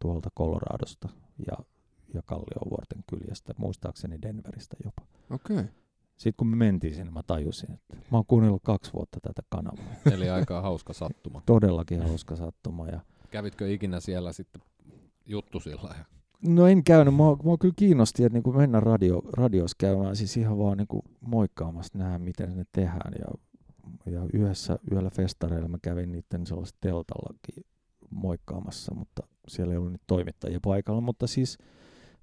tuolta 0.00 0.30
Coloradosta 0.38 1.08
ja, 1.46 1.64
ja 2.14 2.22
Kalliovuorten 2.22 3.04
kyljestä, 3.10 3.54
muistaakseni 3.58 4.22
Denveristä 4.22 4.76
jopa. 4.84 5.02
Okei. 5.30 5.56
Okay. 5.56 5.68
Sitten 6.16 6.34
kun 6.36 6.46
me 6.46 6.56
mentiin 6.56 6.94
sinne, 6.94 7.12
mä 7.12 7.22
tajusin, 7.26 7.72
että 7.72 7.96
mä 7.96 8.18
oon 8.18 8.26
kuunnellut 8.26 8.62
kaksi 8.64 8.92
vuotta 8.92 9.18
tätä 9.22 9.42
kanavaa. 9.48 9.94
Eli 10.14 10.30
aika 10.30 10.60
hauska 10.60 10.92
sattuma. 10.92 11.42
Todellakin 11.46 12.02
hauska 12.02 12.36
sattuma. 12.36 12.86
Ja... 12.86 13.00
Kävitkö 13.30 13.72
ikinä 13.72 14.00
siellä 14.00 14.32
sitten 14.32 14.62
juttusilla? 15.26 15.94
Ja... 15.98 16.04
No 16.46 16.66
en 16.66 16.84
käynyt. 16.84 17.14
Mua, 17.14 17.36
mua 17.42 17.58
kyllä 17.58 17.74
kiinnosti, 17.76 18.24
että 18.24 18.34
niinku 18.34 18.52
mennä 18.52 18.80
radio, 18.80 19.22
radios 19.32 19.74
käymään, 19.74 20.16
siis 20.16 20.36
ihan 20.36 20.58
vaan 20.58 20.76
niinku 20.76 21.04
moikkaamassa 21.20 21.98
nähdä, 21.98 22.18
miten 22.18 22.56
ne 22.56 22.64
tehdään. 22.72 23.12
Ja, 23.18 23.28
ja 24.12 24.26
yhdessä 24.32 24.78
yöllä 24.92 25.10
festareilla 25.10 25.68
mä 25.68 25.78
kävin 25.82 26.12
niiden 26.12 26.46
sellaista 26.46 26.78
teltallakin 26.80 27.64
moikkaamassa, 28.10 28.94
mutta 28.94 29.22
siellä 29.50 29.72
ei 29.72 29.78
ollut 29.78 29.92
niitä 29.92 30.04
toimittajia 30.06 30.60
paikalla. 30.62 31.00
Mutta 31.00 31.26
siis 31.26 31.58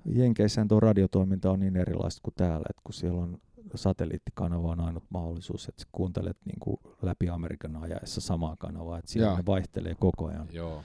Jenkeissään 0.05 0.67
tuo 0.67 0.79
radiotoiminta 0.79 1.51
on 1.51 1.59
niin 1.59 1.77
erilaista 1.77 2.21
kuin 2.23 2.33
täällä, 2.37 2.65
että 2.69 2.81
kun 2.83 2.93
siellä 2.93 3.21
on 3.21 3.37
satelliittikanava 3.75 4.71
on 4.71 4.79
ainut 4.79 5.03
mahdollisuus, 5.09 5.69
että 5.69 5.83
kuuntelet 5.91 6.37
niin 6.45 6.59
kuin 6.59 6.77
läpi 7.01 7.29
Amerikan 7.29 7.75
ajaessa 7.75 8.21
samaa 8.21 8.55
kanavaa, 8.59 8.99
että 8.99 9.11
siellä 9.11 9.29
Jaa. 9.29 9.37
ne 9.37 9.45
vaihtelee 9.45 9.95
koko 9.99 10.25
ajan 10.25 10.47
Joo. 10.51 10.83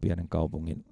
pienen 0.00 0.28
kaupungin, 0.28 0.84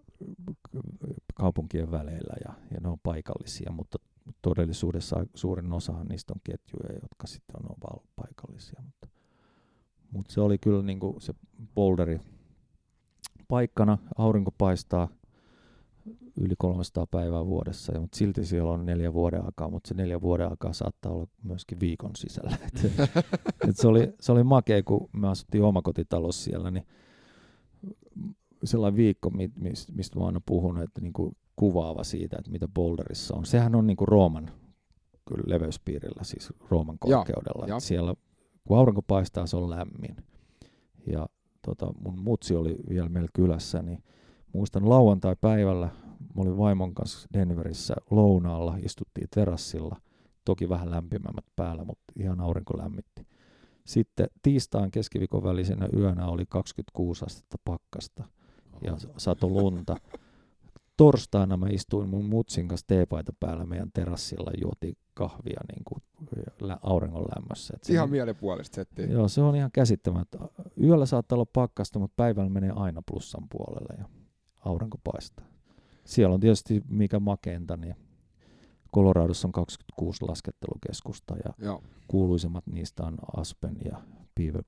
kaupunkien 1.34 1.90
väleillä 1.90 2.34
ja, 2.44 2.54
ja 2.74 2.80
ne 2.80 2.88
on 2.88 2.98
paikallisia, 3.02 3.72
mutta 3.72 3.98
todellisuudessa 4.42 5.26
suurin 5.34 5.72
osa 5.72 6.04
niistä 6.04 6.32
on 6.32 6.40
ketjuja, 6.44 6.92
jotka 7.02 7.26
sitten 7.26 7.70
on 7.70 7.76
vaan 7.82 8.06
paikallisia. 8.16 8.82
Mutta, 8.84 9.08
mutta 10.10 10.32
se 10.32 10.40
oli 10.40 10.58
kyllä 10.58 10.82
niin 10.82 11.00
kuin 11.00 11.20
se 11.20 11.34
boulderi 11.74 12.20
paikkana, 13.48 13.98
aurinko 14.18 14.50
paistaa, 14.58 15.08
yli 16.40 16.54
300 16.58 17.06
päivää 17.06 17.46
vuodessa, 17.46 18.00
mutta 18.00 18.18
silti 18.18 18.44
siellä 18.44 18.70
on 18.70 18.86
neljä 18.86 19.12
vuoden 19.12 19.44
aikaa, 19.44 19.70
mutta 19.70 19.88
se 19.88 19.94
neljä 19.94 20.20
vuoden 20.20 20.50
aikaa 20.50 20.72
saattaa 20.72 21.12
olla 21.12 21.26
myöskin 21.42 21.80
viikon 21.80 22.10
sisällä. 22.16 22.56
Et, 22.66 22.92
et 23.68 23.76
se, 23.76 23.88
oli, 23.88 24.12
se 24.20 24.32
oli 24.32 24.44
makea, 24.44 24.82
kun 24.82 25.08
me 25.12 25.28
asuttiin 25.28 25.64
omakotitalossa 25.64 26.44
siellä, 26.44 26.70
niin 26.70 26.86
sellainen 28.64 28.96
viikko, 28.96 29.30
mistä 29.92 30.18
mä 30.18 30.26
aina 30.26 30.40
puhunut, 30.46 30.82
että 30.82 31.00
niinku 31.00 31.36
kuvaava 31.56 32.04
siitä, 32.04 32.36
että 32.38 32.50
mitä 32.50 32.68
Boulderissa 32.68 33.36
on. 33.36 33.46
Sehän 33.46 33.74
on 33.74 33.86
niinku 33.86 34.06
Rooman 34.06 34.50
kyllä 35.28 35.44
leveyspiirillä, 35.46 36.24
siis 36.24 36.52
Rooman 36.70 36.98
korkeudella. 36.98 37.66
Ja, 37.66 37.74
ja. 37.74 37.80
Siellä 37.80 38.14
kun 38.64 38.78
aurinko 38.78 39.02
paistaa, 39.02 39.46
se 39.46 39.56
on 39.56 39.70
lämmin. 39.70 40.16
Ja 41.06 41.28
tota, 41.62 41.92
mun 42.00 42.20
mutsi 42.20 42.54
oli 42.54 42.76
vielä 42.88 43.08
meillä 43.08 43.28
kylässä, 43.34 43.82
niin 43.82 44.02
muistan 44.52 44.88
lauantai-päivällä 44.88 45.88
Mä 46.34 46.42
olin 46.42 46.58
vaimon 46.58 46.94
kanssa 46.94 47.28
Denverissä 47.32 47.94
lounaalla, 48.10 48.76
istuttiin 48.82 49.28
terassilla, 49.34 49.96
toki 50.44 50.68
vähän 50.68 50.90
lämpimämmät 50.90 51.44
päällä, 51.56 51.84
mutta 51.84 52.04
ihan 52.16 52.40
aurinko 52.40 52.78
lämmitti. 52.78 53.26
Sitten 53.84 54.28
tiistain 54.42 54.90
keskiviikon 54.90 55.42
välisenä 55.42 55.88
yönä 55.96 56.26
oli 56.26 56.46
26 56.48 57.24
astetta 57.24 57.56
pakkasta 57.64 58.24
ja 58.82 58.96
sato 59.16 59.48
lunta. 59.48 59.96
Torstaina 60.98 61.56
mä 61.56 61.66
istuin 61.70 62.08
mun 62.08 62.24
mutsin 62.24 62.68
kanssa 62.68 62.86
teepaita 62.86 63.32
päällä 63.40 63.66
meidän 63.66 63.90
terassilla, 63.94 64.50
juotiin 64.62 64.96
kahvia 65.14 65.60
niin 65.72 65.84
kuin 65.84 66.02
auringon 66.82 67.24
lämmössä. 67.36 67.74
Et 67.76 67.90
ihan 67.90 68.10
mielipuolista 68.10 68.74
settiä. 68.74 69.06
Joo, 69.06 69.28
se 69.28 69.40
on 69.40 69.56
ihan 69.56 69.70
käsittämättä. 69.72 70.38
Yöllä 70.82 71.06
saattaa 71.06 71.36
olla 71.36 71.46
pakkasta, 71.52 71.98
mutta 71.98 72.14
päivällä 72.16 72.50
menee 72.50 72.72
aina 72.76 73.02
plussan 73.10 73.48
puolelle 73.50 73.94
ja 73.98 74.04
aurinko 74.64 74.98
paistaa. 75.04 75.46
Siellä 76.04 76.34
on 76.34 76.40
tietysti 76.40 76.82
mikä 76.88 77.20
makeinta, 77.20 77.76
niin 77.76 77.94
Coloradossa 78.94 79.48
on 79.48 79.52
26 79.52 80.24
laskettelukeskusta 80.28 81.36
ja 81.44 81.54
Joo. 81.58 81.82
kuuluisemmat 82.08 82.66
niistä 82.66 83.04
on 83.04 83.16
Aspen 83.36 83.76
ja 83.84 84.02
Beaver 84.34 84.64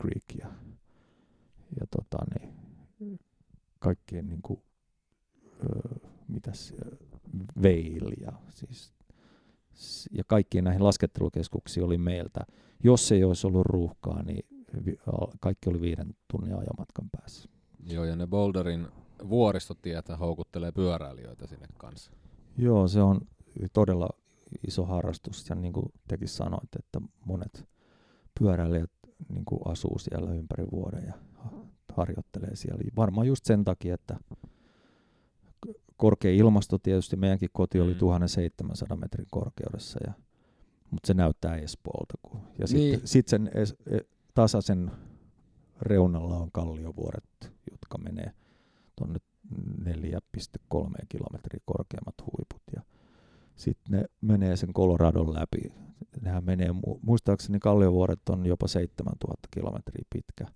Creek 0.00 0.24
ja, 0.38 0.46
ja 1.80 1.86
tota, 1.96 2.18
niin, 2.38 2.54
kaikkien 3.78 4.28
niin 4.28 4.42
kuin, 4.42 4.62
mitäs, 6.28 6.74
Veil 7.62 8.12
ja 8.20 8.32
siis 8.48 8.92
ja 10.10 10.24
kaikkiin 10.26 10.64
näihin 10.64 10.84
laskettelukeskuksiin 10.84 11.84
oli 11.84 11.98
meiltä. 11.98 12.40
Jos 12.84 13.12
ei 13.12 13.24
olisi 13.24 13.46
ollut 13.46 13.66
ruuhkaa, 13.66 14.22
niin 14.22 14.48
kaikki 15.40 15.70
oli 15.70 15.80
viiden 15.80 16.14
tunnin 16.30 16.54
ajomatkan 16.54 17.10
päässä. 17.12 17.48
Joo, 17.86 18.04
ja 18.04 18.16
ne 18.16 18.26
Boulderin 18.26 18.88
vuoristotietä 19.28 20.16
houkuttelee 20.16 20.72
pyöräilijöitä 20.72 21.46
sinne 21.46 21.66
kanssa. 21.78 22.12
Joo, 22.58 22.88
se 22.88 23.02
on 23.02 23.20
todella 23.72 24.08
iso 24.66 24.84
harrastus 24.84 25.48
ja 25.48 25.54
niin 25.54 25.72
kuin 25.72 25.86
tekin 26.08 26.28
sanoit, 26.28 26.76
että 26.78 27.00
monet 27.24 27.68
pyöräilijät 28.40 28.90
niin 29.28 29.44
kuin 29.44 29.60
asuu 29.64 29.98
siellä 29.98 30.30
ympäri 30.30 30.64
vuoden 30.72 31.04
ja 31.06 31.14
harjoittelee 31.92 32.56
siellä. 32.56 32.82
Varmaan 32.96 33.26
just 33.26 33.44
sen 33.44 33.64
takia, 33.64 33.94
että 33.94 34.16
korkea 36.00 36.32
ilmasto 36.32 36.78
tietysti, 36.78 37.16
meidänkin 37.16 37.48
koti 37.52 37.80
oli 37.80 37.92
mm. 37.92 37.98
1700 37.98 38.96
metrin 38.96 39.26
korkeudessa, 39.30 40.00
ja, 40.06 40.12
mutta 40.90 41.06
se 41.06 41.14
näyttää 41.14 41.56
Espoolta. 41.56 42.14
Kun, 42.22 42.40
ja 42.40 42.66
niin. 42.72 42.90
sitten 42.92 43.08
sit 43.08 43.28
sen 43.28 43.50
es, 43.54 43.74
e, 43.90 43.98
tasaisen 44.34 44.90
reunalla 45.82 46.36
on 46.36 46.52
kalliovuoret, 46.52 47.52
jotka 47.70 47.98
menee 47.98 48.32
tuonne 48.96 49.18
4,3 49.82 49.86
kilometriä 51.08 51.60
korkeammat 51.64 52.14
huiput. 52.20 52.62
Ja 52.76 52.82
sitten 53.56 53.98
ne 53.98 54.04
menee 54.20 54.56
sen 54.56 54.72
Coloradon 54.72 55.34
läpi. 55.34 55.72
Nehän 56.20 56.44
menee, 56.44 56.68
muistaakseni 57.02 57.58
Kalliovuoret 57.58 58.28
on 58.28 58.46
jopa 58.46 58.68
7000 58.68 59.48
kilometriä 59.50 60.04
pitkä 60.10 60.46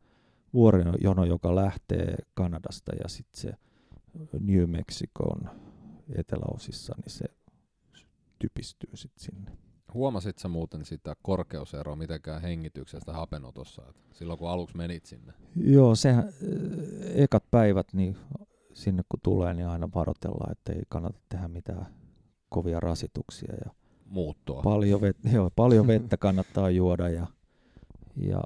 vuorijono, 0.54 1.24
joka 1.24 1.54
lähtee 1.54 2.16
Kanadasta 2.34 2.92
ja 3.02 3.08
sitten 3.08 3.40
se 3.40 3.52
New 4.40 4.70
Mexicon 4.70 5.50
eteläosissa, 6.16 6.94
niin 6.96 7.10
se 7.10 7.24
typistyy 8.38 8.90
sitten 8.94 9.24
sinne. 9.24 9.58
Huomasit 9.94 10.38
sä 10.38 10.48
muuten 10.48 10.84
sitä 10.84 11.16
korkeuseroa 11.22 11.96
mitenkään 11.96 12.42
hengityksestä 12.42 13.12
hapenotossa, 13.12 13.82
silloin 14.12 14.38
kun 14.38 14.48
aluksi 14.48 14.76
menit 14.76 15.04
sinne? 15.04 15.32
Joo, 15.56 15.94
sehän, 15.94 16.28
ekat 17.14 17.44
päivät, 17.50 17.92
niin 17.92 18.16
sinne 18.72 19.02
kun 19.08 19.20
tulee, 19.22 19.54
niin 19.54 19.66
aina 19.66 19.88
varoitellaan, 19.94 20.52
että 20.52 20.72
ei 20.72 20.82
kannata 20.88 21.20
tehdä 21.28 21.48
mitään 21.48 21.86
kovia 22.48 22.80
rasituksia. 22.80 23.54
Ja 23.64 23.70
Muuttua. 24.06 24.62
Paljon, 24.62 25.00
vet, 25.00 25.16
joo, 25.32 25.50
paljon 25.56 25.86
vettä 25.86 26.16
kannattaa 26.16 26.70
juoda 26.70 27.08
ja, 27.08 27.26
ja, 28.16 28.44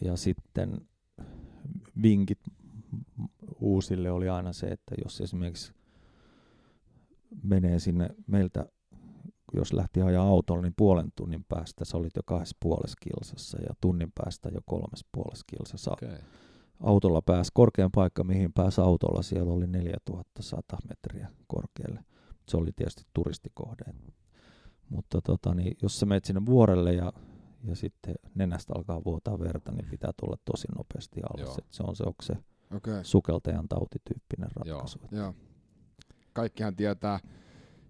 ja 0.00 0.16
sitten 0.16 0.80
vinkit 2.02 2.38
uusille 3.60 4.10
oli 4.10 4.28
aina 4.28 4.52
se, 4.52 4.66
että 4.66 4.94
jos 5.04 5.20
esimerkiksi 5.20 5.72
menee 7.42 7.78
sinne 7.78 8.08
meiltä, 8.26 8.66
jos 9.54 9.72
lähti 9.72 10.02
ajaa 10.02 10.26
autolla, 10.26 10.62
niin 10.62 10.74
puolen 10.76 11.12
tunnin 11.16 11.44
päästä 11.48 11.84
sä 11.84 11.96
olit 11.96 12.16
jo 12.16 12.22
kahdessa 12.26 12.56
puolessa 12.60 12.96
kilsassa 13.00 13.58
ja 13.62 13.74
tunnin 13.80 14.12
päästä 14.14 14.48
jo 14.48 14.60
kolmes 14.66 15.04
puolessa 15.12 15.44
kilsassa. 15.46 15.92
Okay 15.92 16.18
autolla 16.80 17.22
pääsi 17.22 17.50
korkean 17.54 17.90
paikka, 17.94 18.24
mihin 18.24 18.52
pääsi 18.52 18.80
autolla. 18.80 19.22
Siellä 19.22 19.52
oli 19.52 19.66
4100 19.66 20.78
metriä 20.88 21.28
korkealle. 21.46 22.04
Se 22.48 22.56
oli 22.56 22.70
tietysti 22.76 23.02
turistikohde. 23.14 23.84
Mutta 24.88 25.20
tota, 25.20 25.54
niin 25.54 25.76
jos 25.82 26.00
sä 26.00 26.06
menet 26.06 26.24
sinne 26.24 26.46
vuorelle 26.46 26.94
ja, 26.94 27.12
ja 27.64 27.76
sitten 27.76 28.14
nenästä 28.34 28.72
alkaa 28.76 29.04
vuotaa 29.04 29.38
verta, 29.38 29.72
niin 29.72 29.90
pitää 29.90 30.10
tulla 30.20 30.36
tosi 30.44 30.68
nopeasti 30.76 31.20
alas. 31.22 31.48
Joo. 31.48 31.54
Et 31.58 31.66
se 31.70 31.82
on 31.82 31.96
se, 31.96 32.04
onko 32.04 32.22
se 32.22 32.34
Okei. 32.76 33.04
sukeltajan 33.04 33.68
tautityyppinen 33.68 34.50
ratkaisu. 34.56 34.98
Joo. 35.10 35.22
Joo. 35.22 35.34
Kaikkihan 36.32 36.74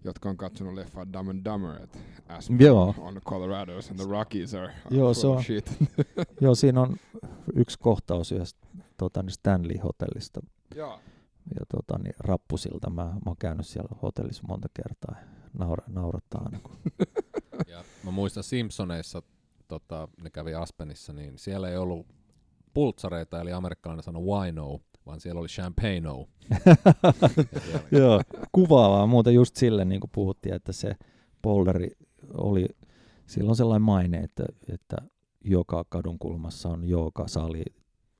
jotka 0.03 0.29
on 0.29 0.37
katsonut 0.37 0.73
leffaa 0.73 1.13
Dumb 1.13 1.29
and 1.29 1.45
Dumber, 1.45 1.83
että 1.83 1.99
Aspen 2.27 2.59
Joo. 2.59 2.95
on 2.97 3.13
the 3.13 3.21
Colorados 3.21 3.89
and 3.89 3.99
the 3.99 4.07
Rockies 4.09 4.53
are, 4.53 4.65
are 4.65 4.95
Joo, 4.97 5.13
se 5.13 5.27
on- 5.27 5.43
shit. 5.43 5.73
Joo, 6.41 6.55
siinä 6.55 6.81
on 6.81 6.97
yksi 7.55 7.79
kohtaus 7.79 8.31
yhdestä 8.31 8.67
tota, 8.97 9.23
niin 9.23 9.31
Stanley-hotellista 9.31 10.41
Joo. 10.75 10.99
ja 11.59 11.65
tota, 11.75 11.97
niin 12.03 12.15
rappusilta. 12.19 12.89
Mä, 12.89 13.03
mä 13.03 13.19
oon 13.25 13.37
käynyt 13.39 13.67
siellä 13.67 13.95
hotellissa 14.01 14.43
monta 14.47 14.67
kertaa. 14.73 15.15
ja 15.21 15.27
Naura, 15.53 15.83
naurattaa 15.87 16.41
aina. 16.45 16.59
Kun... 16.63 16.75
Ja 17.67 17.83
mä 18.03 18.11
muistan 18.11 18.43
Simpsoneissa, 18.43 19.21
tota, 19.67 20.07
ne 20.23 20.29
kävi 20.29 20.53
Aspenissa, 20.53 21.13
niin 21.13 21.37
siellä 21.37 21.69
ei 21.69 21.77
ollut 21.77 22.07
pultsareita, 22.73 23.41
eli 23.41 23.51
amerikkalainen 23.53 24.03
sanoi 24.03 24.23
wino, 24.23 24.79
vaan 25.05 25.19
siellä 25.19 25.39
oli 25.39 25.47
champagne. 25.47 25.95
Ja 25.95 26.25
siellä- 27.65 27.87
Joo, 27.91 28.21
kuvaavaa 28.51 29.07
muuten 29.07 29.33
just 29.33 29.55
sille, 29.55 29.85
niin 29.85 30.01
kuin 30.01 30.11
puhuttiin, 30.13 30.55
että 30.55 30.71
se 30.71 30.95
boulderi 31.41 31.91
oli, 32.33 32.65
sillä 33.25 33.49
on 33.49 33.55
sellainen 33.55 33.81
maine, 33.81 34.17
että, 34.17 34.43
että 34.73 34.97
joka 35.43 35.85
kadun 35.89 36.19
kulmassa 36.19 36.69
on 36.69 36.83
jookasali 36.87 37.63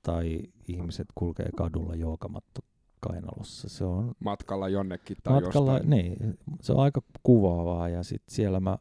tai 0.01 0.39
ihmiset 0.67 1.07
kulkee 1.15 1.49
kadulla 1.57 1.95
jookamatto 1.95 2.61
kainalossa. 2.99 3.69
Se 3.69 3.85
on 3.85 4.11
Matkalla 4.19 4.69
jonnekin 4.69 5.17
tai 5.23 5.41
matkalla, 5.41 5.71
jostain. 5.71 5.89
niin, 5.89 6.37
se 6.61 6.73
on 6.73 6.79
aika 6.79 7.01
kuvaavaa 7.23 7.89
ja 7.89 8.03
sitten 8.03 8.35
siellä 8.35 8.59
mä 8.59 8.77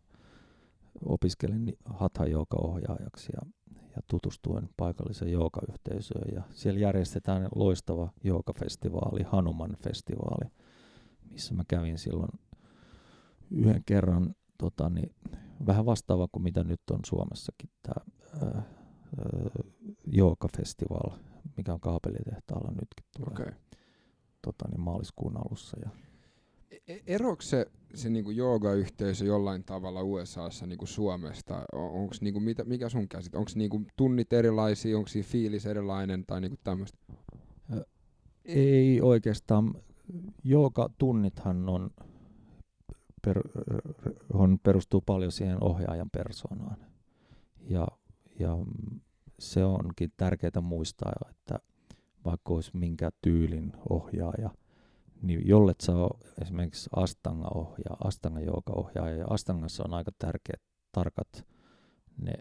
opiskelin 1.04 1.76
hatha 1.84 2.24
ohjaajaksi 2.62 3.32
ja, 3.32 3.50
ja 3.98 4.02
tutustuin 4.10 4.68
paikalliseen 4.76 5.32
joogayhteisöön 5.32 6.34
ja 6.34 6.42
siellä 6.50 6.80
järjestetään 6.80 7.48
loistava 7.54 8.12
joogafestivaali, 8.24 9.22
Hanuman 9.22 9.76
festivaali, 9.82 10.50
missä 11.30 11.54
mä 11.54 11.62
kävin 11.68 11.98
silloin 11.98 12.30
yhden 13.50 13.82
kerran 13.86 14.34
tota, 14.58 14.90
niin, 14.90 15.14
vähän 15.66 15.86
vastaava 15.86 16.28
kuin 16.32 16.42
mitä 16.42 16.64
nyt 16.64 16.80
on 16.90 17.00
Suomessakin 17.06 17.70
tämä 17.82 18.04
joogafestival, 20.06 21.18
mikä 21.56 21.72
on 21.72 21.80
kaapelitehtaalla 21.80 22.70
nytkin 22.70 23.06
tulee 23.16 23.32
Okei. 23.32 23.60
tota, 24.42 24.68
niin 24.68 24.80
maaliskuun 24.80 25.36
alussa. 25.36 25.76
Ja 25.84 25.90
Eroako 27.06 27.42
se, 27.42 27.66
se 27.94 28.10
niinku 28.10 28.30
joogayhteisö 28.30 29.24
jollain 29.24 29.64
tavalla 29.64 30.02
USAssa 30.02 30.66
niinku 30.66 30.86
Suomesta? 30.86 31.64
Onko 31.72 32.14
niinku, 32.20 32.40
mitä, 32.40 32.64
mikä 32.64 32.88
sun 32.88 33.08
käsit? 33.08 33.34
Onko 33.34 33.50
niinku 33.54 33.82
tunnit 33.96 34.32
erilaisia, 34.32 34.96
onko 34.96 35.08
siinä 35.08 35.28
fiilis 35.28 35.66
erilainen 35.66 36.26
tai 36.26 36.40
niinku 36.40 36.58
tämmöistä? 36.64 36.98
Ei 38.44 39.00
oikeastaan. 39.00 39.74
Joka 40.44 40.90
tunnithan 40.98 41.68
on, 41.68 41.90
per, 43.24 43.40
on, 44.32 44.58
perustuu 44.62 45.00
paljon 45.00 45.32
siihen 45.32 45.64
ohjaajan 45.64 46.10
persoonaan. 46.10 46.76
Ja, 47.60 47.88
ja 48.38 48.56
se 49.38 49.64
onkin 49.64 50.12
tärkeää 50.16 50.60
muistaa, 50.62 51.12
että 51.30 51.58
vaikka 52.24 52.54
olisi 52.54 52.70
minkä 52.76 53.10
tyylin 53.22 53.72
ohjaaja, 53.90 54.50
niin 55.22 55.48
jollet 55.48 55.80
sä 55.80 55.96
ole 55.96 56.18
esimerkiksi 56.42 56.90
Astanga 56.96 57.48
ohjaa, 57.54 57.96
Astanga 58.04 58.40
joka 58.40 58.72
ohjaaja, 58.72 59.16
ja 59.16 59.26
Astangassa 59.30 59.84
on 59.84 59.94
aika 59.94 60.10
tärkeät, 60.18 60.62
tarkat 60.92 61.46
ne, 62.16 62.34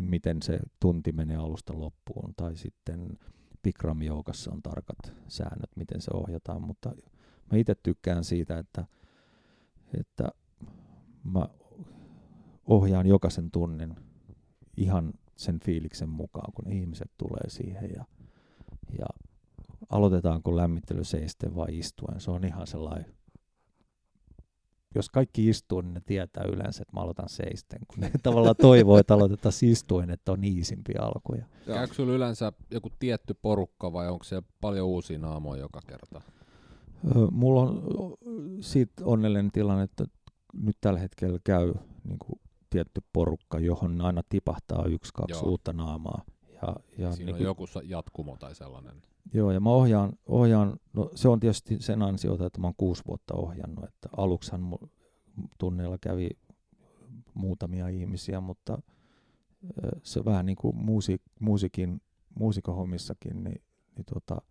miten 0.00 0.42
se 0.42 0.58
tunti 0.80 1.12
menee 1.12 1.36
alusta 1.36 1.78
loppuun, 1.78 2.34
tai 2.36 2.56
sitten 2.56 3.18
Bikram 3.62 4.02
joukassa 4.02 4.52
on 4.52 4.62
tarkat 4.62 4.98
säännöt, 5.28 5.70
miten 5.76 6.00
se 6.00 6.10
ohjataan, 6.14 6.62
mutta 6.62 6.92
mä 7.52 7.58
itse 7.58 7.74
tykkään 7.82 8.24
siitä, 8.24 8.58
että, 8.58 8.84
että 10.00 10.28
mä 11.24 11.48
ohjaan 12.66 13.06
jokaisen 13.06 13.50
tunnin 13.50 13.94
ihan 14.76 15.14
sen 15.36 15.60
fiiliksen 15.60 16.08
mukaan, 16.08 16.52
kun 16.52 16.72
ihmiset 16.72 17.10
tulee 17.18 17.48
siihen 17.48 17.90
ja, 17.96 18.04
ja 18.98 19.06
aloitetaanko 19.88 20.56
lämmittely 20.56 21.04
seisten 21.04 21.54
vai 21.56 21.78
istuen. 21.78 22.20
Se 22.20 22.30
on 22.30 22.44
ihan 22.44 22.66
sellainen, 22.66 23.14
jos 24.94 25.10
kaikki 25.10 25.48
istuu, 25.48 25.80
niin 25.80 25.94
ne 25.94 26.00
tietää 26.06 26.44
yleensä, 26.44 26.82
että 26.82 26.96
mä 26.96 27.00
aloitan 27.00 27.28
seisten, 27.28 27.78
kun 27.88 28.00
ne 28.00 28.10
tavallaan 28.22 28.56
toivoo, 28.60 28.98
että 28.98 29.14
aloitetaan 29.14 29.52
istuen, 29.62 30.10
että 30.10 30.32
on 30.32 30.44
iisimpiä 30.44 31.00
alkuja. 31.00 31.46
Käykö 31.66 31.94
sulla 31.94 32.12
yleensä 32.12 32.52
joku 32.70 32.88
tietty 32.98 33.34
porukka 33.42 33.92
vai 33.92 34.08
onko 34.08 34.24
siellä 34.24 34.48
paljon 34.60 34.86
uusia 34.86 35.18
naamoja 35.18 35.60
joka 35.60 35.80
kerta? 35.86 36.20
Mulla 37.30 37.62
on 37.62 37.82
siitä 38.60 39.04
onnellinen 39.04 39.52
tilanne, 39.52 39.82
että 39.82 40.04
nyt 40.62 40.76
tällä 40.80 41.00
hetkellä 41.00 41.38
käy 41.44 41.74
niin 42.04 42.18
kuin 42.18 42.40
tietty 42.70 43.00
porukka, 43.12 43.58
johon 43.58 44.00
aina 44.00 44.22
tipahtaa 44.28 44.84
yksi, 44.84 45.12
kaksi 45.14 45.44
Joo. 45.44 45.50
uutta 45.50 45.72
naamaa. 45.72 46.24
Ja, 46.62 46.76
ja 46.98 47.12
Siinä 47.12 47.32
niin 47.32 47.48
on 47.48 47.56
kuin, 47.56 47.68
joku 47.68 47.80
jatkumo 47.84 48.36
tai 48.36 48.54
sellainen. 48.54 49.02
Joo, 49.34 49.50
ja 49.50 49.60
mä 49.60 49.70
ohjaan, 49.70 50.12
ohjaan, 50.26 50.80
no 50.92 51.10
se 51.14 51.28
on 51.28 51.40
tietysti 51.40 51.76
sen 51.80 52.02
ansiota, 52.02 52.46
että 52.46 52.60
mä 52.60 52.66
oon 52.66 52.74
kuusi 52.76 53.02
vuotta 53.06 53.34
ohjannut, 53.34 53.84
että 53.84 54.08
aluksahan 54.16 54.78
tunneilla 55.58 55.98
kävi 55.98 56.30
muutamia 57.34 57.88
ihmisiä, 57.88 58.40
mutta 58.40 58.78
se 60.02 60.24
vähän 60.24 60.46
niin 60.46 60.56
kuin 60.56 60.76
muusi, 60.76 61.22
muusikin, 61.40 62.00
muusikohommissakin, 62.38 63.44
niin, 63.44 63.62
niin 63.96 64.04
tota, 64.14 64.42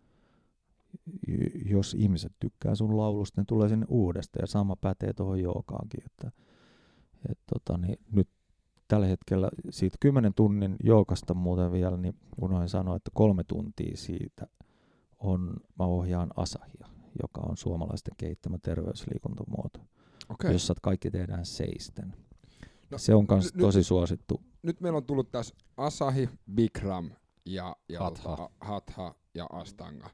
jos 1.64 1.94
ihmiset 1.94 2.32
tykkää 2.40 2.74
sun 2.74 2.96
laulusta, 2.96 3.40
ne 3.40 3.44
tulee 3.48 3.68
sinne 3.68 3.86
uudestaan 3.88 4.42
ja 4.42 4.46
sama 4.46 4.76
pätee 4.76 5.12
tuohon 5.12 5.40
jookaankin, 5.40 6.04
että 6.06 6.32
et 7.30 7.38
tota, 7.46 7.78
niin 7.78 7.98
nyt 8.12 8.28
tällä 8.88 9.06
hetkellä 9.06 9.48
siitä 9.70 9.96
10 10.00 10.34
tunnin 10.34 10.76
joukasta 10.84 11.34
muuten 11.34 11.72
vielä, 11.72 11.96
niin 11.96 12.14
unohdin 12.40 12.68
sanoa, 12.68 12.96
että 12.96 13.10
kolme 13.14 13.44
tuntia 13.44 13.96
siitä 13.96 14.46
on, 15.18 15.56
mä 15.78 15.84
ohjaan 15.84 16.30
Asahia, 16.36 16.86
joka 17.22 17.40
on 17.48 17.56
suomalaisten 17.56 18.14
kehittämä 18.16 18.58
terveysliikuntamuoto, 18.62 19.80
Okei. 20.28 20.52
jossa 20.52 20.74
kaikki 20.82 21.10
tehdään 21.10 21.46
seisten. 21.46 22.14
No, 22.90 22.98
se 22.98 23.14
on 23.14 23.26
myös 23.30 23.54
nyt- 23.54 23.60
tosi 23.60 23.82
suosittu. 23.82 24.40
Nyt 24.62 24.80
meillä 24.80 24.96
on 24.96 25.04
tullut 25.04 25.30
tässä 25.30 25.54
Asahi, 25.76 26.28
Bikram 26.54 27.10
ja, 27.44 27.76
ja 27.88 28.00
Hatha. 28.00 28.22
tota, 28.30 28.50
Hatha 28.60 29.14
ja 29.34 29.46
Astanga. 29.52 30.10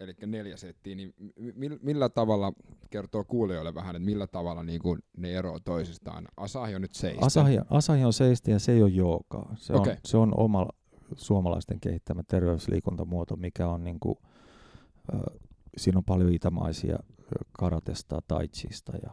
Eli 0.00 0.14
neljä 0.26 0.56
settiä, 0.56 0.94
niin 0.94 1.14
mi- 1.54 1.78
millä 1.82 2.08
tavalla, 2.08 2.52
kertoo 2.90 3.24
kuulijoille 3.24 3.74
vähän, 3.74 3.96
että 3.96 4.06
millä 4.06 4.26
tavalla 4.26 4.62
niin 4.62 4.80
kuin 4.82 4.98
ne 5.16 5.32
eroavat 5.32 5.64
toisistaan? 5.64 6.28
Asahi 6.36 6.74
on 6.74 6.82
nyt 6.82 6.94
seistä. 6.94 7.26
Asahi, 7.26 7.58
Asahi 7.70 8.04
on 8.04 8.12
seisti 8.12 8.50
ja 8.50 8.58
se 8.58 8.72
ei 8.72 8.82
ole 8.82 8.90
joogaa. 8.90 9.54
Se, 9.56 9.72
Okei. 9.72 9.92
on, 9.92 9.98
se 10.04 10.16
on 10.16 10.32
oma 10.36 10.66
suomalaisten 11.16 11.80
kehittämä 11.80 12.22
terveysliikuntamuoto, 12.28 13.36
mikä 13.36 13.68
on 13.68 13.84
niin 13.84 14.00
kuin, 14.00 14.18
äh, 15.14 15.20
siinä 15.76 15.98
on 15.98 16.04
paljon 16.04 16.32
itämaisia 16.32 16.98
karatesta, 17.52 18.22
tai 18.28 18.48
chista 18.48 18.92
ja, 19.02 19.10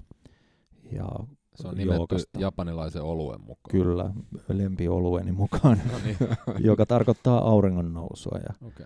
ja 0.92 1.08
Se 1.56 1.68
on 1.68 1.76
nimetty 1.76 1.98
joogasta. 1.98 2.40
japanilaisen 2.40 3.02
oluen 3.02 3.42
mukaan. 3.42 3.72
Kyllä, 3.72 4.14
lempiolueni 4.50 5.32
mukaan, 5.32 5.82
No 5.92 5.98
niin, 6.04 6.18
joka 6.70 6.86
tarkoittaa 6.86 7.38
auringon 7.50 7.94
nousua. 7.94 8.38
Ja, 8.38 8.68
okei. 8.68 8.86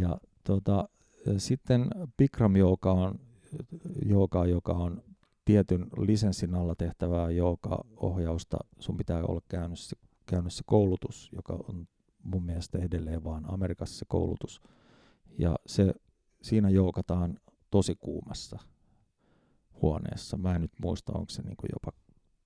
ja 0.00 0.16
tota, 0.44 0.88
sitten 1.36 1.86
Bikram 2.18 2.56
jooga 2.56 2.92
on, 2.92 3.20
jooga, 4.06 4.46
joka 4.46 4.72
on 4.72 5.02
tietyn 5.44 5.86
lisenssin 5.98 6.54
alla 6.54 6.74
tehtävää 6.74 7.30
jooga-ohjausta. 7.30 8.58
Sun 8.78 8.96
pitää 8.96 9.22
olla 9.24 9.40
käynyt 9.48 9.78
se, 9.78 9.96
käynyt 10.26 10.52
se 10.52 10.62
koulutus, 10.66 11.28
joka 11.32 11.58
on 11.68 11.88
mun 12.22 12.42
mielestä 12.44 12.78
edelleen 12.78 13.24
vaan 13.24 13.52
Amerikassa 13.52 13.98
se 13.98 14.04
koulutus. 14.08 14.60
Ja 15.38 15.56
se, 15.66 15.94
siinä 16.42 16.70
joogataan 16.70 17.38
tosi 17.70 17.94
kuumassa 18.00 18.58
huoneessa. 19.82 20.36
Mä 20.36 20.54
en 20.54 20.60
nyt 20.60 20.72
muista, 20.82 21.12
onko 21.12 21.30
se 21.30 21.42
niinku 21.42 21.66
jopa 21.72 21.98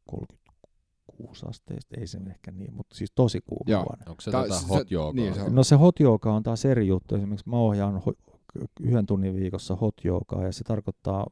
36 0.06 1.46
asteista, 1.46 2.00
ei 2.00 2.06
se 2.06 2.18
ehkä 2.30 2.50
niin, 2.50 2.74
mutta 2.74 2.96
siis 2.96 3.12
tosi 3.14 3.40
kuuma 3.46 3.64
Joo. 3.72 3.82
huone. 3.84 4.02
Onko 4.08 4.20
se 4.20 4.30
Tää- 4.30 4.42
tätä 4.42 4.54
se- 4.60 4.66
hot 4.68 4.90
joogaa? 4.90 5.12
niin, 5.22 5.34
se 5.34 5.42
on- 5.42 5.54
No 5.54 5.64
se 5.64 5.76
hot 5.76 6.00
jooga 6.00 6.32
on 6.32 6.42
taas 6.42 6.64
eri 6.64 6.86
juttu. 6.86 7.14
Esimerkiksi 7.14 7.48
mä 7.48 7.56
ohjaan 7.56 7.96
ho- 8.02 8.33
yhden 8.80 9.06
tunnin 9.06 9.34
viikossa 9.34 9.76
hot 9.76 9.94
joogaa 10.04 10.42
ja 10.42 10.52
se 10.52 10.64
tarkoittaa 10.64 11.26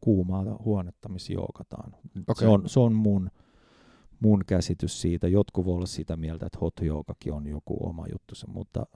kuumaa 0.00 0.44
huonetta, 0.64 1.08
missä 1.08 1.32
joogataan. 1.32 1.92
Se, 2.14 2.22
Okei. 2.28 2.48
on, 2.48 2.68
se 2.68 2.80
on 2.80 2.92
mun, 2.94 3.30
mun 4.20 4.44
käsitys 4.46 5.00
siitä. 5.00 5.28
Jotkut 5.28 5.64
voi 5.64 5.74
olla 5.74 5.86
sitä 5.86 6.16
mieltä, 6.16 6.46
että 6.46 6.58
hot 6.60 6.74
joogakin 6.82 7.32
on 7.32 7.46
joku 7.46 7.76
oma 7.88 8.06
juttu, 8.12 8.34
mutta 8.46 8.86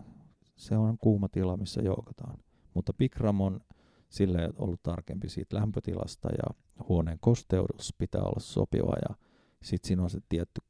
se 0.57 0.77
on 0.77 0.99
kuuma 0.99 1.29
tila, 1.29 1.57
missä 1.57 1.83
joogataan. 1.83 2.39
Mutta 2.75 2.93
Bikram 2.93 3.41
on 3.41 3.61
sille 4.09 4.51
ollut 4.57 4.83
tarkempi 4.83 5.29
siitä 5.29 5.57
lämpötilasta 5.57 6.29
ja 6.29 6.55
huoneen 6.89 7.19
kosteus 7.21 7.95
pitää 7.99 8.23
olla 8.23 8.41
sopiva 8.41 8.95
ja 9.09 9.15
sitten 9.63 9.89
siinä 9.89 10.03
on 10.03 10.11
se 10.11 10.21
tietty 10.29 10.61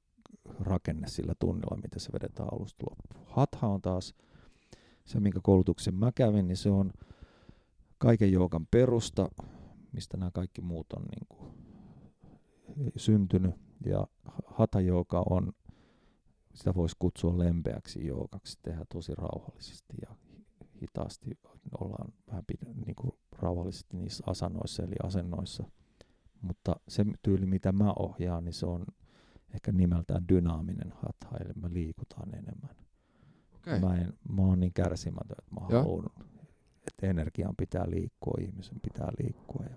rakenne 0.61 1.09
sillä 1.09 1.35
tunnilla, 1.39 1.77
mitä 1.83 1.99
se 1.99 2.13
vedetään 2.13 2.49
alusta 2.53 2.85
loppuun. 2.91 3.27
Hatha 3.37 3.67
on 3.67 3.83
taas 3.83 4.15
se, 5.07 5.21
minkä 5.21 5.41
koulutuksen 5.43 5.95
mä 5.95 6.13
kävin, 6.13 6.49
niin 6.49 6.57
se 6.57 6.71
on 6.71 6.93
kaiken 7.99 8.33
joukan 8.33 8.67
perusta, 8.71 9.29
mistä 9.93 10.17
nämä 10.17 10.31
kaikki 10.31 10.61
muut 10.61 10.93
on 10.93 11.03
niin 11.03 11.27
kuin 11.29 11.53
syntynyt. 12.97 13.55
Ja 13.87 14.07
hatha 14.47 14.81
joka 14.81 15.23
on, 15.31 15.53
sitä 16.55 16.75
voisi 16.75 16.97
kutsua 16.99 17.39
lempeäksi 17.39 18.07
joukaksi, 18.07 18.59
tehdä 18.63 18.85
tosi 18.93 19.15
rauhallisesti 19.15 19.97
ja 20.03 20.17
hitaasti 20.83 21.39
ollaan 21.81 22.13
vähän 22.29 22.45
niin 22.87 22.95
kuin 22.95 23.13
rauhallisesti 23.33 23.97
niissä 23.97 24.25
asanoissa 24.27 24.83
eli 24.83 24.95
asennoissa. 25.03 25.65
Mutta 26.41 26.77
se 26.89 27.05
tyyli, 27.23 27.47
mitä 27.47 27.73
mä 27.73 27.93
ohjaan, 27.99 28.45
niin 28.45 28.53
se 28.53 28.67
on 28.67 28.87
ehkä 29.55 29.73
nimeltään 29.73 30.29
dynaaminen 30.29 30.93
hatha, 30.93 31.37
eli 31.45 31.53
me 31.55 31.73
liikutaan 31.73 32.35
enemmän. 32.35 32.84
Okay. 33.67 33.81
Mä, 33.81 33.95
en, 33.95 34.13
mä 34.29 34.43
oon 34.43 34.61
niin 34.61 34.73
kärsimätön, 34.73 35.37
että 35.39 35.55
mä 35.55 35.67
haluan, 35.67 36.07
että 36.87 37.07
energian 37.07 37.57
pitää 37.57 37.91
liikkua, 37.91 38.35
ihmisen 38.41 38.81
pitää 38.81 39.09
liikkua. 39.23 39.65
Ja 39.71 39.77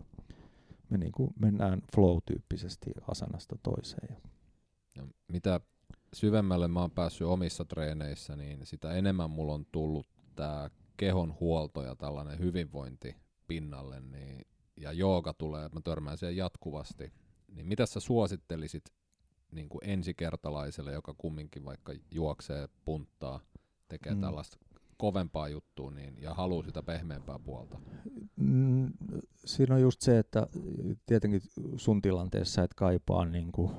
me 0.90 0.98
niin 0.98 1.12
kuin 1.12 1.34
mennään 1.40 1.82
flow-tyyppisesti 1.96 2.92
asanasta 3.08 3.56
toiseen. 3.64 4.08
Ja. 4.10 5.02
No, 5.02 5.08
mitä 5.28 5.62
syvemmälle 6.14 6.68
mä 6.68 6.82
oon 6.82 6.92
päässyt 6.92 7.28
omissa 7.28 7.66
treeneissä, 7.66 8.36
niin 8.36 8.66
sitä 8.66 8.92
enemmän 8.92 9.30
mulla 9.30 9.54
on 9.54 9.66
tullut 9.72 10.08
tämä 10.36 10.70
kehon 10.98 11.38
huolto 11.40 11.84
ja 11.84 11.96
tällainen 11.96 12.40
hyvinvointi 12.40 13.16
pinnalle, 13.48 14.00
niin, 14.00 14.48
ja 14.78 14.92
jooga 14.92 15.34
tulee, 15.34 15.66
että 15.66 15.78
mä 15.78 15.82
törmään 15.84 16.18
siihen 16.18 16.38
jatkuvasti. 16.38 17.14
Niin 17.48 17.66
mitä 17.66 17.86
sä 17.86 18.00
suosittelisit 18.00 18.84
niin 19.52 19.70
kuin 19.70 19.82
ensikertalaiselle, 19.84 20.92
joka 20.92 21.14
kumminkin 21.18 21.66
vaikka 21.66 21.94
juoksee, 22.12 22.68
punttaa, 22.86 23.40
tekee 23.88 24.16
mm. 24.16 24.22
tällaista 24.22 24.58
kovempaa 24.98 25.50
juttua 25.50 25.92
niin, 25.92 26.22
ja 26.22 26.34
haluaa 26.34 26.64
sitä 26.64 26.84
pehmeämpää 26.84 27.40
puolta? 27.40 27.80
Mm, 28.36 28.94
siinä 29.46 29.76
on 29.76 29.82
just 29.82 30.02
se, 30.02 30.20
että 30.20 30.48
tietenkin 31.06 31.42
sun 31.76 32.02
tilanteessa 32.02 32.64
et 32.64 32.74
kaipaa, 32.74 33.26
niin 33.26 33.52
kuin, 33.52 33.72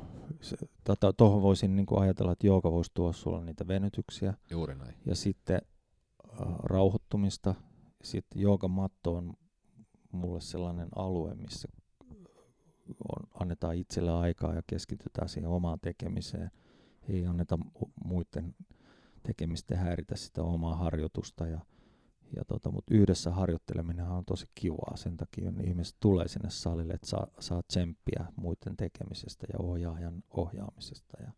tota, 0.84 1.12
tuohon 1.12 1.42
voisin 1.42 1.76
niin 1.76 1.86
kuin 1.86 2.02
ajatella, 2.02 2.32
että 2.32 2.46
jooga 2.46 2.72
voisi 2.72 2.90
tuoda 2.94 3.12
sulle 3.12 3.44
niitä 3.44 3.68
venytyksiä. 3.68 4.34
Juuri 4.50 4.74
näin. 4.74 4.94
Ja 5.06 5.14
sitten 5.14 5.60
äh, 6.40 6.54
rauhoittumista. 6.62 7.54
Sitten 8.02 8.42
joogamatto 8.42 9.14
on 9.14 9.34
mulle 10.12 10.40
sellainen 10.40 10.88
alue, 10.96 11.34
missä 11.34 11.68
on, 12.88 13.26
annetaan 13.40 13.76
itselle 13.76 14.12
aikaa 14.12 14.54
ja 14.54 14.62
keskitytään 14.66 15.28
siihen 15.28 15.50
omaan 15.50 15.78
tekemiseen. 15.80 16.50
Ei 17.08 17.26
anneta 17.26 17.58
muiden 18.04 18.54
tekemistä 19.28 19.76
häiritä 19.76 20.16
sitä 20.16 20.42
omaa 20.42 20.76
harjoitusta. 20.76 21.46
Ja, 21.46 21.60
ja 22.36 22.44
tota, 22.44 22.70
mutta 22.70 22.94
yhdessä 22.94 23.30
harjoitteleminen 23.30 24.08
on 24.08 24.24
tosi 24.24 24.46
kivaa. 24.54 24.96
Sen 24.96 25.16
takia 25.16 25.50
niin 25.50 25.68
ihmiset 25.68 25.96
tulee 26.00 26.28
sinne 26.28 26.50
salille, 26.50 26.92
että 26.92 27.06
saa, 27.06 27.26
saa 27.40 27.62
tsemppiä 27.62 28.26
muiden 28.36 28.76
tekemisestä 28.76 29.46
ja 29.52 29.58
ohjaajan 29.58 30.22
ohjaamisesta. 30.30 31.22
Ja, 31.22 31.32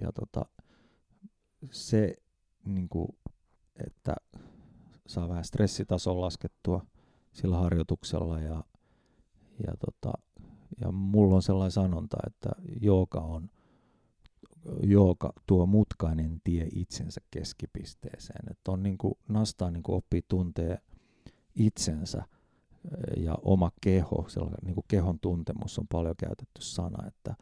ja 0.00 0.12
tota, 0.12 0.44
se, 1.70 2.14
niin 2.64 2.88
kuin, 2.88 3.08
että 3.86 4.14
saa 5.06 5.28
vähän 5.28 5.44
stressitason 5.44 6.20
laskettua 6.20 6.86
sillä 7.32 7.56
harjoituksella 7.56 8.40
ja, 8.40 8.64
ja, 9.66 9.76
tota, 9.76 10.12
ja 10.80 10.92
mulla 10.92 11.36
on 11.36 11.42
sellainen 11.42 11.70
sanonta, 11.70 12.16
että 12.26 12.50
jooga 12.80 13.20
on 13.20 13.50
jooga 14.82 15.32
tuo 15.46 15.66
mutkainen 15.66 16.40
tie 16.44 16.68
itsensä 16.74 17.20
keskipisteeseen. 17.30 18.50
Että 18.50 18.72
on 18.72 18.82
niin 18.82 18.98
kuin, 18.98 19.14
nastaa 19.28 19.70
niin 19.70 19.82
kuin 19.82 19.96
oppii 19.96 20.22
tuntee 20.28 20.78
itsensä 21.54 22.18
eh, 22.18 23.22
ja 23.22 23.38
oma 23.42 23.70
keho, 23.80 24.26
niin 24.64 24.74
kuin 24.74 24.84
kehon 24.88 25.20
tuntemus 25.20 25.78
on 25.78 25.86
paljon 25.88 26.14
käytetty 26.16 26.62
sana, 26.62 27.06
että, 27.06 27.36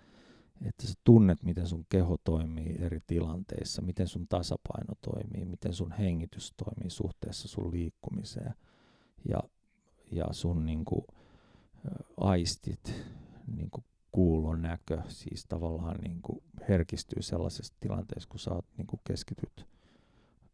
että 0.66 0.86
sä 0.86 0.94
tunnet, 1.04 1.42
miten 1.42 1.66
sun 1.66 1.86
keho 1.88 2.16
toimii 2.24 2.76
eri 2.78 3.00
tilanteissa, 3.06 3.82
miten 3.82 4.08
sun 4.08 4.28
tasapaino 4.28 4.94
toimii, 5.02 5.44
miten 5.44 5.72
sun 5.72 5.92
hengitys 5.92 6.52
toimii 6.56 6.90
suhteessa 6.90 7.48
sun 7.48 7.70
liikkumiseen 7.70 8.54
ja, 9.28 9.38
ja 10.12 10.24
sun 10.30 10.66
niin 10.66 10.84
kuin, 10.84 11.04
aistit 12.16 12.94
niin 13.56 13.70
kuin 13.70 13.84
kuulon 14.12 14.62
näkö, 14.62 15.02
siis 15.08 15.46
tavallaan 15.46 15.96
niin 16.00 16.22
kuin 16.22 16.42
herkistyy 16.68 17.22
sellaisessa 17.22 17.74
tilanteessa, 17.80 18.28
kun 18.28 18.40
sä 18.40 18.50
oot, 18.50 18.66
niin 18.76 18.86
kuin 18.86 19.00
keskityt, 19.04 19.66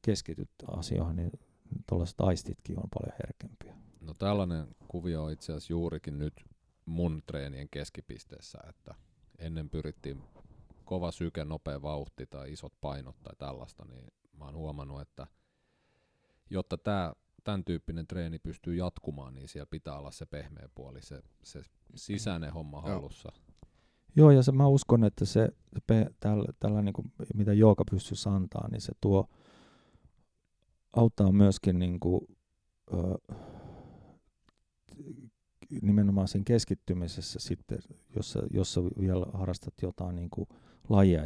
keskityt 0.02 0.50
asioihin, 0.66 1.16
niin 1.16 1.30
tuollaiset 1.86 2.20
aistitkin 2.20 2.78
on 2.78 2.88
paljon 2.94 3.16
herkempiä. 3.22 3.74
No 4.00 4.14
tällainen 4.14 4.66
kuvio 4.88 5.24
on 5.24 5.32
itse 5.32 5.52
asiassa 5.52 5.72
juurikin 5.72 6.18
nyt 6.18 6.44
mun 6.86 7.22
treenien 7.26 7.68
keskipisteessä, 7.68 8.58
että 8.68 8.94
ennen 9.38 9.70
pyrittiin 9.70 10.22
kova 10.84 11.10
syke, 11.10 11.44
nopea 11.44 11.82
vauhti 11.82 12.26
tai 12.26 12.52
isot 12.52 12.72
painot 12.80 13.16
tai 13.22 13.34
tällaista, 13.38 13.84
niin 13.84 14.12
mä 14.38 14.44
oon 14.44 14.56
huomannut, 14.56 15.00
että 15.00 15.26
jotta 16.50 16.78
tämä 16.78 17.12
tämän 17.44 17.64
tyyppinen 17.64 18.06
treeni 18.06 18.38
pystyy 18.38 18.74
jatkumaan, 18.74 19.34
niin 19.34 19.48
siellä 19.48 19.66
pitää 19.70 19.98
olla 19.98 20.10
se 20.10 20.26
pehmeä 20.26 20.68
puoli, 20.74 21.02
se, 21.02 21.22
se 21.42 21.62
sisäinen 21.94 22.52
homma 22.52 22.80
hallussa. 22.80 23.32
Joo, 24.16 24.30
ja 24.30 24.42
se, 24.42 24.52
mä 24.52 24.66
uskon, 24.66 25.04
että 25.04 25.24
se, 25.24 25.48
se 25.88 26.06
tällä, 26.20 26.52
tällä 26.60 26.82
niin 26.82 26.92
kuin, 26.92 27.12
mitä 27.34 27.52
jooga 27.52 27.84
pystyy 27.90 28.32
antaa, 28.32 28.68
niin 28.68 28.80
se 28.80 28.92
tuo, 29.00 29.28
auttaa 30.96 31.32
myöskin 31.32 31.78
niin 31.78 32.00
kuin, 32.00 32.20
ö, 32.92 33.34
nimenomaan 35.82 36.28
sen 36.28 36.44
keskittymisessä 36.44 37.40
sitten, 37.40 37.78
jos 38.16 38.38
jos 38.50 38.74
sä 38.74 38.80
vielä 38.82 39.26
harrastat 39.32 39.74
jotain 39.82 40.16
niin 40.16 40.30
kuin, 40.30 40.48
lajia, 40.88 41.22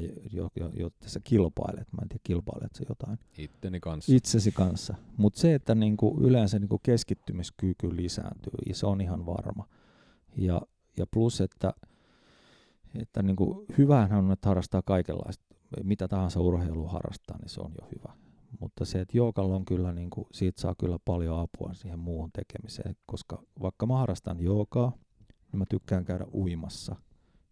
jotta 0.76 1.08
sä 1.08 1.20
kilpailet. 1.24 1.92
Mä 1.92 2.02
en 2.02 2.08
tiedä, 2.08 2.20
kilpailet 2.24 2.74
sä 2.74 2.84
jotain. 2.88 3.18
Itteni 3.38 3.80
kanssa. 3.80 4.14
Itsesi 4.14 4.52
kanssa. 4.52 4.94
Mutta 5.16 5.40
se, 5.40 5.54
että 5.54 5.74
niinku 5.74 6.18
yleensä 6.20 6.58
niinku 6.58 6.78
keskittymiskyky 6.82 7.96
lisääntyy, 7.96 8.52
ja 8.68 8.74
se 8.74 8.86
on 8.86 9.00
ihan 9.00 9.26
varma. 9.26 9.68
Ja, 10.36 10.62
ja 10.96 11.06
plus, 11.06 11.40
että, 11.40 11.74
että 13.00 13.22
niinku, 13.22 13.66
hyvähän 13.78 14.24
on, 14.24 14.32
että 14.32 14.48
harrastaa 14.48 14.82
kaikenlaista. 14.82 15.44
Mitä 15.84 16.08
tahansa 16.08 16.40
urheilu 16.40 16.86
harrastaa, 16.86 17.38
niin 17.38 17.48
se 17.48 17.60
on 17.60 17.72
jo 17.80 17.88
hyvä. 17.96 18.12
Mutta 18.60 18.84
se, 18.84 19.00
että 19.00 19.16
joukalla 19.16 19.56
on 19.56 19.64
kyllä, 19.64 19.92
niinku, 19.92 20.26
siitä 20.32 20.60
saa 20.60 20.74
kyllä 20.78 20.98
paljon 21.04 21.40
apua 21.40 21.74
siihen 21.74 21.98
muuhun 21.98 22.30
tekemiseen. 22.32 22.96
Koska 23.06 23.42
vaikka 23.62 23.86
mä 23.86 23.98
harrastan 23.98 24.40
joogaa, 24.40 24.92
niin 25.52 25.58
mä 25.58 25.64
tykkään 25.68 26.04
käydä 26.04 26.26
uimassa– 26.34 26.96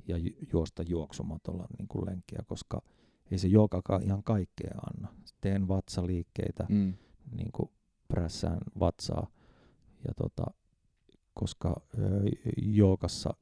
ja 0.09 0.17
juosta 0.53 0.83
juoksumatolla 0.83 1.67
niin 1.79 1.89
kuin 1.89 2.07
lenkkiä, 2.07 2.41
koska 2.47 2.83
ei 3.31 3.39
se 3.39 3.49
joka 3.49 3.83
ihan 4.05 4.23
kaikkea 4.23 4.75
anna. 4.95 5.09
Teen 5.41 5.69
vatsaliikkeitä, 5.69 6.67
mm. 6.69 6.95
niin 7.37 7.53
kuin 7.53 7.71
prässään 8.09 8.61
vatsaa, 8.81 9.27
ja 10.09 10.15
tota, 10.15 10.45
koska 11.35 11.81
jookassa, 12.57 13.35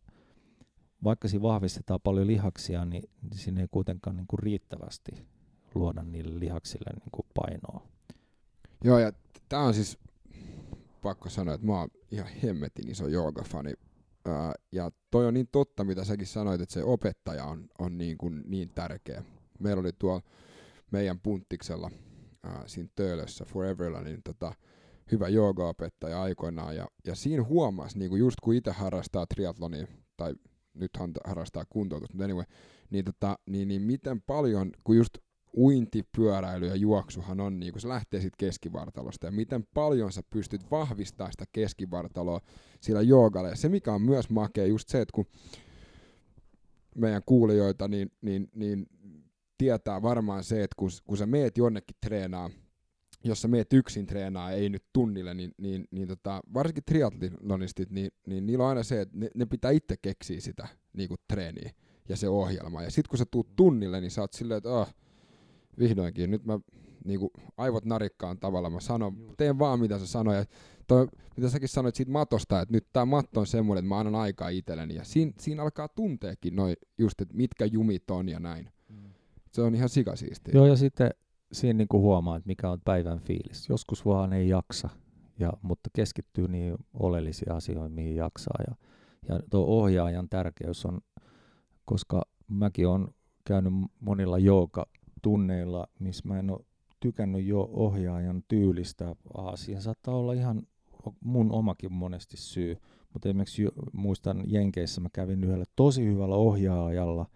vaikka 1.05 1.29
siinä 1.29 1.43
vahvistetaan 1.43 2.01
paljon 2.05 2.27
lihaksia, 2.27 2.85
niin, 2.85 3.11
niin 3.23 3.39
siinä 3.39 3.61
ei 3.61 3.69
kuitenkaan 3.71 4.17
niin 4.17 4.27
kuin 4.27 4.39
riittävästi 4.39 5.27
luoda 5.75 6.03
niille 6.03 6.41
lihaksille 6.41 6.91
niin 6.93 7.11
kuin 7.13 7.27
painoa. 7.35 7.89
Joo, 8.85 8.99
ja 8.99 9.13
tämä 9.49 9.63
on 9.63 9.75
siis 9.75 9.99
pakko 11.03 11.29
sanoa, 11.29 11.55
että 11.55 11.67
mä 11.67 11.79
oon 11.81 11.89
ihan 12.11 12.29
hemmetin 12.43 12.91
iso 12.91 13.09
joogafani 13.09 13.73
ja 14.73 14.91
toi 15.11 15.27
on 15.27 15.35
niin 15.35 15.49
totta, 15.53 15.85
mitä 15.85 16.05
säkin 16.05 16.27
sanoit, 16.27 16.61
että 16.61 16.73
se 16.73 16.85
opettaja 16.85 17.45
on, 17.45 17.67
on 17.79 17.99
niin, 17.99 18.19
kuin 18.19 18.43
niin 18.47 18.71
tärkeä. 18.75 19.25
Meillä 19.59 19.81
oli 19.81 19.93
tuo 19.99 20.21
meidän 20.91 21.21
punttiksella 21.21 21.91
ää, 22.43 22.63
siinä 22.67 22.89
Töölössä 22.95 23.45
Foreverilla, 23.45 24.01
niin 24.01 24.21
tota, 24.25 24.53
hyvä 25.13 25.29
joogaopettaja 25.29 26.23
aikoinaan, 26.23 26.77
ja, 26.77 26.89
ja 27.07 27.15
siinä 27.15 27.45
huomasi, 27.45 27.99
niin 27.99 28.09
kuin 28.09 28.21
just 28.21 28.37
kun 28.43 28.55
itse 28.55 28.71
harrastaa 28.71 29.27
triatlonia, 29.27 29.87
tai 30.17 30.35
nyt 30.75 30.91
harrastaa 31.25 31.65
kuntoutusta, 31.69 32.15
mutta 32.15 32.25
anyway, 32.25 32.45
niin, 32.91 33.05
tota, 33.05 33.39
niin, 33.47 33.69
niin 33.69 33.83
miten 33.83 34.23
paljon, 34.23 34.71
kun 34.85 34.97
just 34.97 35.19
uinti, 35.57 36.03
pyöräily 36.17 36.67
ja 36.67 36.77
juoksuhan 36.77 37.41
on, 37.41 37.61
niin 37.61 37.73
kun 37.73 37.81
se 37.81 37.89
lähtee 37.89 38.21
siitä 38.21 38.37
keskivartalosta, 38.39 39.27
ja 39.27 39.33
miten 39.33 39.67
paljon 39.75 40.13
sä 40.13 40.23
pystyt 40.31 40.71
vahvistamaan 40.71 41.33
sitä 41.33 41.45
keskivartaloa 41.53 42.41
sillä 42.81 43.03
joogalla. 43.03 43.49
Ja 43.49 43.57
se, 43.57 43.69
mikä 43.69 43.93
on 43.93 44.03
myös 44.03 44.31
makea, 44.31 44.67
just 44.67 44.89
se, 44.89 45.01
että 45.01 45.13
kun 45.13 45.27
meidän 46.95 47.23
kuulijoita, 47.27 47.89
niin, 47.89 48.13
niin, 48.23 48.49
niin 48.55 48.87
tietää 49.59 50.03
varmaan 50.03 50.45
se, 50.45 50.63
että 50.63 50.75
kun, 50.77 50.91
kun 51.07 51.17
sä 51.17 51.27
meet 51.27 51.59
jonnekin 51.59 51.97
treenaa, 52.01 52.51
jos 53.25 53.43
sä 53.43 53.49
meet 53.49 53.73
yksin 53.73 54.07
treenaa, 54.07 54.51
ei 54.51 54.69
nyt 54.69 54.85
tunnille, 54.93 55.35
niin, 55.35 55.53
niin, 55.59 55.85
niin 55.91 56.09
tota, 56.09 56.41
varsinkin 56.55 56.85
triatlonistit, 56.85 57.91
niin, 57.91 58.11
niin 58.27 58.47
niillä 58.47 58.65
on 58.65 58.69
aina 58.69 58.83
se, 58.83 59.01
että 59.01 59.19
ne, 59.19 59.31
ne 59.35 59.47
pitää 59.47 59.71
itse 59.71 59.97
keksiä 60.03 60.41
sitä 60.41 60.69
niin 60.93 61.09
treeniä. 61.29 61.71
ja 62.09 62.17
se 62.17 62.29
ohjelma. 62.29 62.83
Ja 62.83 62.91
sitten 62.91 63.09
kun 63.11 63.19
sä 63.19 63.25
tuut 63.31 63.57
tunnille, 63.57 64.01
niin 64.01 64.11
sä 64.11 64.21
oot 64.21 64.33
silleen, 64.33 64.59
että 64.59 64.71
oh, 64.71 64.95
vihdoinkin, 65.79 66.31
nyt 66.31 66.45
mä 66.45 66.61
niinku, 67.05 67.31
aivot 67.57 67.85
narikkaan 67.85 68.39
tavalla, 68.39 68.71
mä 68.71 68.81
sanon, 68.81 69.17
teen 69.37 69.59
vaan 69.59 69.81
mitä 69.81 69.99
sä 69.99 70.07
sanoit. 70.07 70.51
Toi, 70.87 71.09
mitä 71.37 71.49
säkin 71.49 71.69
sanoit 71.69 71.95
siitä 71.95 72.13
matosta, 72.13 72.61
että 72.61 72.73
nyt 72.73 72.87
tämä 72.93 73.07
matto 73.07 73.41
on 73.41 73.47
semmoinen, 73.47 73.85
että 73.85 73.89
mä 73.89 73.99
annan 73.99 74.15
aikaa 74.15 74.49
itselleni. 74.49 74.95
Ja 74.95 75.05
siinä, 75.05 75.33
siinä 75.39 75.63
alkaa 75.63 75.89
tunteekin 75.89 76.57
noin 76.57 76.77
just, 76.99 77.21
että 77.21 77.37
mitkä 77.37 77.65
jumit 77.65 78.11
on 78.11 78.29
ja 78.29 78.41
näin. 78.41 78.69
Se 79.53 79.63
on 79.63 79.75
ihan 79.75 79.89
sikasiistiä. 79.89 80.55
Joo, 80.55 80.67
ja 80.67 80.77
sitten 80.77 81.11
siinä 81.53 81.77
niin 81.77 81.89
huomaa, 81.93 82.37
että 82.37 82.47
mikä 82.47 82.71
on 82.71 82.81
päivän 82.85 83.19
fiilis. 83.19 83.69
Joskus 83.69 84.07
vaan 84.07 84.33
ei 84.33 84.49
jaksa, 84.49 84.89
ja, 85.39 85.53
mutta 85.63 85.91
keskittyy 85.93 86.49
niin 86.49 86.75
oleellisiin 86.95 87.53
asioihin, 87.53 87.93
mihin 87.93 88.17
jaksaa. 88.17 88.65
Ja, 88.69 88.75
ja 89.29 89.41
tuo 89.51 89.67
ohjaajan 89.67 90.29
tärkeys 90.29 90.87
on, 90.87 91.01
koska 91.85 92.23
mäkin 92.49 92.89
olen 92.89 93.09
käynyt 93.45 93.73
monilla 94.01 94.39
tunneilla, 95.25 95.87
missä 95.99 96.29
mä 96.29 96.39
en 96.39 96.51
ole 96.51 96.61
tykännyt 97.01 97.45
jo 97.45 97.71
ohjaajan 97.73 98.43
tyylistä. 98.49 99.17
Aha, 99.35 99.57
siihen 99.57 99.83
saattaa 99.83 100.15
olla 100.15 100.33
ihan 100.33 100.63
mun 101.21 101.53
omakin 101.53 101.93
monesti 101.93 102.37
syy, 102.37 102.77
mutta 103.13 103.29
esimerkiksi 103.29 103.67
muistan 103.93 104.43
Jenkeissä 104.47 105.01
mä 105.01 105.09
kävin 105.13 105.45
yhdellä 105.45 105.65
tosi 105.77 106.05
hyvällä 106.05 106.35
ohjaajalla, 106.35 107.27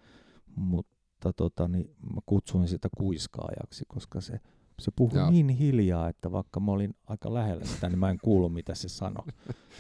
mutta 0.57 1.32
tota, 1.32 1.68
niin 1.68 1.91
mä 2.14 2.20
kutsuin 2.26 2.68
sitä 2.68 2.89
kuiskaajaksi, 2.99 3.84
koska 3.89 4.20
se, 4.20 4.41
se 4.78 4.91
puhui 4.97 5.18
Joo. 5.18 5.30
niin 5.30 5.49
hiljaa, 5.49 6.09
että 6.09 6.32
vaikka 6.32 6.61
mä 6.61 6.72
olin 6.72 6.95
aika 7.07 7.34
lähellä 7.34 7.64
sitä, 7.64 7.89
niin 7.89 7.99
mä 7.99 8.11
en 8.11 8.18
kuulu 8.22 8.49
mitä 8.49 8.74
se 8.74 8.89
sanoi. 8.89 9.26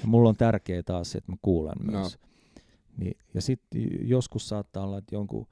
Ja 0.00 0.06
mulla 0.06 0.28
on 0.28 0.36
tärkeää 0.36 0.82
taas 0.82 1.14
että 1.14 1.32
mä 1.32 1.36
kuulen 1.42 1.76
myös. 1.90 2.18
No. 2.18 2.28
Niin, 2.96 3.18
ja 3.34 3.42
sitten 3.42 4.08
joskus 4.08 4.48
saattaa 4.48 4.84
olla, 4.84 4.98
että 4.98 5.14
jonkun 5.14 5.46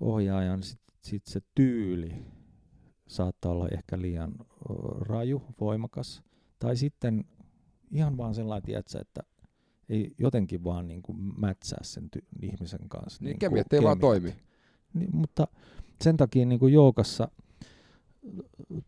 ohjaajan 0.00 0.62
sit, 0.62 0.80
sit 1.00 1.26
se 1.26 1.40
tyyli 1.54 2.24
saattaa 3.06 3.52
olla 3.52 3.68
ehkä 3.68 4.00
liian 4.00 4.34
raju, 5.00 5.42
voimakas. 5.60 6.22
Tai 6.58 6.76
sitten 6.76 7.24
ihan 7.90 8.16
vaan 8.16 8.34
sellainen, 8.34 8.66
tiedätkö, 8.66 8.98
että 9.00 9.20
ei 9.88 10.14
jotenkin 10.18 10.64
vaan 10.64 10.88
niin 10.88 11.02
kuin 11.02 11.18
mätsää 11.40 11.78
sen 11.82 12.04
ty- 12.16 12.26
ihmisen 12.42 12.88
kanssa. 12.88 13.24
Niin, 13.24 13.28
niin 13.28 13.38
kemiat 13.38 13.72
ei 13.72 13.82
vaan 13.82 13.98
toimi. 13.98 14.34
Niin, 14.94 15.16
mutta 15.16 15.48
sen 16.04 16.16
takia 16.16 16.46
niin 16.46 16.58
kuin 16.60 16.72
joukassa 16.72 17.28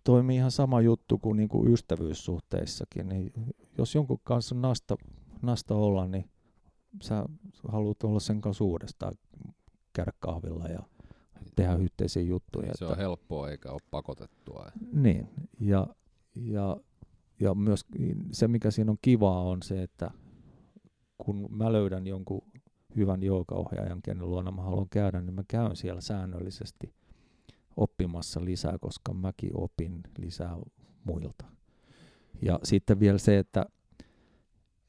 toimii 0.04 0.36
ihan 0.36 0.50
sama 0.50 0.80
juttu 0.80 1.18
kuin, 1.18 1.36
niin 1.36 1.48
kuin 1.48 1.72
ystävyyssuhteissakin. 1.72 3.08
Niin 3.08 3.32
jos 3.78 3.94
jonkun 3.94 4.20
kanssa 4.24 4.54
nasta, 4.54 4.96
nasta 5.42 5.74
olla, 5.74 6.08
niin 6.08 6.30
sä 7.02 7.24
haluat 7.68 8.02
olla 8.04 8.20
sen 8.20 8.40
kanssa 8.40 8.64
uudestaan, 8.64 9.14
käydä 9.92 10.12
kahvilla 10.20 10.68
ja 10.68 10.82
tehdä 11.57 11.74
yhteisiä 11.74 12.22
juttuja. 12.22 12.66
Se 12.66 12.84
että, 12.84 12.92
on 12.92 12.98
helppoa 12.98 13.50
eikä 13.50 13.70
ole 13.70 13.80
pakotettua. 13.90 14.66
Niin, 14.92 15.28
ja, 15.61 15.86
ja, 16.34 16.76
ja 17.40 17.55
myös 17.55 17.84
se 18.32 18.48
mikä 18.48 18.70
siinä 18.70 18.90
on 18.90 18.98
kivaa 19.03 19.42
on 19.42 19.62
se, 19.62 19.82
että 19.82 20.11
kun 21.18 21.48
mä 21.50 21.72
löydän 21.72 22.07
jonkun 22.07 22.42
hyvän 22.96 23.22
joukaohjaajan, 23.22 24.03
kenen 24.03 24.30
luona 24.30 24.50
mä 24.50 24.62
haluan 24.62 24.88
käydä, 24.90 25.20
niin 25.20 25.34
mä 25.34 25.42
käyn 25.48 25.76
siellä 25.76 26.00
säännöllisesti 26.00 26.94
oppimassa 27.76 28.44
lisää, 28.44 28.78
koska 28.80 29.14
mäkin 29.14 29.50
opin 29.55 30.00
lisää 30.18 30.57
muilta. 31.05 31.44
Ja 32.42 32.61
sitten 32.62 33.00
vielä 33.00 33.18
se, 33.18 33.38
että, 33.38 33.66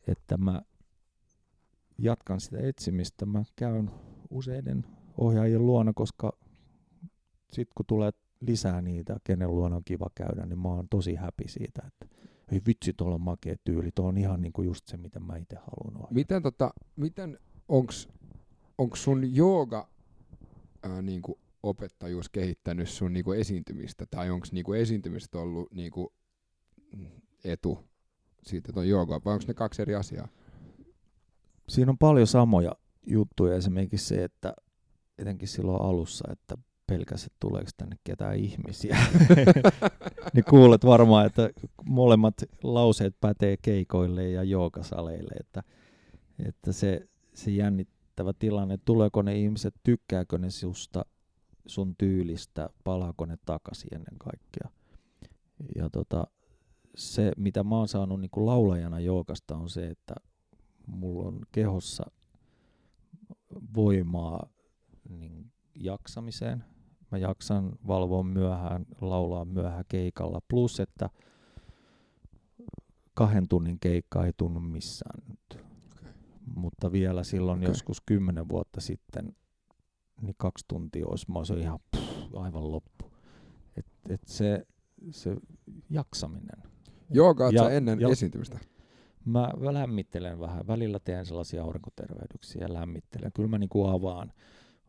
että 0.07 0.38
mä 0.38 0.61
jatkan 1.97 2.39
sitä 2.39 2.57
etsimistä. 2.59 3.26
Mä 3.26 3.43
käyn 3.55 3.91
useiden 4.30 4.86
ohjaajien 5.18 5.66
luona, 5.66 5.93
koska 5.95 6.38
sitten 7.54 7.74
kun 7.76 7.86
tulee 7.86 8.12
lisää 8.41 8.82
niitä, 8.82 9.18
kenen 9.24 9.56
luona 9.56 9.76
on 9.76 9.82
kiva 9.86 10.08
käydä, 10.16 10.45
niin 10.45 10.60
mä 10.60 10.70
oon 10.70 10.88
tosi 10.89 11.16
happy 11.16 11.47
siitä, 11.47 11.82
että 11.88 12.16
ei 12.51 12.62
vitsi, 12.68 12.93
tuolla 12.93 13.16
on 13.16 13.22
makea 13.22 13.56
tyyli, 13.64 13.89
tuo 13.95 14.08
on 14.08 14.18
ihan 14.18 14.41
niinku 14.41 14.62
just 14.64 14.88
se, 14.88 14.97
mitä 14.97 15.20
mä 15.20 15.38
itse 15.38 15.56
haluan 15.56 15.95
ohjata. 15.95 16.14
Miten, 16.14 16.43
tota, 16.43 16.74
miten 16.95 17.39
onks, 17.68 18.10
onks 18.78 19.04
sun 19.04 19.36
jooga 19.36 19.89
ää, 20.84 21.01
niinku 21.01 21.39
opettajuus 21.64 22.30
kehittänyt 22.30 22.89
sun 22.89 23.14
niinku 23.14 23.32
esiintymistä, 23.32 24.06
tai 24.06 24.30
onko 24.30 24.47
niinku 24.51 24.74
esiintymistä 24.74 25.39
ollut 25.39 25.72
niinku 25.72 26.14
etu 27.43 27.80
siitä 28.43 28.74
tuon 28.74 28.89
joogaa, 28.89 29.22
vai 29.26 29.34
onko 29.34 29.45
ne 29.47 29.54
kaksi 29.54 29.82
eri 29.82 29.95
asiaa? 29.95 30.28
Siinä 31.70 31.91
on 31.91 31.97
paljon 31.97 32.28
samoja 32.28 32.76
juttuja, 33.08 33.56
esimerkiksi 33.56 34.08
se, 34.08 34.24
että 34.24 34.54
etenkin 35.18 35.47
silloin 35.47 35.82
alussa, 35.82 36.32
että 36.32 36.58
pelkäs, 36.88 37.24
että 37.24 37.38
tuleeko 37.40 37.70
tänne 37.78 37.96
ketään 38.04 38.36
ihmisiä. 38.36 38.98
niin 40.34 40.46
kuulet 40.50 40.86
varmaan, 40.86 41.26
että 41.26 41.50
molemmat 41.86 42.36
lauseet 42.64 43.16
pätee 43.22 43.58
keikoille 43.62 44.30
ja 44.30 44.44
jookasaleille, 44.44 45.34
että, 45.40 45.64
että 46.46 46.72
se, 46.72 47.08
se 47.34 47.52
jännittävä 47.52 48.34
tilanne, 48.40 48.78
tuleeko 48.86 49.22
ne 49.22 49.40
ihmiset, 49.40 49.76
tykkääkö 49.84 50.38
ne 50.38 50.50
susta, 50.50 51.06
sun 51.66 51.96
tyylistä, 51.98 52.70
palaako 52.84 53.26
ne 53.26 53.38
takaisin 53.46 53.94
ennen 53.94 54.20
kaikkea. 54.20 54.70
Ja 55.76 55.90
tota, 55.90 56.28
se, 56.96 57.32
mitä 57.38 57.64
mä 57.64 57.76
oon 57.76 57.88
saanut 57.88 58.22
niin 58.22 58.32
kuin 58.32 58.46
laulajana 58.46 59.00
jookasta, 59.00 59.56
on 59.56 59.70
se, 59.70 59.88
että 59.88 60.16
mulla 60.88 61.28
on 61.28 61.40
kehossa 61.52 62.04
voimaa 63.76 64.50
niin 65.10 65.52
jaksamiseen. 65.76 66.64
Mä 67.14 67.18
jaksan 67.18 67.72
valvoa 67.88 68.24
myöhään, 68.24 68.86
laulaa 69.01 69.45
myöhään 69.45 69.86
keikalla. 69.89 70.41
Plus, 70.47 70.80
että 70.80 71.09
kahden 73.14 73.47
tunnin 73.47 73.80
keikka 73.80 74.26
ei 74.26 74.32
tunnu 74.38 74.59
missään 74.59 75.24
nyt. 75.30 75.64
Okay. 75.91 76.11
Mutta 76.55 76.91
vielä 76.91 77.24
silloin 77.24 77.59
okay. 77.59 77.72
joskus 77.72 78.01
kymmenen 78.05 78.49
vuotta 78.49 78.82
sitten, 78.82 79.36
niin 80.22 80.36
kaksi 80.38 80.66
tuntia 80.68 81.05
olisi, 81.07 81.32
mä 81.32 81.39
olisin 81.39 81.59
ihan 81.59 81.80
pff, 81.91 82.36
aivan 82.36 82.72
loppu. 82.72 83.11
Et, 83.78 83.86
et 84.09 84.22
se, 84.26 84.66
se 85.11 85.36
jaksaminen. 85.89 86.64
Joogaat 87.09 87.53
ja, 87.53 87.70
ennen 87.70 87.99
ja, 87.99 88.09
esiintymistä? 88.09 88.59
Mä 89.26 89.51
lämmittelen 89.59 90.39
vähän. 90.39 90.68
Välillä 90.68 90.99
teen 90.99 91.26
sellaisia 91.26 91.64
aurinkotervehdyksiä 91.64 92.61
ja 92.61 92.74
lämmittelen. 92.74 93.32
Kyllä 93.34 93.49
mä 93.49 93.57
niinku 93.57 93.88
avaan 93.88 94.34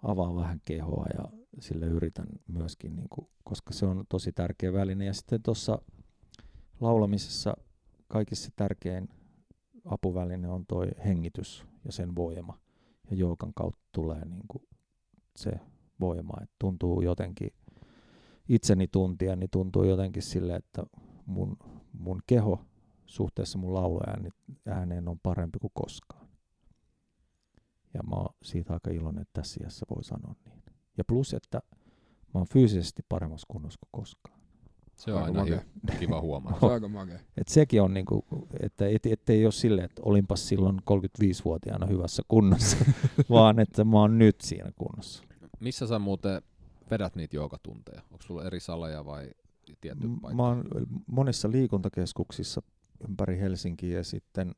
avaa 0.05 0.37
vähän 0.37 0.61
kehoa 0.65 1.07
ja 1.19 1.25
sille 1.61 1.87
yritän 1.87 2.27
myöskin, 2.49 2.97
niin 2.97 3.09
kuin, 3.09 3.29
koska 3.45 3.73
se 3.73 3.87
on 3.87 4.05
tosi 4.09 4.33
tärkeä 4.33 4.73
väline. 4.73 5.05
Ja 5.05 5.15
sitten 5.15 5.43
tuossa 5.43 5.79
laulamisessa 6.81 7.57
kaikissa 8.09 8.51
tärkein 8.57 9.09
apuväline 9.85 10.49
on 10.49 10.67
tuo 10.67 10.87
hengitys 11.05 11.65
ja 11.85 11.93
sen 11.93 12.15
voima. 12.15 12.59
Ja 13.11 13.17
joukan 13.17 13.53
kautta 13.55 13.83
tulee 13.93 14.25
niin 14.25 14.45
kuin 14.49 14.69
se 15.37 15.61
voima, 16.01 16.35
että 16.43 16.55
tuntuu 16.59 17.01
jotenkin, 17.01 17.51
itseni 18.49 18.89
tuntia, 18.89 19.37
niin 19.37 19.51
tuntuu 19.51 19.85
jotenkin 19.85 20.23
sille, 20.23 20.57
että 20.57 20.87
mun, 21.27 21.57
mun 21.93 22.23
keho 22.27 22.65
suhteessa 23.07 23.59
mun 23.59 23.75
lauluääneen 23.75 25.09
on 25.09 25.19
parempi 25.23 25.59
kuin 25.59 25.71
koskaan. 25.75 26.24
Ja 27.95 28.03
mä 28.03 28.17
oon 28.17 28.35
siitä 28.43 28.73
aika 28.73 28.91
iloinen, 28.91 29.23
että 29.23 29.41
tässä 29.41 29.61
iässä 29.65 29.87
voi 29.97 30.05
sanoa 30.05 30.35
niin. 30.45 30.63
Ja 30.99 31.05
plus, 31.05 31.35
että 31.35 31.61
mä 32.35 32.41
oon 32.41 32.47
fyysisesti 32.47 33.03
paremmassa 33.09 33.47
kunnossa 33.51 33.79
kuin 33.81 34.01
koskaan. 34.01 34.41
Se 34.97 35.13
on 35.13 35.23
aina 35.23 35.41
makea. 35.41 35.63
kiva 35.99 36.21
huomata. 36.21 36.57
Se 36.61 36.67
on 36.67 36.73
aika 36.73 36.89
makea. 36.89 37.19
Et 37.37 37.49
sekin 37.49 37.83
on 37.83 37.95
niinku, 37.95 38.25
että 38.61 38.89
et, 38.89 39.07
et 39.07 39.31
ei 39.31 39.45
ole 39.45 39.53
silleen, 39.53 39.85
että 39.85 40.03
olinpas 40.05 40.49
silloin 40.49 40.79
35-vuotiaana 40.79 41.87
hyvässä 41.87 42.23
kunnossa, 42.29 42.77
vaan 43.31 43.61
että 43.61 43.85
mä 43.85 44.01
oon 44.01 44.19
nyt 44.19 44.41
siinä 44.41 44.71
kunnossa. 44.77 45.25
Missä 45.61 45.87
sä 45.87 45.99
muuten 45.99 46.43
vedät 46.91 47.17
niitä 47.17 47.37
joogatunteja? 47.37 48.03
Onko 48.11 48.23
sulla 48.23 48.45
eri 48.45 48.61
saleja 48.61 49.05
vai 49.05 49.31
tietty 49.81 50.09
paikka? 50.23 50.37
Mä 50.37 50.43
oon 50.43 50.65
monissa 51.07 51.51
liikuntakeskuksissa 51.51 52.63
ympäri 53.09 53.39
Helsinkiä 53.39 53.97
ja 53.97 54.05
sitten 54.05 54.55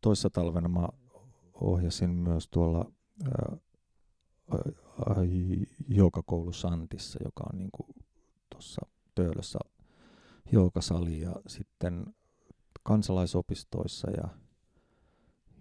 toissa 0.00 0.30
talvena 0.30 0.68
mä 0.68 0.88
ohjasin 1.54 2.10
myös 2.10 2.48
tuolla 2.48 2.92
joukakoulu 5.88 6.52
Santissa, 6.52 7.18
joka 7.24 7.44
on 7.52 7.58
niin 7.58 7.70
tuossa 8.50 8.86
Töölössä 9.14 9.58
joukasali 10.52 11.20
ja 11.20 11.36
sitten 11.46 12.14
kansalaisopistoissa 12.82 14.10
ja, 14.10 14.28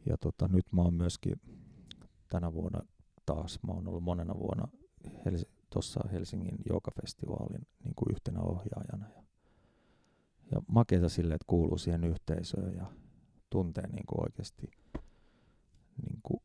ja 0.05 0.17
tota, 0.17 0.47
nyt 0.47 0.65
mä 0.71 0.81
oon 0.81 0.93
myöskin 0.93 1.41
tänä 2.29 2.53
vuonna 2.53 2.81
taas, 3.25 3.59
mä 3.67 3.73
oon 3.73 3.87
ollut 3.87 4.03
monena 4.03 4.33
vuonna 4.39 4.67
Hels- 5.07 5.49
tuossa 5.69 5.99
Helsingin 6.11 6.57
joukafestivaalin 6.69 7.67
niin 7.83 7.93
yhtenä 8.09 8.41
ohjaajana 8.41 9.09
ja, 9.15 9.23
ja 10.51 10.61
makeita 10.67 11.09
sille, 11.09 11.33
että 11.33 11.45
kuuluu 11.47 11.77
siihen 11.77 12.03
yhteisöön 12.03 12.75
ja 12.75 12.85
tuntee 13.49 13.87
niin 13.87 14.05
oikeasti 14.17 14.71
niin 16.01 16.19
kuin, 16.23 16.43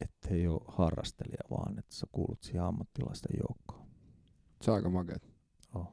ettei 0.00 0.46
ole 0.46 0.60
harrastelija, 0.68 1.38
vaan 1.50 1.78
että 1.78 1.94
sä 1.94 2.06
kuulut 2.12 2.42
siihen 2.42 2.62
ammattilaisten 2.62 3.36
joukkoon. 3.48 3.88
Se 4.62 4.70
on 4.70 4.76
aika 4.76 4.90
makea. 4.90 5.16
Oh. 5.74 5.92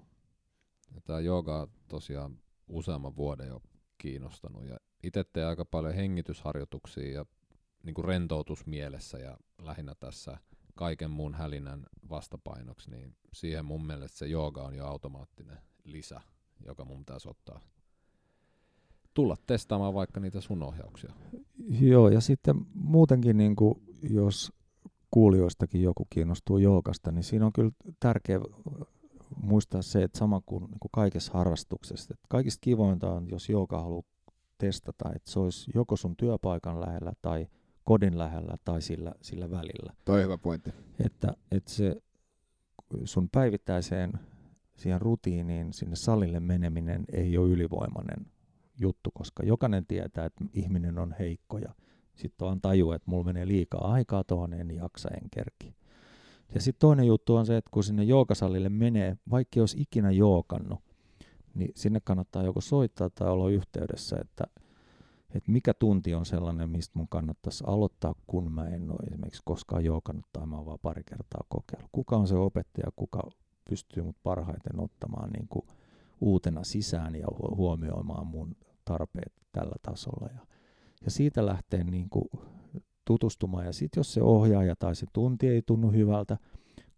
Tämä 1.04 1.20
jooga 1.20 1.62
on 1.62 1.68
tosiaan 1.88 2.40
useamman 2.68 3.16
vuoden 3.16 3.48
jo 3.48 3.62
kiinnostanut 3.98 4.66
ja 4.66 4.78
itse 5.04 5.24
teen 5.24 5.48
aika 5.48 5.66
paljon 5.66 5.94
hengitysharjoituksia 5.94 7.14
ja 7.14 7.26
niin 7.84 7.94
kuin 7.94 8.06
rentoutusmielessä 8.06 9.18
ja 9.18 9.38
lähinnä 9.58 9.96
tässä 10.00 10.38
kaiken 10.76 11.12
muun 11.12 11.34
hälinän 11.34 11.86
vastapainoksi, 12.10 12.92
niin 12.92 13.16
siihen 13.34 13.66
mun 13.66 13.86
mielestä 13.86 14.18
se 14.18 14.28
jooga 14.28 14.62
on 14.62 14.76
jo 14.76 14.88
automaattinen 14.88 15.58
lisä, 15.84 16.22
joka 16.66 16.86
mun 16.86 17.00
pitäisi 17.00 17.30
ottaa 17.30 17.62
tulla 19.14 19.38
testaamaan 19.48 19.94
vaikka 19.94 20.20
niitä 20.20 20.42
sun 20.42 20.64
ohjauksia. 20.64 21.14
Joo, 21.80 22.10
ja 22.10 22.22
sitten 22.22 22.56
muutenkin, 22.74 23.38
niin 23.38 23.56
kuin, 23.56 23.82
jos 24.10 24.54
kuulijoistakin 25.12 25.82
joku 25.82 26.08
kiinnostuu 26.10 26.58
joogasta, 26.58 27.12
niin 27.12 27.24
siinä 27.24 27.46
on 27.46 27.54
kyllä 27.54 27.72
tärkeä 28.00 28.40
muistaa 29.42 29.82
se, 29.82 30.04
että 30.04 30.20
sama 30.20 30.42
kuin, 30.46 30.64
niin 30.64 30.80
kuin 30.80 30.90
kaikessa 30.92 31.34
harrastuksessa, 31.34 32.14
että 32.14 32.26
kaikista 32.30 32.62
kivointa 32.62 33.12
on, 33.12 33.30
jos 33.30 33.50
jooga 33.50 33.82
haluaa 33.82 34.04
testata, 34.58 35.12
että 35.16 35.32
se 35.32 35.40
olisi 35.40 35.72
joko 35.76 35.96
sun 35.96 36.16
työpaikan 36.16 36.82
lähellä 36.82 37.14
tai 37.22 37.48
kodin 37.84 38.18
lähellä 38.18 38.56
tai 38.66 38.82
sillä, 38.82 39.14
sillä 39.22 39.52
välillä. 39.52 39.94
Toi 40.06 40.24
hyvä 40.24 40.38
pointti. 40.38 40.74
Että, 41.06 41.34
että 41.52 41.72
se 41.72 42.02
sun 43.06 43.30
päivittäiseen 43.30 44.14
siihen 44.76 45.02
rutiiniin, 45.02 45.74
sinne 45.74 45.96
salille 45.96 46.40
meneminen 46.40 47.06
ei 47.14 47.38
ole 47.38 47.50
ylivoimainen 47.50 48.26
juttu, 48.82 49.12
koska 49.14 49.44
jokainen 49.44 49.86
tietää, 49.86 50.26
että 50.26 50.46
ihminen 50.54 51.00
on 51.00 51.16
heikko 51.20 51.58
ja 51.58 51.74
sitten 52.16 52.46
vaan 52.46 52.62
tajua, 52.62 52.96
että 52.96 53.12
mulla 53.12 53.24
menee 53.24 53.48
liikaa 53.48 53.92
aikaa 53.92 54.24
tuohon, 54.24 54.54
en 54.54 54.72
jaksa, 54.72 55.10
en 55.10 55.30
kerki. 55.30 55.76
Ja 56.54 56.62
sitten 56.62 56.80
toinen 56.80 57.08
juttu 57.08 57.36
on 57.36 57.46
se, 57.46 57.58
että 57.58 57.72
kun 57.74 57.84
sinne 57.84 58.04
joogasalille 58.04 58.70
menee, 58.70 59.18
vaikka 59.32 59.60
jos 59.60 59.76
ikinä 59.80 60.12
jookannut, 60.12 60.80
niin 61.56 61.72
sinne 61.76 62.00
kannattaa 62.04 62.44
joko 62.44 62.62
soittaa 62.62 63.10
tai 63.10 63.30
olla 63.30 63.50
yhteydessä, 63.50 64.18
että, 64.22 64.44
että 65.36 65.52
mikä 65.52 65.74
tunti 65.74 66.14
on 66.14 66.26
sellainen, 66.26 66.70
mistä 66.70 67.00
mun 67.00 67.08
kannattaisi 67.08 67.64
aloittaa, 67.68 68.16
kun 68.28 68.52
mä 68.52 68.68
en 68.68 68.92
ole 68.92 69.08
esimerkiksi 69.08 69.42
koskaan 69.46 69.86
jookannut 69.86 70.26
tai 70.34 70.46
mä 70.46 70.56
oon 70.56 70.66
vaan 70.66 70.80
pari 70.82 71.04
kertaa 71.04 71.42
kokeillut. 71.50 71.90
Kuka 71.92 72.18
on 72.18 72.28
se 72.28 72.36
opettaja, 72.36 72.92
kuka 72.96 73.22
pystyy 73.70 74.04
mut 74.04 74.18
parhaiten 74.24 74.80
ottamaan 74.80 75.30
niin 75.30 75.48
kuin 75.48 75.66
uutena 76.22 76.64
sisään 76.64 77.16
ja 77.16 77.28
huomioimaan 77.56 78.28
mun 78.28 78.56
tarpeet 78.86 79.34
tällä 79.52 79.76
tasolla. 79.82 80.30
Ja, 80.34 80.46
ja 81.06 81.12
siitä 81.12 81.46
lähtee 81.46 81.84
niin 81.84 82.10
kuin 82.10 82.30
tutustumaan. 83.06 83.66
Ja 83.66 83.74
sitten 83.74 84.00
jos 84.00 84.14
se 84.14 84.22
ohjaaja 84.22 84.76
tai 84.76 84.96
se 84.96 85.06
tunti 85.14 85.48
ei 85.48 85.62
tunnu 85.62 85.92
hyvältä, 85.92 86.38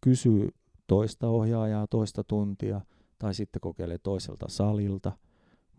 kysyy 0.01 0.49
toista 0.87 1.27
ohjaajaa 1.27 1.87
toista 1.87 2.23
tuntia 2.23 2.81
tai 3.19 3.33
sitten 3.33 3.59
kokeilee 3.59 3.97
toiselta 3.97 4.45
salilta, 4.49 5.11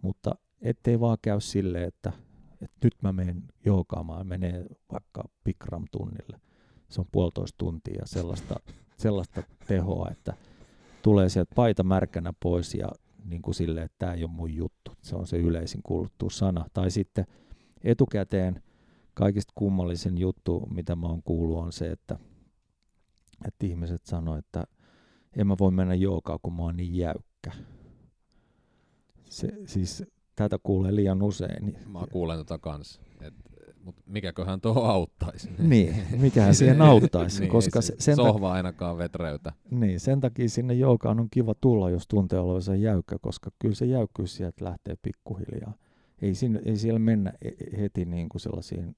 mutta 0.03 0.35
ettei 0.61 1.01
vaan 1.01 1.19
käy 1.23 1.41
sille, 1.41 1.85
että, 1.85 2.13
että 2.63 2.77
nyt 2.85 2.95
mä 3.03 3.13
menen 3.13 3.43
joukaamaan, 3.65 4.27
menee 4.27 4.67
vaikka 4.93 5.25
Bikram 5.45 5.85
tunnille. 5.93 6.41
Se 6.89 7.01
on 7.01 7.07
puolitoista 7.13 7.59
tuntia 7.59 8.03
sellaista, 8.05 8.55
sellaista 8.97 9.43
tehoa, 9.67 10.09
että 10.11 10.35
tulee 11.03 11.29
sieltä 11.29 11.55
paita 11.55 11.83
märkänä 11.83 12.33
pois 12.43 12.75
ja 12.75 12.89
niin 13.25 13.43
kuin 13.43 13.55
sille, 13.55 13.83
että 13.83 13.97
tämä 13.99 14.15
ei 14.15 14.25
ole 14.25 14.31
mun 14.31 14.55
juttu. 14.55 14.93
Se 15.03 15.17
on 15.17 15.27
se 15.27 15.37
yleisin 15.37 15.81
kuuluttu 15.83 16.31
sana. 16.31 16.67
Tai 16.73 16.91
sitten 16.91 17.27
etukäteen 17.85 18.63
kaikista 19.15 19.53
kummallisen 19.55 20.19
juttu, 20.19 20.69
mitä 20.75 20.97
mä 20.97 21.07
oon 21.07 21.23
kuullut, 21.23 21.59
on 21.59 21.73
se, 21.73 21.91
että, 21.91 22.19
että 23.47 23.67
ihmiset 23.67 24.07
sanoo, 24.07 24.37
että 24.37 24.65
en 25.37 25.47
mä 25.47 25.57
voi 25.59 25.71
mennä 25.71 25.95
jookaan, 25.95 26.39
kun 26.43 26.53
mä 26.53 26.63
oon 26.63 26.77
niin 26.77 26.95
jäykkä. 26.95 27.53
Se, 29.25 29.49
siis 29.67 30.05
tätä 30.37 30.59
kuulee 30.63 30.95
liian 30.95 31.23
usein. 31.23 31.79
Mä 31.93 32.07
kuulen 32.13 32.39
tota 32.39 32.59
kans. 32.59 33.01
Et, 33.21 33.35
mut 33.85 33.97
mikäköhän 34.07 34.61
tuo 34.61 34.73
auttaisi? 34.73 35.51
niin, 35.59 35.95
mikähän 36.19 36.55
siihen 36.55 36.83
auttaisi. 36.83 37.41
niin, 37.41 37.51
koska 37.51 37.81
se, 37.81 37.95
sen 37.99 38.17
sohva 38.17 38.53
ainakaan 38.53 38.99
vetreytä. 38.99 39.53
Niin, 39.71 40.01
sen 40.01 40.21
takia 40.21 40.49
sinne 40.49 40.75
jookaan 40.75 41.21
on 41.21 41.29
kiva 41.31 41.55
tulla, 41.61 41.91
jos 41.91 42.09
tuntee 42.09 42.39
olevansa 42.39 42.75
jäykkä, 42.75 43.17
koska 43.21 43.51
kyllä 43.59 43.75
se 43.75 43.87
jäykkyys 43.87 44.37
sieltä 44.37 44.65
lähtee 44.65 44.97
pikkuhiljaa. 45.03 45.75
Ei, 46.23 46.35
siinä, 46.35 46.61
ei 46.65 46.77
siellä 46.77 46.99
mennä 46.99 47.33
e-, 47.43 47.81
heti 47.81 48.05
niin 48.05 48.29
kuin 48.29 48.41
sellaisiin 48.41 48.97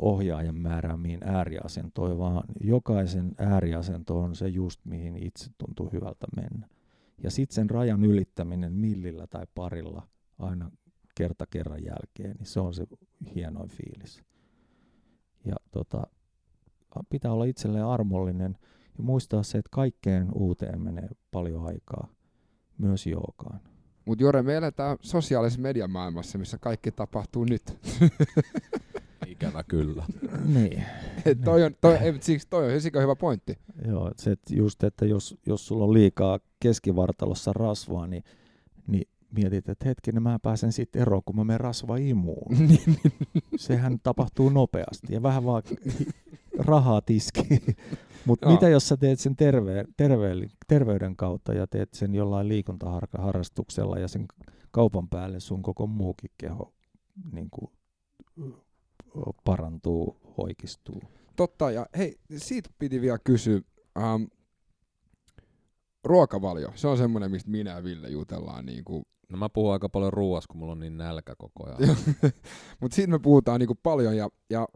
ohjaajan 0.00 0.56
määräämiin 0.56 1.20
ääriasentoihin, 1.24 2.18
vaan 2.18 2.44
jokaisen 2.60 3.34
ääriasento 3.38 4.20
on 4.20 4.34
se 4.34 4.48
just, 4.48 4.80
mihin 4.84 5.16
itse 5.16 5.50
tuntuu 5.58 5.90
hyvältä 5.92 6.26
mennä. 6.36 6.68
Ja 7.22 7.30
sitten 7.30 7.54
sen 7.54 7.70
rajan 7.70 8.04
ylittäminen 8.04 8.72
millillä 8.72 9.26
tai 9.26 9.46
parilla 9.54 10.08
aina 10.38 10.70
kerta 11.14 11.46
kerran 11.50 11.84
jälkeen, 11.84 12.36
niin 12.36 12.46
se 12.46 12.60
on 12.60 12.74
se 12.74 12.86
hienoin 13.34 13.68
fiilis. 13.68 14.22
Ja 15.44 15.56
tota, 15.70 16.06
pitää 17.10 17.32
olla 17.32 17.44
itselleen 17.44 17.86
armollinen 17.86 18.56
ja 18.98 19.04
muistaa 19.04 19.42
se, 19.42 19.58
että 19.58 19.68
kaikkeen 19.72 20.28
uuteen 20.34 20.80
menee 20.80 21.08
paljon 21.30 21.66
aikaa, 21.66 22.08
myös 22.78 23.06
jookaan. 23.06 23.60
Mutta 24.04 24.24
Jore, 24.24 24.42
me 24.42 24.54
eletään 24.54 24.96
sosiaalisessa 25.00 25.60
mediamaailmassa, 25.60 26.38
missä 26.38 26.58
kaikki 26.58 26.92
tapahtuu 26.92 27.44
nyt. 27.44 27.62
Ikävä 29.26 29.64
kyllä. 29.68 30.04
niin. 30.54 30.84
Et 31.24 31.40
toi 31.44 31.64
on, 31.64 31.74
toi, 31.80 31.94
ei, 31.94 32.14
siksi 32.20 32.46
toi 32.50 32.74
on 32.74 32.80
sikö 32.80 33.00
hyvä 33.00 33.16
pointti. 33.16 33.58
Joo, 33.88 34.12
se, 34.16 34.30
että 34.32 34.54
just, 34.54 34.84
että 34.84 35.06
jos, 35.06 35.36
jos 35.46 35.66
sulla 35.66 35.84
on 35.84 35.92
liikaa 35.92 36.38
keskivartalossa 36.60 37.52
rasvaa, 37.52 38.06
niin, 38.06 38.22
niin 38.22 38.34
mietit, 39.30 39.68
että 39.68 39.88
hetkinen, 39.88 40.22
mä 40.22 40.38
pääsen 40.42 40.72
siitä 40.72 40.98
eroon, 40.98 41.22
kun 41.24 41.36
mä 41.36 41.44
menen 41.44 41.60
rasvaimuun. 41.60 42.56
Niin, 42.68 42.96
Sehän 43.56 43.98
tapahtuu 44.02 44.48
nopeasti 44.48 45.14
ja 45.14 45.22
vähän 45.22 45.44
vaan 45.44 45.62
rahaa 46.58 47.00
tiskiin. 47.00 47.76
Mutta 48.26 48.48
mitä 48.48 48.68
jos 48.68 48.88
sä 48.88 48.96
teet 48.96 49.20
sen 49.20 49.36
terve, 49.36 49.84
terve, 49.96 50.34
terveyden 50.68 51.16
kautta 51.16 51.52
ja 51.52 51.66
teet 51.66 51.94
sen 51.94 52.14
jollain 52.14 52.48
liikuntaharrastuksella 52.48 53.98
ja 53.98 54.08
sen 54.08 54.26
kaupan 54.70 55.08
päälle 55.08 55.40
sun 55.40 55.62
koko 55.62 55.86
muukin 55.86 56.30
keho 56.38 56.72
niin 57.32 57.48
kuin, 57.50 57.70
parantuu, 59.44 60.16
hoikistuu. 60.38 61.02
Totta, 61.36 61.70
ja 61.70 61.86
hei, 61.96 62.18
siitä 62.36 62.70
piti 62.78 63.00
vielä 63.00 63.18
kysyä. 63.24 63.60
Ähm, 63.98 64.22
ruokavalio, 66.04 66.72
se 66.74 66.88
on 66.88 66.98
semmoinen, 66.98 67.30
mistä 67.30 67.50
minä 67.50 67.70
ja 67.70 67.84
Ville 67.84 68.08
jutellaan. 68.08 68.66
Niin 68.66 68.84
kuin... 68.84 69.04
No 69.28 69.38
mä 69.38 69.48
puhun 69.48 69.72
aika 69.72 69.88
paljon 69.88 70.12
ruoasta, 70.12 70.52
kun 70.52 70.58
mulla 70.58 70.72
on 70.72 70.80
niin 70.80 70.96
nälkä 70.96 71.34
koko 71.38 71.66
ajan. 71.66 71.96
Mutta 72.80 72.94
siitä 72.94 73.10
me 73.10 73.18
puhutaan 73.18 73.60
niin 73.60 73.66
kuin 73.66 73.78
paljon, 73.82 74.16
ja, 74.16 74.28
ja 74.50 74.68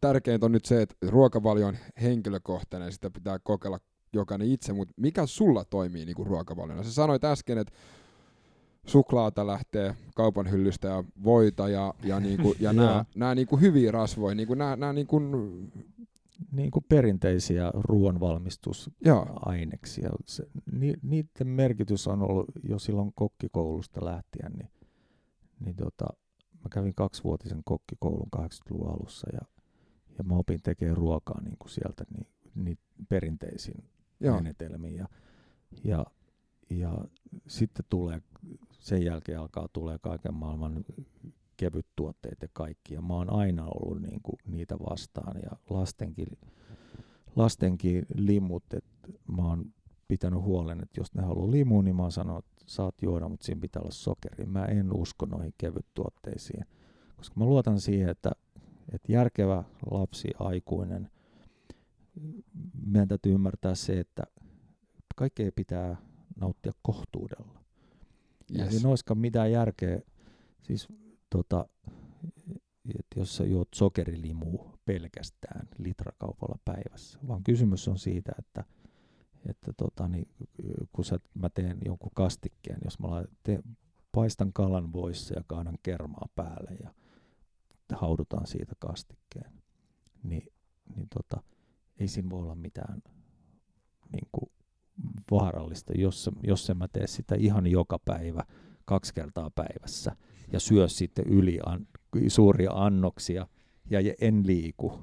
tärkeintä 0.00 0.46
on 0.46 0.52
nyt 0.52 0.64
se, 0.64 0.82
että 0.82 0.94
ruokavalio 1.08 1.66
on 1.66 1.76
henkilökohtainen, 2.02 2.92
sitä 2.92 3.10
pitää 3.10 3.38
kokeilla 3.38 3.78
jokainen 4.12 4.48
itse, 4.48 4.72
mutta 4.72 4.94
mikä 4.96 5.26
sulla 5.26 5.64
toimii 5.64 6.04
niin 6.04 6.16
kuin 6.16 6.26
ruokavaliona? 6.26 6.82
Sä 6.82 6.92
sanoit 6.92 7.24
äsken, 7.24 7.58
että 7.58 7.72
suklaata 8.86 9.46
lähtee 9.46 9.94
kaupan 10.14 10.50
hyllystä 10.50 10.88
ja 10.88 11.04
voita 11.24 11.68
ja, 11.68 11.94
ja, 12.04 12.20
niinku, 12.20 12.54
ja 12.60 12.72
nämä, 12.82 13.04
nämä 13.14 13.34
niinku 13.34 13.56
hyviä 13.56 13.92
rasvoja, 13.92 14.34
niinku 14.34 14.54
nämä, 14.54 14.76
nämä 14.76 14.92
niinku... 14.92 15.20
Niin 16.52 16.70
kuin 16.70 16.84
perinteisiä 16.88 17.70
ruoanvalmistusaineksia. 17.74 20.10
Se, 20.26 20.46
ni, 20.72 20.94
niiden 21.02 21.46
merkitys 21.46 22.08
on 22.08 22.22
ollut 22.22 22.46
jo 22.68 22.78
silloin 22.78 23.12
kokkikoulusta 23.14 24.04
lähtien, 24.04 24.52
niin, 24.52 24.70
niin 25.60 25.76
tota, 25.76 26.06
mä 26.52 26.68
kävin 26.70 26.94
kaksivuotisen 26.94 27.62
kokkikoulun 27.64 28.28
80-luvun 28.36 28.88
alussa 28.88 29.28
ja, 29.32 29.40
ja 30.18 30.24
mä 30.24 30.36
opin 30.36 30.62
tekemään 30.62 30.96
ruokaa 30.96 31.42
niin 31.42 31.56
kuin 31.58 31.70
sieltä 31.70 32.04
niin, 32.14 32.26
niin 32.54 32.78
perinteisiin 33.08 33.84
Joo. 34.20 34.36
menetelmiin. 34.36 34.96
Ja, 34.96 35.08
ja, 35.84 36.06
ja 36.70 37.04
sitten 37.46 37.84
tulee 37.88 38.22
sen 38.72 39.04
jälkeen 39.04 39.40
alkaa 39.40 39.68
tulee 39.72 39.98
kaiken 39.98 40.34
maailman 40.34 40.84
kevyt 41.62 41.86
tuotteet 41.96 42.42
ja 42.42 42.48
kaikki. 42.52 42.94
Ja 42.94 43.02
mä 43.02 43.14
oon 43.14 43.30
aina 43.30 43.66
ollut 43.66 44.02
niin 44.02 44.20
kuin 44.22 44.36
niitä 44.46 44.78
vastaan. 44.78 45.40
Ja 45.42 45.50
lastenkin, 45.70 46.38
lastenkin 47.36 48.06
limut, 48.14 48.64
että 48.74 49.08
mä 49.36 49.48
oon 49.48 49.64
pitänyt 50.08 50.42
huolen, 50.42 50.80
että 50.82 51.00
jos 51.00 51.14
ne 51.14 51.22
haluaa 51.22 51.50
limuun, 51.50 51.84
niin 51.84 51.96
mä 51.96 52.02
oon 52.02 52.12
sanonut, 52.12 52.44
että 52.44 52.64
saat 52.66 52.94
juoda, 53.02 53.28
mutta 53.28 53.46
siinä 53.46 53.60
pitää 53.60 53.82
olla 53.82 53.90
sokeri. 53.90 54.46
Mä 54.46 54.64
en 54.64 54.92
usko 54.92 55.26
noihin 55.26 55.54
kevyt 55.58 55.86
tuotteisiin, 55.94 56.64
koska 57.16 57.34
mä 57.40 57.44
luotan 57.44 57.80
siihen, 57.80 58.08
että, 58.08 58.32
että 58.92 59.12
järkevä 59.12 59.64
lapsi, 59.90 60.28
aikuinen, 60.38 61.10
meidän 62.86 63.08
täytyy 63.08 63.34
ymmärtää 63.34 63.74
se, 63.74 64.00
että 64.00 64.22
kaikkea 65.16 65.50
pitää 65.56 65.96
nauttia 66.36 66.72
kohtuudella. 66.82 67.62
Yes. 68.58 68.66
Ei 68.66 68.70
siinä 68.70 68.88
olisikaan 68.88 69.18
mitään 69.18 69.52
järkeä. 69.52 70.00
Siis, 70.62 70.88
tota, 71.32 71.68
että 72.98 73.20
jos 73.20 73.36
sä 73.36 73.44
juot 73.44 73.68
sokerilimua 73.74 74.78
pelkästään 74.84 75.68
litrakaupalla 75.78 76.58
päivässä, 76.64 77.18
vaan 77.28 77.44
kysymys 77.44 77.88
on 77.88 77.98
siitä, 77.98 78.32
että, 78.38 78.64
että 79.48 79.72
tota, 79.76 80.08
niin, 80.08 80.28
kun 80.92 81.04
sä, 81.04 81.18
mä 81.34 81.48
teen 81.48 81.78
jonkun 81.84 82.10
kastikkeen, 82.14 82.78
jos 82.84 82.98
mä 82.98 83.08
teen, 83.42 83.62
paistan 84.12 84.52
kalan 84.52 84.92
voissa 84.92 85.34
ja 85.34 85.44
kaadan 85.46 85.78
kermaa 85.82 86.28
päälle 86.34 86.76
ja 86.82 86.90
haudutaan 87.96 88.46
siitä 88.46 88.74
kastikkeen, 88.78 89.52
niin, 90.22 90.52
niin 90.96 91.08
tota, 91.14 91.42
ei 91.98 92.08
siinä 92.08 92.30
voi 92.30 92.42
olla 92.42 92.54
mitään 92.54 93.02
niin 94.12 94.28
kuin, 94.32 94.52
vaarallista, 95.30 95.92
jos, 95.96 96.30
jos 96.42 96.70
en 96.70 96.76
mä 96.76 96.88
tee 96.88 97.06
sitä 97.06 97.34
ihan 97.34 97.66
joka 97.66 97.98
päivä, 97.98 98.44
kaksi 98.84 99.14
kertaa 99.14 99.50
päivässä, 99.50 100.16
ja 100.52 100.60
syö 100.60 100.88
sitten 100.88 101.26
yli 101.26 101.58
an, 101.66 101.86
suuria 102.28 102.70
annoksia, 102.72 103.46
ja 103.90 104.14
en 104.20 104.46
liiku. 104.46 105.00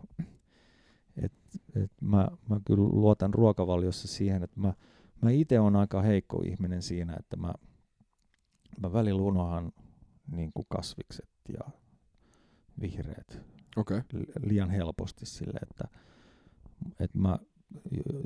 Et, 1.23 1.33
et 1.75 1.91
mä, 2.01 2.27
mä 2.49 2.59
kyllä 2.65 2.83
luotan 2.83 3.33
ruokavaliossa 3.33 4.07
siihen, 4.07 4.43
että 4.43 4.59
mä, 4.59 4.73
mä 5.21 5.31
itse 5.31 5.59
olen 5.59 5.75
aika 5.75 6.01
heikko 6.01 6.41
ihminen 6.45 6.81
siinä, 6.81 7.15
että 7.19 7.37
mä, 7.37 7.53
mä 8.79 8.93
välillä 8.93 9.21
unohan 9.21 9.71
niin 10.31 10.51
kuin 10.53 10.65
kasvikset 10.69 11.29
ja 11.53 11.71
vihreät 12.81 13.41
okay. 13.77 14.01
liian 14.43 14.69
helposti 14.69 15.25
sille, 15.25 15.59
että, 15.61 15.87
että 16.99 17.17
mä 17.17 17.39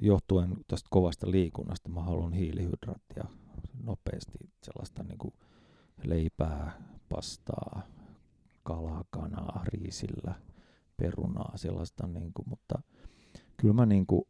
johtuen 0.01 0.55
tästä 0.67 0.87
kovasta 0.91 1.31
liikunnasta 1.31 1.89
mä 1.89 2.01
haluan 2.01 2.33
hiilihydraattia 2.33 3.23
nopeasti, 3.83 4.37
sellaista 4.63 5.03
niin 5.03 5.17
kuin 5.17 5.33
leipää, 6.03 6.81
pastaa, 7.09 7.81
kalaa, 8.63 9.03
kanaa, 9.09 9.63
riisillä, 9.65 10.33
perunaa, 10.97 11.51
sellaista, 11.55 12.07
niin 12.07 12.31
kuin, 12.33 12.49
mutta 12.49 12.81
kyllä 13.57 13.73
mä 13.73 13.85
niin 13.85 14.05
kuin 14.05 14.23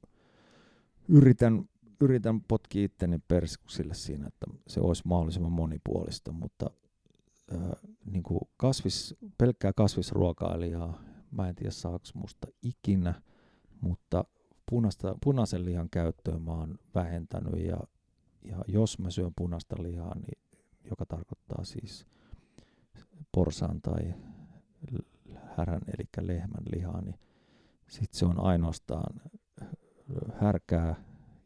yritän, 1.07 1.69
yritän 2.01 2.41
potkia 2.41 2.85
itteni 2.85 3.19
perskuksille 3.27 3.93
siinä, 3.93 4.27
että 4.27 4.45
se 4.67 4.79
olisi 4.79 5.03
mahdollisimman 5.05 5.51
monipuolista, 5.51 6.31
mutta 6.31 6.69
äh, 7.53 7.59
niin 8.05 8.23
kuin 8.23 8.41
kasvis, 8.57 9.15
pelkkää 9.37 9.73
kasvisruokailijaa, 9.73 11.01
mä 11.31 11.49
en 11.49 11.55
tiedä 11.55 11.71
saako 11.71 12.05
musta 12.13 12.47
ikinä, 12.61 13.21
mutta 13.81 14.25
punaista, 14.69 15.15
punaisen 15.23 15.65
lihan 15.65 15.89
käyttöä 15.89 16.39
mä 16.39 16.51
oon 16.51 16.79
vähentänyt 16.95 17.65
ja, 17.65 17.77
ja 18.43 18.57
jos 18.67 18.99
mä 18.99 19.09
syön 19.09 19.31
punaista 19.35 19.75
lihaa, 19.83 20.15
niin, 20.15 20.42
tarkoittaa 21.07 21.63
siis 21.63 22.05
porsaan 23.31 23.81
tai 23.81 24.13
härän 25.57 25.81
eli 25.87 26.27
lehmän 26.27 26.63
lihaa, 26.75 27.01
niin 27.01 27.19
sitten 27.89 28.19
se 28.19 28.25
on 28.25 28.39
ainoastaan 28.39 29.21
härkää 30.33 30.95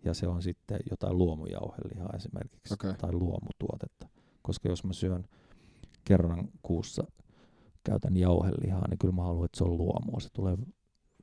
ja 0.03 0.13
se 0.13 0.27
on 0.27 0.41
sitten 0.41 0.79
jotain 0.89 1.17
luomujauhelihaa 1.17 2.13
esimerkiksi 2.15 2.73
okay. 2.73 2.93
tai 2.93 3.11
luomutuotetta. 3.11 4.09
Koska 4.41 4.69
jos 4.69 4.83
mä 4.83 4.93
syön 4.93 5.25
kerran 6.03 6.49
kuussa 6.63 7.03
käytän 7.83 8.17
jauhelihaa, 8.17 8.87
niin 8.87 8.97
kyllä 8.97 9.13
mä 9.13 9.23
haluan, 9.23 9.45
että 9.45 9.57
se 9.57 9.63
on 9.63 9.77
luomua. 9.77 10.19
Se 10.19 10.29
tulee 10.33 10.57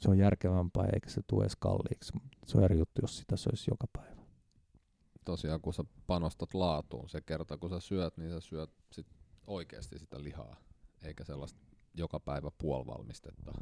se 0.00 0.10
on 0.10 0.18
järkevämpää 0.18 0.88
eikä 0.92 1.10
se 1.10 1.20
tule 1.26 1.42
edes 1.42 1.56
kalliiksi. 1.56 2.12
Se 2.46 2.58
on 2.58 2.64
eri 2.64 2.78
juttu, 2.78 3.00
jos 3.02 3.18
sitä 3.18 3.36
söisi 3.36 3.70
joka 3.70 3.86
päivä. 3.92 4.13
Tosiaan, 5.25 5.61
kun 5.61 5.75
sä 5.75 5.85
panostat 6.07 6.55
laatuun, 6.55 7.09
se 7.09 7.20
kerta 7.20 7.57
kun 7.59 7.70
sä 7.70 7.81
syöt, 7.81 8.16
niin 8.16 8.31
sä 8.31 8.41
syöt 8.41 8.70
sit 8.91 9.07
oikeasti 9.47 9.99
sitä 9.99 10.22
lihaa, 10.22 10.57
eikä 11.03 11.25
sellaista 11.25 11.61
joka 11.95 12.20
päivä 12.20 12.51
puolivalmistetta. 12.59 13.53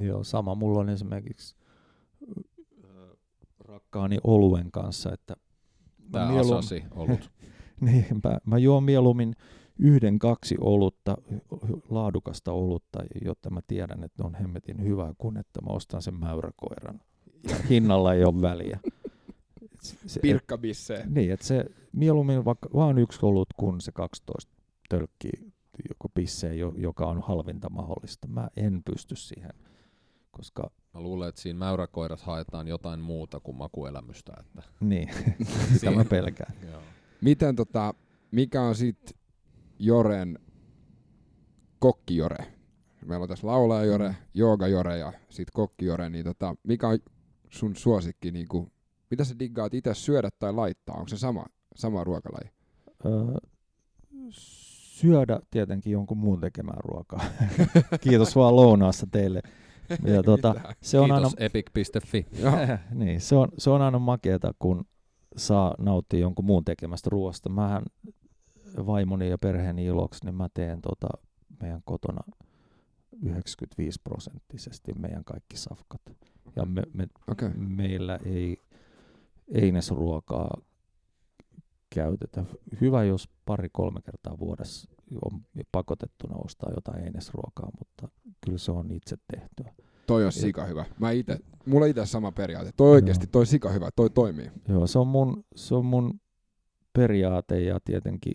Joo, 0.00 0.24
sama 0.24 0.54
mulla 0.54 0.80
on 0.80 0.88
esimerkiksi 0.88 1.56
rakkaani 3.58 4.18
oluen 4.24 4.70
kanssa, 4.70 5.12
että 5.12 5.36
Tää 6.12 6.28
mieluum... 6.28 6.58
asasi 6.58 6.84
olut. 6.90 7.30
niin, 7.80 8.06
mä, 8.24 8.38
mä 8.46 8.58
juon 8.58 8.84
mieluummin 8.84 9.34
yhden, 9.78 10.18
kaksi 10.18 10.56
olutta, 10.60 11.16
laadukasta 11.90 12.52
olutta, 12.52 12.98
jotta 13.24 13.50
mä 13.50 13.60
tiedän, 13.66 14.04
että 14.04 14.24
on 14.24 14.34
hemmetin 14.34 14.82
hyvää, 14.82 15.12
kun 15.18 15.36
että 15.36 15.60
mä 15.60 15.72
ostan 15.72 16.02
sen 16.02 16.14
mäyräkoiran. 16.14 17.00
Ja 17.48 17.56
hinnalla 17.70 18.14
ei 18.14 18.24
ole 18.24 18.42
väliä. 18.42 18.80
Se, 19.84 20.20
Pirkkabisse. 20.20 21.04
Niin, 21.06 21.32
että 21.32 21.46
se 21.46 21.64
mieluummin 21.92 22.44
vaikka 22.44 22.68
vaan 22.74 22.98
yksi 22.98 23.18
olut 23.22 23.48
kuin 23.56 23.80
se 23.80 23.92
12 23.92 24.52
tölkki 24.88 25.30
joku 25.88 26.08
pisse, 26.14 26.54
joka 26.76 27.06
on 27.06 27.22
halvinta 27.22 27.70
mahdollista. 27.70 28.28
Mä 28.28 28.48
en 28.56 28.82
pysty 28.84 29.16
siihen, 29.16 29.52
koska... 30.30 30.70
Mä 30.94 31.00
luulen, 31.00 31.28
että 31.28 31.40
siinä 31.40 31.58
mäyräkoirassa 31.58 32.26
haetaan 32.26 32.68
jotain 32.68 33.00
muuta 33.00 33.40
kuin 33.40 33.56
makuelämystä. 33.56 34.32
Että... 34.40 34.62
Niin, 34.80 35.10
sitä 35.78 35.90
mä 35.90 36.04
pelkään. 36.04 36.54
Miten 37.20 37.56
tota, 37.56 37.94
mikä 38.30 38.62
on 38.62 38.74
sitten 38.74 39.18
Joren 39.78 40.38
kokkijore. 41.78 42.46
Meillä 43.06 43.22
on 43.22 43.28
tässä 43.28 43.46
laulajajore, 43.46 44.08
mm. 44.08 44.14
joogajore 44.34 44.98
ja 44.98 45.12
sitten 45.28 45.52
kokkijore, 45.52 46.10
niin 46.10 46.24
tota, 46.24 46.54
mikä 46.62 46.88
on 46.88 46.98
sun 47.50 47.76
suosikki, 47.76 48.30
niin 48.30 48.48
kuin, 48.48 48.72
mitä 49.10 49.24
sä 49.24 49.38
diggaat 49.38 49.74
itse 49.74 49.94
syödä 49.94 50.30
tai 50.38 50.52
laittaa? 50.52 50.96
Onko 50.96 51.08
se 51.08 51.16
sama, 51.16 51.44
sama 51.74 52.04
ruokalaji? 52.04 52.50
Öö, 53.06 53.38
syödä 54.30 55.40
tietenkin 55.50 55.92
jonkun 55.92 56.18
muun 56.18 56.40
tekemään 56.40 56.80
ruokaa. 56.84 57.24
Kiitos 58.00 58.36
vaan 58.36 58.56
lounaassa 58.56 59.06
teille. 59.12 59.42
Ja 60.04 60.22
tuota, 60.22 60.54
se 60.82 60.98
on 60.98 61.10
Kiitos 61.10 61.34
aina, 61.34 61.46
epic.fi. 61.46 62.26
niin, 62.94 63.20
se, 63.20 63.36
on, 63.36 63.48
se 63.58 63.70
on 63.70 63.82
aina 63.82 63.98
makeata, 63.98 64.54
kun 64.58 64.84
saa 65.36 65.74
nauttia 65.78 66.20
jonkun 66.20 66.44
muun 66.44 66.64
tekemästä 66.64 67.10
ruoasta. 67.10 67.48
Mähän 67.48 67.82
vaimoni 68.86 69.30
ja 69.30 69.38
perheeni 69.38 69.84
iloksi, 69.84 70.24
niin 70.24 70.34
mä 70.34 70.48
teen 70.54 70.80
tota 70.80 71.08
meidän 71.60 71.80
kotona 71.84 72.20
95 73.22 74.00
prosenttisesti 74.04 74.92
meidän 74.98 75.24
kaikki 75.24 75.56
safkat. 75.56 76.00
Ja 76.56 76.64
me, 76.64 76.82
me, 76.92 77.06
okay. 77.30 77.50
meillä 77.56 78.18
ei 78.24 78.62
einesruokaa 79.48 80.60
käytetä. 81.90 82.44
Hyvä, 82.80 83.04
jos 83.04 83.28
pari-kolme 83.44 84.00
kertaa 84.02 84.38
vuodessa 84.38 84.88
on 85.24 85.40
pakotettuna 85.72 86.36
ostaa 86.44 86.72
jotain 86.74 87.04
einesruokaa, 87.04 87.68
mutta 87.78 88.08
kyllä 88.44 88.58
se 88.58 88.72
on 88.72 88.90
itse 88.90 89.16
tehtyä. 89.30 89.74
Toi 90.06 90.24
on 90.24 90.32
sika 90.32 90.64
hyvä. 90.64 90.84
Mä 90.98 91.10
ite, 91.10 91.38
mulla 91.66 91.86
itse 91.86 92.06
sama 92.06 92.32
periaate. 92.32 92.70
Toi 92.76 92.90
oikeasti, 92.90 93.26
toi 93.26 93.46
sika 93.46 93.70
hyvä, 93.70 93.90
toi 93.96 94.10
toimii. 94.10 94.50
Joo, 94.68 94.86
se 94.86 94.98
on 94.98 95.06
mun, 95.06 95.44
se 95.56 95.74
on 95.74 95.84
mun 95.84 96.20
periaate 96.92 97.60
ja 97.60 97.80
tietenkin 97.84 98.34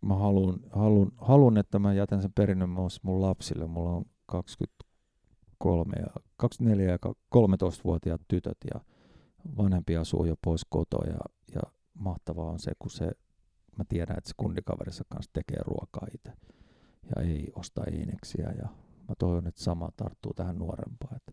mä 0.00 0.14
haluan, 0.14 0.60
haluan, 0.70 1.12
haluan, 1.16 1.56
että 1.56 1.78
mä 1.78 1.92
jätän 1.92 2.22
sen 2.22 2.32
perinnön 2.32 2.70
myös 2.70 3.02
mun 3.02 3.20
lapsille. 3.20 3.66
Mulla 3.66 3.90
on 3.90 4.04
23 4.26 5.92
ja 5.98 6.06
24 6.36 6.90
ja 6.90 6.98
13-vuotiaat 7.36 8.20
tytöt 8.28 8.58
ja 8.74 8.80
vanhempi 9.56 9.96
asuu 9.96 10.24
jo 10.24 10.34
pois 10.44 10.66
kotoa 10.68 11.04
ja, 11.06 11.18
ja 11.54 11.60
mahtavaa 11.94 12.50
on 12.50 12.58
se, 12.58 12.72
kun 12.78 12.90
se, 12.90 13.10
mä 13.78 13.84
tiedän, 13.88 14.18
että 14.18 14.28
se 14.28 14.34
kundikaverissa 14.36 15.04
kanssa 15.08 15.30
tekee 15.32 15.58
ruokaa 15.64 16.06
itse 16.14 16.32
ja 17.16 17.22
ei 17.22 17.48
osta 17.54 17.84
eineksiä 17.84 18.52
ja 18.62 18.68
mä 19.08 19.14
toivon, 19.18 19.46
että 19.46 19.62
sama 19.62 19.88
tarttuu 19.96 20.34
tähän 20.34 20.58
nuorempaan. 20.58 21.16
Että 21.16 21.32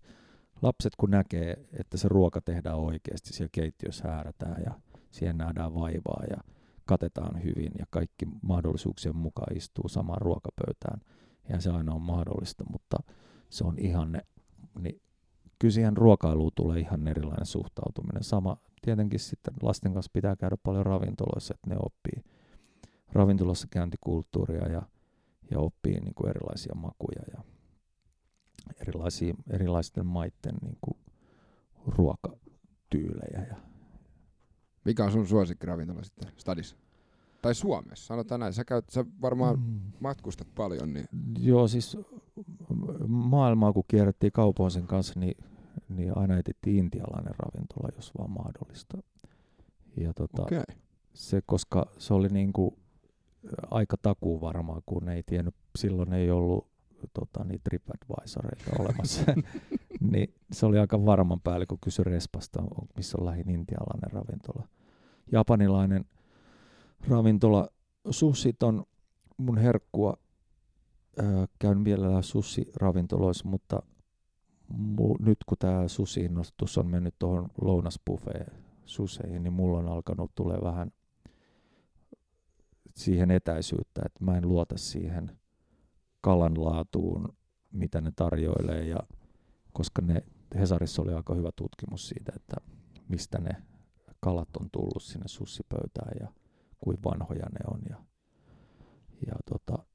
lapset 0.62 0.94
kun 0.96 1.12
näkee, 1.12 1.68
että 1.80 1.98
se 1.98 2.08
ruoka 2.08 2.42
tehdään 2.42 2.78
oikeasti, 2.78 3.34
siellä 3.34 3.50
keittiössä 3.52 4.08
häärätään 4.08 4.64
ja 4.66 4.80
siihen 5.12 5.38
nähdään 5.38 5.74
vaivaa 5.74 6.24
ja 6.30 6.38
katetaan 6.86 7.44
hyvin 7.44 7.72
ja 7.80 7.86
kaikki 7.90 8.26
mahdollisuuksien 8.42 9.16
mukaan 9.16 9.58
istuu 9.58 9.90
samaan 9.90 10.22
ruokapöytään. 10.22 11.02
Ja 11.50 11.62
se 11.62 11.72
aina 11.72 11.94
on 11.94 12.02
mahdollista, 12.02 12.64
mutta 12.72 12.98
se 13.50 13.64
on 13.64 13.80
ihanne. 13.80 14.20
Niin 14.80 15.02
kyllä 15.60 15.72
siihen 15.72 15.98
ruokailuun 15.98 16.52
tulee 16.56 16.80
ihan 16.80 17.08
erilainen 17.08 17.46
suhtautuminen. 17.46 18.24
Sama 18.24 18.58
tietenkin 18.82 19.20
sitten 19.20 19.54
lasten 19.62 19.94
kanssa 19.94 20.12
pitää 20.14 20.36
käydä 20.36 20.58
paljon 20.64 20.86
ravintoloissa, 20.86 21.54
että 21.54 21.70
ne 21.70 21.76
oppii 21.80 22.24
ravintolassa 23.12 23.68
käyntikulttuuria 23.72 24.68
ja, 24.68 24.82
ja 25.52 25.60
oppii 25.60 26.00
niin 26.00 26.14
kuin 26.16 26.30
erilaisia 26.30 26.76
makuja 26.76 27.22
ja 27.34 27.42
erilaisia, 28.82 29.34
erilaisten 29.50 30.06
maiden 30.06 30.56
niin 30.62 30.78
kuin 30.82 30.98
ruokatyylejä 31.88 33.46
ja 33.50 33.56
mikä 34.86 35.04
on 35.04 35.12
sun 35.12 35.28
suosikkiravintola 35.28 36.04
sitten 36.04 36.32
stadissa? 36.38 36.76
Tai 37.42 37.56
Suomessa, 37.56 38.06
sanotaan 38.06 38.40
näin. 38.40 38.54
Sä, 38.54 38.66
käyt, 38.66 38.90
sä 38.90 39.06
varmaan 39.22 39.60
mm. 39.60 39.80
matkustat 40.00 40.48
paljon. 40.56 40.94
Niin... 40.94 41.08
Joo, 41.40 41.68
siis 41.68 41.98
maailmaa 43.08 43.74
kun 43.74 43.84
kierrettiin 43.88 44.32
kaupoisen 44.32 44.88
kanssa, 44.88 45.20
niin, 45.20 45.38
niin 45.90 46.18
aina 46.18 46.38
etittiin 46.38 46.78
intialainen 46.78 47.34
ravintola, 47.40 47.90
jos 47.96 48.12
vaan 48.18 48.32
mahdollista. 48.32 48.98
Ja 49.98 50.14
tota, 50.14 50.42
okay. 50.42 50.64
se, 51.14 51.42
koska 51.46 51.86
se 51.98 52.14
oli 52.14 52.28
niin 52.28 52.54
kuin 52.54 52.76
aika 53.72 53.98
takuu 54.02 54.42
varmaan, 54.42 54.82
kun 54.86 55.10
ei 55.10 55.24
tiennyt, 55.24 55.56
silloin 55.78 56.14
ei 56.14 56.32
ollut 56.32 56.68
tota, 57.14 57.44
niitä 57.44 57.64
TripAdvisoreita 57.64 58.72
olemassa. 58.84 59.22
niin 60.12 60.34
se 60.52 60.66
oli 60.66 60.80
aika 60.80 61.06
varman 61.06 61.42
päälle, 61.42 61.66
kun 61.66 61.80
kysyi 61.82 62.06
Respasta, 62.06 62.64
missä 62.98 63.18
on 63.18 63.26
lähin 63.26 63.50
intialainen 63.50 64.12
ravintola. 64.12 64.68
Japanilainen 65.32 66.06
ravintola. 67.08 67.68
Sussit 68.10 68.64
on 68.64 68.84
mun 69.38 69.58
herkkua. 69.58 70.18
Öö, 71.20 71.46
käyn 71.60 71.80
mielellään 71.80 72.24
sushi-ravintoloissa, 72.24 73.50
mutta 73.50 73.84
mu- 74.74 75.26
nyt 75.26 75.38
kun 75.46 75.58
tämä 75.58 75.88
susi-innostus 75.88 76.78
on 76.78 76.88
mennyt 76.88 77.16
tuohon 77.20 77.50
lounasbuffeen 77.62 78.52
suseihin, 78.86 79.44
niin 79.44 79.54
mulla 79.54 79.78
on 79.78 79.90
alkanut 79.90 80.32
tulee 80.36 80.58
vähän 80.64 80.92
siihen 82.96 83.32
etäisyyttä, 83.32 84.02
että 84.06 84.24
mä 84.24 84.38
en 84.38 84.48
luota 84.48 84.78
siihen 84.78 85.40
kalan 86.22 86.66
laatuun, 86.66 87.36
mitä 87.72 88.02
ne 88.02 88.12
tarjoilee, 88.16 88.88
ja 88.88 89.00
koska 89.74 90.02
ne, 90.02 90.24
Hesarissa 90.56 91.02
oli 91.02 91.14
aika 91.14 91.36
hyvä 91.36 91.50
tutkimus 91.56 92.10
siitä, 92.10 92.32
että 92.36 92.56
mistä 93.10 93.40
ne 93.40 93.52
kalat 94.20 94.58
on 94.58 94.70
tullut 94.72 95.04
sinne 95.04 95.28
sussipöytään 95.28 96.12
ja 96.20 96.28
kuin 96.80 96.98
vanhoja 97.04 97.46
ne 97.50 97.60
on. 97.74 97.82
Ja, 97.90 97.96
ja 99.28 99.34
tota, 99.46 99.86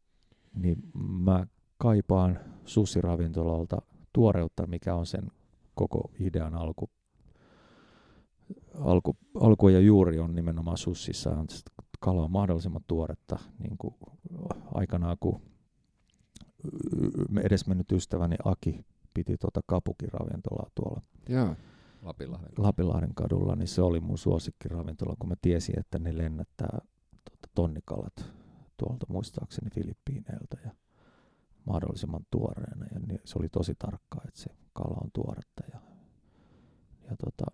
niin 0.54 0.82
mä 0.94 1.46
kaipaan 1.78 2.38
sussiravintolalta 2.64 3.82
tuoreutta, 4.12 4.66
mikä 4.66 4.94
on 4.94 5.06
sen 5.06 5.30
koko 5.74 6.10
idean 6.20 6.54
alku, 6.54 6.90
alku, 8.74 9.16
alku 9.40 9.68
ja 9.68 9.80
juuri 9.80 10.18
on 10.18 10.34
nimenomaan 10.34 10.76
sussissa, 10.76 11.30
kala 12.00 12.24
on 12.24 12.30
mahdollisimman 12.30 12.84
tuoretta, 12.86 13.38
niin 13.58 13.78
kuin 13.78 13.94
aikanaan 14.74 15.16
kun 15.20 15.40
edesmennyt 17.42 17.92
ystäväni 17.92 18.36
Aki 18.44 18.84
piti 19.14 19.36
tuota 19.36 19.60
kapukiravintolaa 19.66 20.70
tuolla 20.74 21.02
Joo. 21.28 21.56
Lapinlahden. 22.02 22.52
Lapinlahden 22.58 23.14
kadulla, 23.14 23.56
niin 23.56 23.68
se 23.68 23.82
oli 23.82 24.00
mun 24.00 24.18
suosikkiravintola, 24.18 25.16
kun 25.18 25.28
mä 25.28 25.34
tiesin, 25.42 25.78
että 25.78 25.98
ne 25.98 26.18
lennättää 26.18 26.78
tuota, 27.24 27.48
tonnikalat 27.54 28.31
tuolta 28.82 29.06
muistaakseni 29.08 29.70
Filippiineiltä 29.70 30.56
ja 30.64 30.70
mahdollisimman 31.64 32.26
tuoreena. 32.30 32.86
Ja 32.94 33.00
niin 33.00 33.20
se 33.24 33.38
oli 33.38 33.48
tosi 33.48 33.74
tarkkaa, 33.74 34.22
että 34.28 34.40
se 34.40 34.50
kala 34.72 34.98
on 35.04 35.10
tuoretta. 35.12 35.62
Ja, 35.72 35.80
ja 37.10 37.16
tota, 37.24 37.44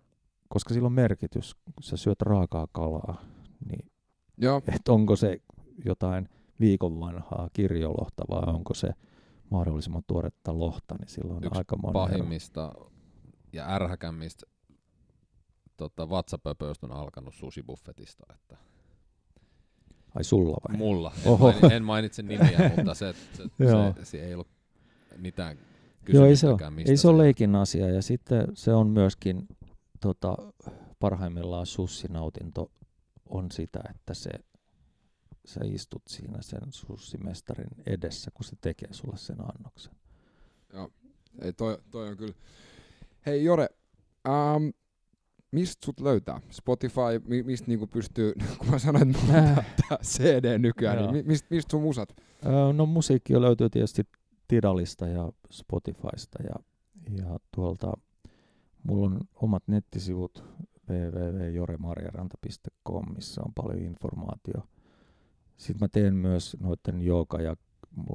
koska 0.49 0.73
sillä 0.73 0.85
on 0.85 0.93
merkitys, 0.93 1.55
kun 1.55 1.83
sä 1.83 1.97
syöt 1.97 2.21
raakaa 2.21 2.67
kalaa, 2.71 3.21
niin 3.69 3.91
Joo. 4.37 4.61
että 4.75 4.91
onko 4.91 5.15
se 5.15 5.41
jotain 5.85 6.29
viikon 6.59 6.99
vanhaa 6.99 7.49
kirjolohta 7.53 8.23
vai 8.29 8.53
onko 8.53 8.73
se 8.73 8.93
mahdollisimman 9.49 10.03
tuoretta 10.07 10.59
lohta, 10.59 10.95
niin 10.99 11.09
silloin 11.09 11.43
Yksi 11.43 11.57
aika 11.57 11.77
pahimmista 11.93 12.73
ja 13.53 13.69
ärhäkämmistä 13.75 14.45
tota, 15.77 16.09
vatsapöpöistä 16.09 16.85
on 16.85 16.91
alkanut 16.91 17.33
susibuffetista. 17.33 18.23
Että 18.33 18.48
Ai 20.19 20.23
sulla 20.23 20.57
vai? 20.69 20.77
mulla. 20.77 21.13
En, 21.25 21.31
Oho. 21.31 21.51
maini, 21.51 21.75
en 21.75 21.83
mainitse 21.83 22.21
nimiä, 22.21 22.71
mutta 22.75 22.93
se, 22.93 23.13
se, 23.33 23.43
Joo. 23.59 23.93
se, 23.97 24.05
se, 24.05 24.25
ei 24.25 24.33
ollut 24.33 24.47
mitään 25.17 25.57
Joo, 26.07 26.25
ei 26.25 26.35
se, 26.35 26.47
ole, 26.47 26.57
ei 26.85 26.97
se 26.97 27.07
ole 27.07 27.23
leikin 27.23 27.55
asia. 27.55 27.89
Ja 27.89 28.01
sitten 28.01 28.47
se 28.53 28.73
on 28.73 28.87
myöskin 28.87 29.47
tota, 29.99 30.37
parhaimmillaan 30.99 31.65
sussinautinto 31.65 32.71
on 33.29 33.51
sitä, 33.51 33.79
että 33.95 34.13
se, 34.13 34.29
sä 35.45 35.59
istut 35.63 36.01
siinä 36.07 36.41
sen 36.41 36.61
sussimestarin 36.69 37.69
edessä, 37.85 38.31
kun 38.33 38.43
se 38.45 38.55
tekee 38.61 38.93
sulle 38.93 39.17
sen 39.17 39.37
annoksen. 39.41 39.93
Ei, 41.41 41.53
toi, 41.53 41.77
toi 41.91 42.09
on 42.09 42.17
kyllä. 42.17 42.33
Hei 43.25 43.43
Jore, 43.43 43.67
ähm, 44.27 44.69
mistä 45.51 45.85
sut 45.85 45.99
löytää? 45.99 46.41
Spotify, 46.49 47.19
mi, 47.27 47.43
mistä 47.43 47.67
niinku 47.67 47.87
pystyy, 47.87 48.33
kun 48.59 48.69
mä 48.69 48.79
sanoin, 48.79 49.09
että 49.09 49.63
tää 49.89 49.97
CD 50.03 50.57
nykyään, 50.57 50.97
Joo. 50.97 51.11
niin 51.11 51.25
mi- 51.25 51.31
mistä, 51.31 51.47
mistä 51.49 51.71
sun 51.71 51.81
musat? 51.81 52.15
Öö, 52.45 52.73
no 52.73 52.85
musiikki 52.85 53.41
löytyy 53.41 53.69
tietysti 53.69 54.03
Tidalista 54.47 55.07
ja 55.07 55.31
Spotifysta 55.51 56.43
ja, 56.43 56.55
ja 57.17 57.39
tuolta 57.55 57.93
mulla 58.83 59.05
on 59.05 59.19
omat 59.35 59.63
nettisivut 59.67 60.43
www.joremarjaranta.com, 60.89 63.13
missä 63.15 63.41
on 63.45 63.53
paljon 63.55 63.79
informaatio. 63.79 64.61
Sitten 65.57 65.77
mä 65.81 65.87
teen 65.87 66.15
myös 66.15 66.57
noiden 66.59 67.01
jooga- 67.01 67.41
ja 67.41 67.55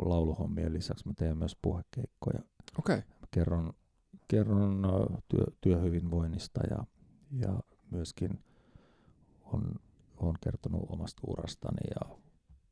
lauluhommien 0.04 0.72
lisäksi 0.72 1.06
mä 1.06 1.12
teen 1.16 1.38
myös 1.38 1.56
puhekeikkoja. 1.62 2.42
Okei. 2.78 2.96
Mä 2.96 3.02
kerron, 3.30 3.72
kerron 4.28 4.82
työ, 5.28 5.44
työhyvinvoinnista 5.60 6.60
ja, 6.70 6.84
ja 7.30 7.60
myöskin 7.90 8.44
on, 9.44 9.74
on 10.16 10.34
kertonut 10.40 10.86
omasta 10.88 11.22
urastani 11.26 11.90
ja 11.90 12.16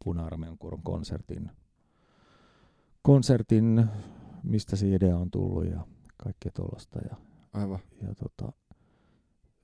puna 0.05 0.29
kuron 0.59 0.83
konsertin, 0.83 1.51
konsertin, 3.03 3.87
mistä 4.43 4.77
se 4.77 4.95
idea 4.95 5.17
on 5.17 5.31
tullut 5.31 5.67
ja 5.67 5.87
kaikkea 6.17 6.53
tuollaista. 6.55 6.99
Ja, 6.99 7.17
Aivan. 7.53 7.79
ja 8.03 8.15
tota, 8.15 8.53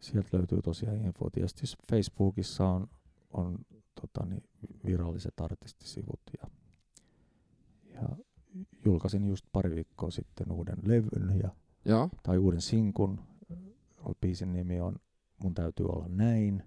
sieltä 0.01 0.28
löytyy 0.32 0.62
tosiaan 0.62 0.97
info. 0.97 1.31
Tietysti 1.31 1.62
Facebookissa 1.90 2.69
on, 2.69 2.86
on 3.32 3.59
tota, 4.01 4.27
niin, 4.27 4.43
viralliset 4.86 5.40
artistisivut 5.40 6.20
ja, 6.43 6.51
ja 7.94 8.09
julkaisin 8.85 9.27
just 9.27 9.44
pari 9.52 9.70
viikkoa 9.74 10.10
sitten 10.10 10.52
uuden 10.52 10.78
levyn 10.82 11.40
ja, 11.43 11.51
Joo. 11.85 12.09
tai 12.23 12.39
uuden 12.39 12.60
sinkun. 12.60 13.20
Biisin 14.20 14.53
nimi 14.53 14.81
on 14.81 14.97
Mun 15.39 15.55
täytyy 15.55 15.87
olla 15.87 16.07
näin, 16.09 16.62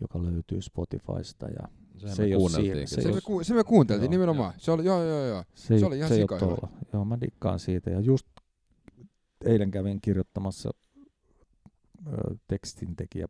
joka 0.00 0.22
löytyy 0.22 0.62
Spotifysta 0.62 1.48
ja 1.48 1.68
Sehän 1.98 2.16
Se 2.16 2.22
me 2.22 2.28
siinä, 2.62 2.86
Se, 2.86 2.96
me, 2.96 3.02
tuossa. 3.02 3.20
ku, 3.26 3.44
se 3.44 3.54
me 3.54 3.64
kuunteltiin 3.64 4.04
Joo, 4.04 4.10
nimenomaan. 4.10 4.52
Se 4.58 4.70
oli, 4.70 4.84
joo, 4.84 5.04
joo, 5.04 5.24
joo. 5.26 5.44
se, 5.54 5.78
Se 5.78 5.86
oli 5.86 5.96
ihan 5.98 6.08
se 6.08 6.14
sika 6.14 6.38
hyvä. 6.38 6.68
Joo, 6.92 7.04
mä 7.04 7.20
dikkaan 7.20 7.58
siitä 7.58 7.90
ja 7.90 8.00
just 8.00 8.26
eilen 9.44 9.70
kävin 9.70 10.00
kirjoittamassa 10.00 10.70
ö, 12.06 12.36
tekstintekijä 12.48 13.28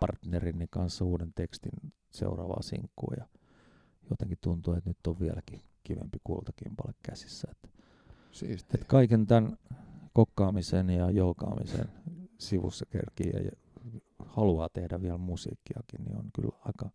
partnerini 0.00 0.66
kanssa 0.70 1.04
uuden 1.04 1.32
tekstin 1.34 1.92
seuraavaa 2.10 2.62
sinkkua 2.62 3.14
ja 3.18 3.26
jotenkin 4.10 4.38
tuntuu, 4.40 4.74
että 4.74 4.90
nyt 4.90 5.06
on 5.06 5.20
vieläkin 5.20 5.60
kivempi 5.84 6.18
kultakimpale 6.24 6.94
käsissä. 7.02 7.48
Että, 7.50 7.68
Siisti. 8.32 8.70
että 8.74 8.86
kaiken 8.86 9.26
tämän 9.26 9.58
kokkaamisen 10.14 10.90
ja 10.90 11.10
joukaamisen 11.10 11.88
sivussa 12.38 12.86
kerkii 12.86 13.30
ja 13.30 13.50
haluaa 14.18 14.68
tehdä 14.68 15.02
vielä 15.02 15.18
musiikkiakin, 15.18 16.04
niin 16.04 16.16
on 16.16 16.30
kyllä 16.34 16.56
aika, 16.60 16.90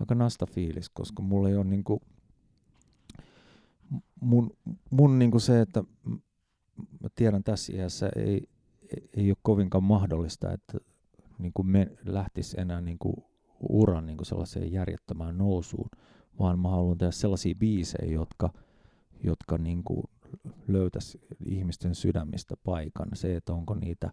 aika 0.00 0.14
nasta 0.14 0.46
fiilis, 0.46 0.90
koska 0.90 1.22
mulla 1.22 1.48
ei 1.48 1.56
ole 1.56 1.64
niinku, 1.64 2.02
mun, 4.20 4.50
mun 4.90 5.18
niinku 5.18 5.38
se, 5.38 5.60
että 5.60 5.84
mä 6.76 7.08
tiedän 7.14 7.44
tässä 7.44 7.72
iässä 7.76 8.10
ei, 8.16 8.48
ei, 8.96 9.10
ei 9.16 9.30
ole 9.30 9.36
kovinkaan 9.42 9.84
mahdollista, 9.84 10.52
että 10.52 10.78
niinku 11.38 11.62
me 11.62 11.92
lähtisi 12.04 12.60
enää 12.60 12.80
niinku 12.80 13.30
uran 13.68 14.06
niinku 14.06 14.24
sellaiseen 14.24 14.72
järjettömään 14.72 15.38
nousuun, 15.38 15.88
vaan 16.38 16.58
mä 16.58 16.68
haluan 16.68 16.98
tehdä 16.98 17.10
sellaisia 17.10 17.54
biisejä, 17.54 18.12
jotka, 18.12 18.50
jotka 19.24 19.58
niinku 19.58 20.04
löytäisi 20.68 21.20
ihmisten 21.44 21.94
sydämistä 21.94 22.54
paikan. 22.64 23.08
Se, 23.14 23.36
että 23.36 23.52
onko 23.52 23.74
niitä 23.74 24.10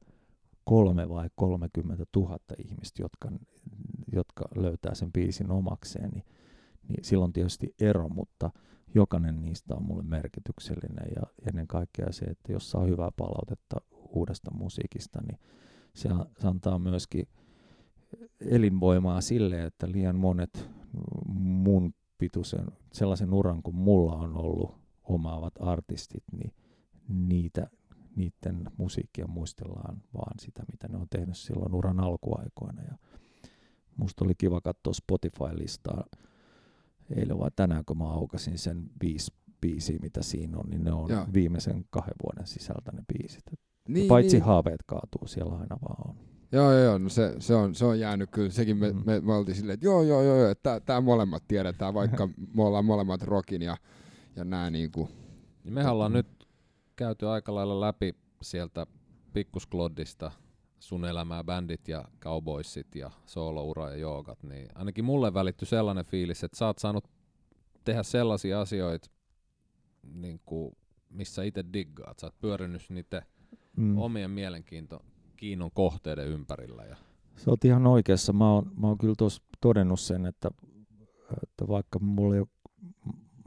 kolme 0.64 1.10
vai 1.10 1.30
30 1.36 2.06
000 2.16 2.38
ihmistä, 2.58 3.02
jotka, 3.02 3.32
jotka 4.12 4.46
löytää 4.56 4.96
sen 4.96 5.12
biisin 5.12 5.52
omakseen, 5.52 6.10
niin, 6.10 6.24
niin 6.88 7.04
silloin 7.04 7.34
tietysti 7.34 7.76
ero, 7.82 8.10
mutta 8.10 8.52
jokainen 8.96 9.42
niistä 9.42 9.76
on 9.76 9.84
mulle 9.84 10.04
merkityksellinen 10.04 11.08
ja 11.16 11.22
ennen 11.48 11.68
kaikkea 11.68 12.12
se, 12.12 12.26
että 12.26 12.52
jos 12.52 12.72
saa 12.72 12.86
hyvää 12.86 13.10
palautetta 13.18 13.76
uudesta 13.92 14.52
musiikista, 14.54 15.22
niin 15.22 15.40
se, 15.94 16.10
antaa 16.44 16.80
myöskin 16.80 17.28
elinvoimaa 18.40 19.22
sille, 19.22 19.64
että 19.64 19.92
liian 19.92 20.16
monet 20.16 20.70
mun 21.38 21.94
pituisen, 22.18 22.66
sellaisen 22.94 23.34
uran 23.34 23.64
kuin 23.64 23.76
mulla 23.76 24.16
on 24.16 24.38
ollut 24.38 24.87
omaavat 25.10 25.54
artistit, 25.60 26.24
niin 26.32 26.52
niitä, 27.10 27.68
niiden 28.16 28.64
musiikkia 28.78 29.28
muistellaan 29.28 30.02
vaan 30.14 30.40
sitä, 30.40 30.64
mitä 30.72 30.88
ne 30.88 30.98
on 30.98 31.08
tehnyt 31.10 31.38
silloin 31.38 31.76
uran 31.76 32.00
alkuaikoina. 32.00 32.82
Ja 32.84 32.98
musta 33.98 34.26
oli 34.26 34.36
kiva 34.38 34.62
katsoa 34.62 34.94
Spotify-listaa 34.94 36.04
eilen 37.16 37.40
vai 37.40 37.52
tänään, 37.56 37.86
kun 37.86 37.98
mä 37.98 38.10
aukasin 38.10 38.58
sen 38.58 38.90
viisi 39.02 39.32
biisiä, 39.62 40.00
mitä 40.02 40.24
siinä 40.24 40.58
on, 40.58 40.70
niin 40.70 40.84
ne 40.84 40.92
on 40.92 41.10
Joo. 41.10 41.26
viimeisen 41.34 41.86
kahden 41.90 42.16
vuoden 42.24 42.48
sisältä 42.48 42.92
ne 42.92 43.02
biisit. 43.14 43.44
Niin, 43.88 44.08
Paitsi 44.08 44.36
niin. 44.38 44.46
haaveet 44.46 44.84
kaatuu, 44.86 45.28
siellä 45.28 45.54
aina 45.54 45.78
vaan 45.82 46.10
on. 46.10 46.16
Joo, 46.52 46.72
joo, 46.72 46.84
joo, 46.84 46.98
no 46.98 47.10
se, 47.10 47.36
se, 47.40 47.56
on, 47.56 47.76
se 47.76 47.86
on 47.86 48.00
jäänyt 48.00 48.30
kyllä. 48.32 48.50
Sekin 48.50 48.78
me, 48.78 48.92
Mm. 48.94 49.02
me, 49.06 49.20
me 49.20 49.34
oltiin 49.34 49.56
silleen, 49.56 49.74
että 49.74 49.86
joo, 49.86 50.04
joo, 50.04 50.22
joo, 50.24 50.38
joo 50.38 50.50
että 50.50 50.80
tää 50.80 51.02
molemmat 51.02 51.44
tiedetään, 51.48 51.94
vaikka 51.94 52.28
me 52.56 52.64
ollaan 52.64 52.86
molemmat 52.86 53.22
rockin 53.22 53.62
ja, 53.62 53.78
ja 54.38 54.46
nää 54.46 54.70
niinku, 54.70 55.10
Niin 55.64 55.74
mehän 55.74 55.94
ollaan 55.94 56.14
nyt 56.14 56.48
käyty 56.96 57.28
aika 57.28 57.56
lailla 57.56 57.80
läpi 57.80 58.16
sieltä 58.42 58.86
pikkuskloddista 59.34 60.32
sun 60.80 61.06
elämää, 61.06 61.44
bändit 61.44 61.88
ja 61.88 62.06
cowboysit 62.22 62.96
ja 62.96 63.12
sooloura 63.26 63.90
ja 63.90 63.96
joogat, 63.96 64.44
niin 64.44 64.68
ainakin 64.76 65.06
mulle 65.06 65.34
välittyi 65.34 65.68
sellainen 65.68 66.06
fiilis, 66.06 66.44
että 66.44 66.58
sä 66.58 66.66
oot 66.66 66.80
saanut 66.80 67.10
tehdä 67.84 68.04
sellaisia 68.04 68.62
asioita, 68.62 69.10
niin 70.14 70.42
kuin, 70.46 70.72
missä 71.10 71.44
itse 71.44 71.64
diggaat. 71.74 72.20
Sä 72.20 72.28
oot 72.28 72.40
pyörinyt 72.40 72.82
niiden 72.90 73.22
mm. 73.78 73.98
omien 73.98 74.32
mielenkiinto 74.32 75.06
kiinnon 75.38 75.72
kohteiden 75.72 76.28
ympärillä. 76.28 76.84
Ja... 76.84 76.96
Sä 77.36 77.52
oot 77.52 77.66
ihan 77.66 77.88
oikeassa. 77.88 78.34
Mä 78.34 78.54
oon, 78.54 78.72
mä 78.78 78.88
oon 78.88 78.98
kyllä 78.98 79.16
tuossa 79.18 79.44
todennut 79.62 80.00
sen, 80.00 80.26
että, 80.26 80.50
että 81.44 81.68
vaikka 81.68 82.00
mulla 82.00 82.36
ei 82.36 82.42
ole, 82.42 82.48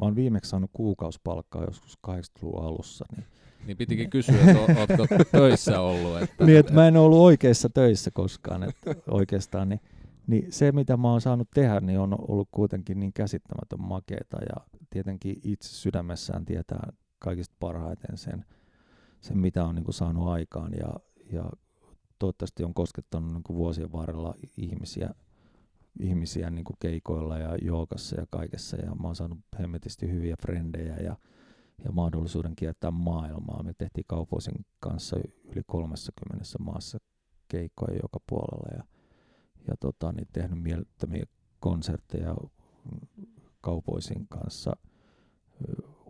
mä 0.00 0.06
oon 0.06 0.16
viimeksi 0.16 0.50
saanut 0.50 0.70
kuukausipalkkaa 0.72 1.64
joskus 1.64 1.98
80-luvun 2.08 2.64
alussa, 2.64 3.04
niin 3.16 3.26
niin 3.66 3.76
pitikin 3.76 4.10
kysyä, 4.10 4.34
että 4.40 4.60
ootko 4.80 5.06
töissä 5.32 5.80
ollut. 5.80 6.22
Että, 6.22 6.44
niin, 6.44 6.58
että 6.58 6.72
mä 6.72 6.88
en 6.88 6.96
ollut 6.96 7.18
oikeissa 7.18 7.68
töissä 7.68 8.10
koskaan 8.10 8.62
että 8.62 8.94
oikeastaan. 9.10 9.68
Niin, 9.68 9.80
niin 10.26 10.52
se, 10.52 10.72
mitä 10.72 10.96
mä 10.96 11.10
oon 11.10 11.20
saanut 11.20 11.48
tehdä, 11.54 11.80
niin 11.80 11.98
on 11.98 12.16
ollut 12.28 12.48
kuitenkin 12.50 13.00
niin 13.00 13.12
käsittämätön 13.12 13.80
makeeta. 13.80 14.36
Ja 14.36 14.66
tietenkin 14.90 15.40
itse 15.44 15.68
sydämessään 15.68 16.44
tietää 16.44 16.92
kaikista 17.18 17.54
parhaiten 17.60 18.18
sen, 18.18 18.44
sen 19.20 19.38
mitä 19.38 19.64
on 19.64 19.74
niin 19.74 19.84
kuin 19.84 19.94
saanut 19.94 20.28
aikaan. 20.28 20.72
Ja, 20.72 20.94
ja 21.32 21.50
toivottavasti 22.18 22.64
on 22.64 22.74
koskettanut 22.74 23.32
niin 23.32 23.42
kuin 23.42 23.56
vuosien 23.56 23.92
varrella 23.92 24.34
ihmisiä, 24.56 25.10
ihmisiä 26.02 26.50
niin 26.50 26.64
kuin 26.64 26.76
keikoilla 26.80 27.38
ja 27.38 27.56
joogassa 27.62 28.20
ja 28.20 28.26
kaikessa. 28.30 28.76
Ja 28.76 28.94
mä 28.94 29.08
oon 29.08 29.16
saanut 29.16 29.38
hemmetisti 29.58 30.10
hyviä 30.10 30.36
frendejä 30.42 30.96
ja 30.96 31.16
ja 31.84 31.92
mahdollisuuden 31.92 32.56
kiertää 32.56 32.90
maailmaa. 32.90 33.62
Me 33.62 33.72
tehtiin 33.78 34.04
Kaupoisin 34.08 34.66
kanssa 34.80 35.16
yli 35.44 35.62
30 35.66 36.44
maassa 36.58 36.98
keikkoja 37.48 37.96
joka 38.02 38.18
puolella 38.28 38.76
ja, 38.76 38.84
ja 39.68 39.76
tota, 39.80 40.12
niin 40.12 40.28
tehnyt 40.32 40.62
mielettömiä 40.62 41.24
konsertteja 41.60 42.36
Kaupoisin 43.60 44.26
kanssa. 44.28 44.76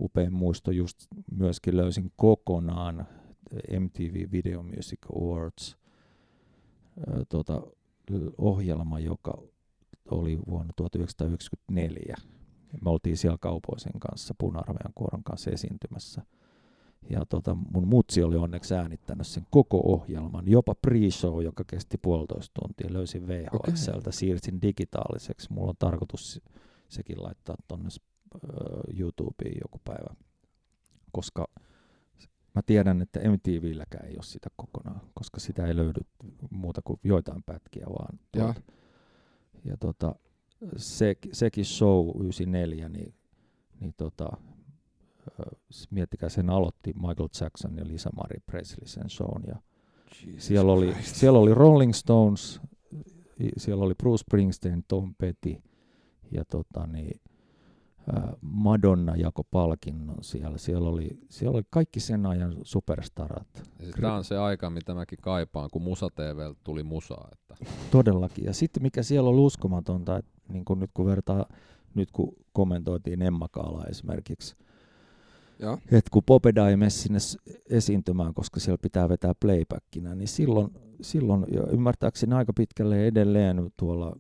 Upein 0.01 0.33
muisto 0.33 0.71
just 0.71 1.07
myöskin 1.31 1.77
löysin 1.77 2.13
kokonaan 2.17 3.07
MTV 3.81 4.33
Video 4.33 4.63
Music 4.63 4.99
Awards 5.17 5.77
tota, 7.29 7.63
ohjelma, 8.39 9.01
joka 9.01 9.43
oli 10.11 10.39
vuonna 10.47 10.73
1994 10.77 12.17
me 12.85 12.91
oltiin 12.91 13.17
siellä 13.17 13.39
kaupoisen 13.41 14.01
kanssa, 14.01 14.35
puna-armeijan 14.39 14.93
kuoron 14.95 15.25
kanssa 15.25 15.51
esiintymässä. 15.51 16.23
Ja 17.11 17.27
tota, 17.27 17.57
mun 17.73 17.89
mutsi 17.89 18.23
oli 18.23 18.37
onneksi 18.37 18.75
äänittänyt 18.75 19.27
sen 19.27 19.47
koko 19.51 19.81
ohjelman, 19.85 20.49
jopa 20.49 20.75
pre-show, 20.87 21.43
joka 21.43 21.65
kesti 21.67 21.99
puolitoista 21.99 22.61
tuntia. 22.61 22.93
Löysin 22.93 23.29
VHXltä, 23.29 23.99
okay. 23.99 24.13
siirsin 24.13 24.63
digitaaliseksi. 24.63 25.53
Mulla 25.53 25.71
on 25.71 25.77
tarkoitus 25.79 26.41
sekin 26.89 27.23
laittaa 27.23 27.57
tonne 27.69 27.89
uh, 28.35 28.99
YouTubeen 28.99 29.57
joku 29.63 29.81
päivä, 29.85 30.15
koska 31.13 31.47
mä 32.55 32.63
tiedän, 32.67 33.03
että 33.03 33.21
MTVlläkään 33.21 34.07
ei 34.07 34.15
ole 34.15 34.23
sitä 34.23 34.51
kokonaan, 34.57 35.01
koska 35.15 35.41
sitä 35.41 35.67
ei 35.67 35.77
löydy 35.77 36.01
muuta 36.51 36.81
kuin 36.85 37.01
joitain 37.05 37.43
pätkiä 37.43 37.87
vaan. 37.87 38.19
Ja, 38.37 38.55
ja 39.65 39.77
tota, 39.77 40.15
se, 40.77 41.17
sekin 41.33 41.65
show 41.65 42.09
94, 42.09 42.89
niin, 42.89 43.15
niin 43.81 43.95
tota, 43.97 44.31
miettikää, 45.91 46.29
sen 46.29 46.51
aloitti 46.51 46.93
Michael 46.93 47.29
Jackson 47.41 47.77
ja 47.77 47.87
Lisa 47.87 48.11
Marie 48.17 48.41
Presley 48.47 48.87
sen 48.87 49.11
shown. 49.11 49.43
Ja 49.47 49.57
siellä, 50.39 50.73
oli, 50.73 50.95
siellä 51.03 51.39
oli 51.39 51.55
Rolling 51.55 51.93
Stones, 51.93 52.61
siellä 53.57 53.85
oli 53.85 53.95
Bruce 53.95 54.21
Springsteen, 54.21 54.85
Tom 54.89 55.15
Petty 55.15 55.57
ja 56.31 56.45
tota, 56.45 56.87
niin, 56.87 57.21
Madonna 58.41 59.17
jako 59.17 59.45
palkinnon 59.45 60.25
siellä. 60.25 60.59
Siellä 60.59 60.89
oli, 60.89 61.19
siellä 61.29 61.57
oli 61.57 61.65
kaikki 61.71 62.01
sen 62.01 62.27
ajan 62.27 62.57
superstarat. 62.63 63.63
Tämä 64.01 64.15
on 64.15 64.25
se 64.25 64.39
aika, 64.39 64.71
mitä 64.71 64.95
mäkin 64.95 65.19
kaipaan, 65.23 65.69
kun 65.73 65.83
Musa 65.83 66.09
TV 66.15 66.55
tuli 66.65 66.83
musaa. 66.83 67.29
Että. 67.33 67.65
Todellakin. 67.91 68.45
Ja 68.45 68.53
sitten 68.53 68.83
mikä 68.83 69.03
siellä 69.03 69.31
oli 69.31 69.41
uskomatonta, 69.41 70.17
että 70.17 70.31
niin 70.49 70.65
kun 70.65 70.81
nyt 70.81 70.91
kun 70.95 71.07
vertaa, 71.07 71.47
nyt 71.95 72.11
kun 72.13 72.37
kommentoitiin 72.53 73.23
Emma 73.23 73.49
Kaala 73.49 73.85
esimerkiksi, 73.85 74.57
että 75.93 76.11
kun 76.11 76.23
Popeda 76.27 76.69
ei 76.69 76.77
mene 76.77 76.91
sinne 76.91 77.19
esiintymään, 77.71 78.35
koska 78.35 78.61
siellä 78.61 78.79
pitää 78.83 79.09
vetää 79.09 79.33
playbackina, 79.41 80.15
niin 80.15 80.29
silloin, 80.29 80.71
silloin 81.01 81.45
ja 81.53 81.63
ymmärtääkseni 81.67 82.35
aika 82.35 82.53
pitkälle 82.53 83.07
edelleen 83.07 83.71
tuolla, 83.77 84.17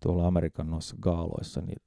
tuolla 0.00 0.26
Amerikan 0.26 0.70
noissa 0.70 0.96
gaaloissa, 1.00 1.60
niin 1.60 1.78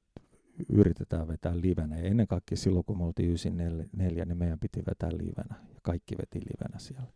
yritetään 0.69 1.27
vetää 1.27 1.61
livenä. 1.61 1.97
Ja 1.97 2.03
ennen 2.03 2.27
kaikkea 2.27 2.57
silloin, 2.57 2.85
kun 2.85 2.97
me 2.97 3.03
oltiin 3.03 3.27
94, 3.27 4.25
niin 4.25 4.38
meidän 4.38 4.59
piti 4.59 4.84
vetää 4.88 5.09
livenä. 5.11 5.55
Ja 5.73 5.79
kaikki 5.81 6.17
veti 6.17 6.39
livenä 6.39 6.79
siellä. 6.79 7.07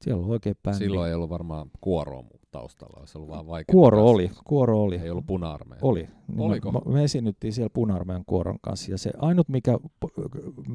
Siellä 0.00 0.22
oli 0.24 0.32
oikein 0.32 0.56
bändi. 0.62 0.78
Silloin 0.78 1.08
ei 1.08 1.14
ollut 1.14 1.30
varmaan 1.30 1.70
kuoroa 1.80 2.24
taustalla, 2.50 3.00
olisi 3.00 3.18
ollut 3.18 3.30
vaan 3.30 3.46
vaikea. 3.46 3.72
Kuoro 3.72 3.96
päästä. 3.96 4.10
oli, 4.10 4.30
kuoro 4.44 4.82
oli. 4.82 4.96
Ei 4.96 5.10
ollut 5.10 5.26
puna 5.26 5.58
Oli. 5.82 6.08
Oliko? 6.38 6.72
Me, 6.72 6.80
me 6.92 7.04
esiinnyttiin 7.04 7.52
siellä 7.52 7.70
puna 7.72 8.04
kuoron 8.26 8.58
kanssa, 8.62 8.90
ja 8.90 8.98
se 8.98 9.10
ainut 9.18 9.48
mikä 9.48 9.78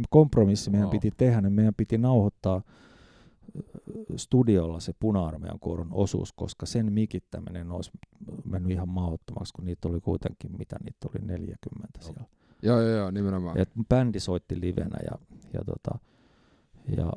kompromissi 0.10 0.70
meidän 0.70 0.86
no. 0.86 0.92
piti 0.92 1.12
tehdä, 1.18 1.42
niin 1.42 1.54
meidän 1.54 1.74
piti 1.78 1.98
nauhoittaa 1.98 2.62
studiolla 4.16 4.80
se 4.80 4.94
puna 5.00 5.32
kuoron 5.60 5.90
osuus, 5.92 6.34
koska 6.34 6.66
sen 6.66 6.94
mikittäminen 6.94 7.72
olisi 7.72 7.92
mennyt 8.46 8.72
ihan 8.72 8.90
mahdottomaksi, 8.90 9.54
kun 9.54 9.66
niitä 9.66 9.88
oli 9.88 10.02
kuitenkin, 10.02 10.58
mitä 10.58 10.76
niitä 10.84 11.08
oli 11.10 11.26
40 11.26 11.88
no. 11.98 12.04
siellä. 12.04 12.26
Joo, 12.64 12.82
joo, 12.82 12.98
joo, 12.98 13.12
nimenomaan. 13.12 13.58
Et 13.58 13.70
bändi 13.90 14.20
soitti 14.20 14.62
livenä 14.62 14.98
ja, 15.12 15.20
ja, 15.54 15.62
tota, 15.66 16.00
ja 16.98 17.14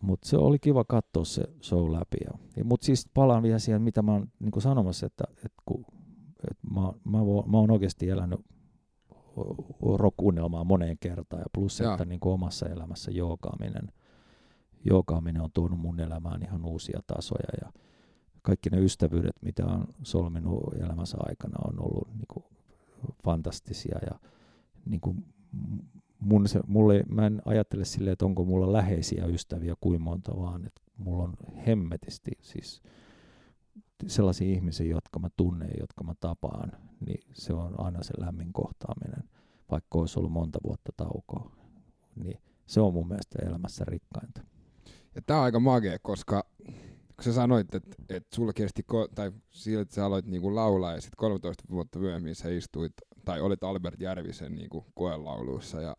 mutta 0.00 0.28
se 0.28 0.36
oli 0.36 0.58
kiva 0.58 0.84
katsoa 0.84 1.24
se 1.24 1.44
show 1.62 1.92
läpi. 1.92 2.16
Ja, 2.56 2.64
mutta 2.64 2.86
siis 2.86 3.08
palaan 3.14 3.42
vielä 3.42 3.58
siihen, 3.58 3.82
mitä 3.82 4.02
mä 4.02 4.12
oon 4.12 4.28
niin 4.38 4.62
sanomassa, 4.62 5.06
että, 5.06 5.24
että 5.30 5.62
kun, 5.66 5.84
että 6.50 6.66
mä, 6.74 6.80
mä, 7.04 7.18
mä 7.46 7.58
oon 7.58 7.70
oikeasti 7.70 8.08
elänyt 8.08 8.40
rock-unelmaa 9.96 10.64
moneen 10.64 10.96
kertaan, 11.00 11.40
ja 11.40 11.46
plus, 11.52 11.80
ja. 11.80 11.92
että 11.92 12.04
niin 12.04 12.20
omassa 12.22 12.68
elämässä 12.68 13.10
joogaaminen, 13.10 13.92
joogaaminen 14.84 15.42
on 15.42 15.50
tuonut 15.54 15.78
mun 15.78 16.00
elämään 16.00 16.42
ihan 16.42 16.64
uusia 16.64 17.00
tasoja, 17.06 17.48
ja 17.62 17.72
kaikki 18.42 18.70
ne 18.70 18.80
ystävyydet, 18.80 19.36
mitä 19.42 19.66
on 19.66 19.86
solminut 20.02 20.74
elämänsä 20.74 21.16
aikana, 21.20 21.58
on 21.68 21.82
ollut 21.82 22.08
niin 22.14 22.28
kuin 22.28 22.44
fantastisia, 23.24 23.98
ja 24.06 24.20
niin 24.84 25.00
kuin 25.00 25.24
mun 26.20 26.48
se, 26.48 26.60
mulle, 26.66 27.04
mä 27.08 27.26
en 27.26 27.42
ajattele 27.44 27.84
silleen, 27.84 28.12
että 28.12 28.24
onko 28.24 28.44
mulla 28.44 28.72
läheisiä 28.72 29.26
ystäviä 29.26 29.74
kuin 29.80 30.02
monta, 30.02 30.36
vaan 30.36 30.66
että 30.66 30.80
mulla 30.96 31.22
on 31.22 31.34
hemmetisti 31.66 32.30
siis 32.42 32.82
sellaisia 34.06 34.54
ihmisiä, 34.54 34.86
jotka 34.86 35.18
mä 35.18 35.28
tunnen, 35.36 35.70
jotka 35.80 36.04
mä 36.04 36.14
tapaan, 36.20 36.72
niin 37.06 37.20
se 37.32 37.52
on 37.52 37.80
aina 37.80 38.02
se 38.02 38.14
lämmin 38.18 38.52
kohtaaminen, 38.52 39.30
vaikka 39.70 39.98
olisi 39.98 40.18
ollut 40.18 40.32
monta 40.32 40.58
vuotta 40.64 40.92
taukoa. 40.96 41.50
Niin 42.16 42.40
se 42.66 42.80
on 42.80 42.92
mun 42.92 43.08
mielestä 43.08 43.38
elämässä 43.46 43.84
rikkainta. 43.84 44.40
Ja 45.18 45.22
tää 45.26 45.38
on 45.38 45.44
aika 45.44 45.60
magea, 45.60 45.98
koska 46.02 46.44
kun 47.16 47.24
sä 47.24 47.32
sanoit, 47.32 47.74
että, 47.74 47.96
että 48.08 48.36
sulla 48.36 48.52
kesti, 48.52 48.82
tai 49.14 49.32
sillä, 49.50 49.82
että 49.82 49.94
sä 49.94 50.04
aloit 50.04 50.26
niinku 50.26 50.54
laulaa 50.54 50.94
ja 50.94 51.00
sitten 51.00 51.16
13 51.16 51.64
vuotta 51.70 51.98
myöhemmin 51.98 52.34
sä 52.34 52.48
istuit 52.48 52.92
tai 53.24 53.40
olit 53.40 53.64
Albert 53.64 54.00
Järvisen 54.00 54.54
niin 54.54 54.70
kuin 54.70 54.84
koelauluissa. 54.94 55.80
Ja 55.80 55.96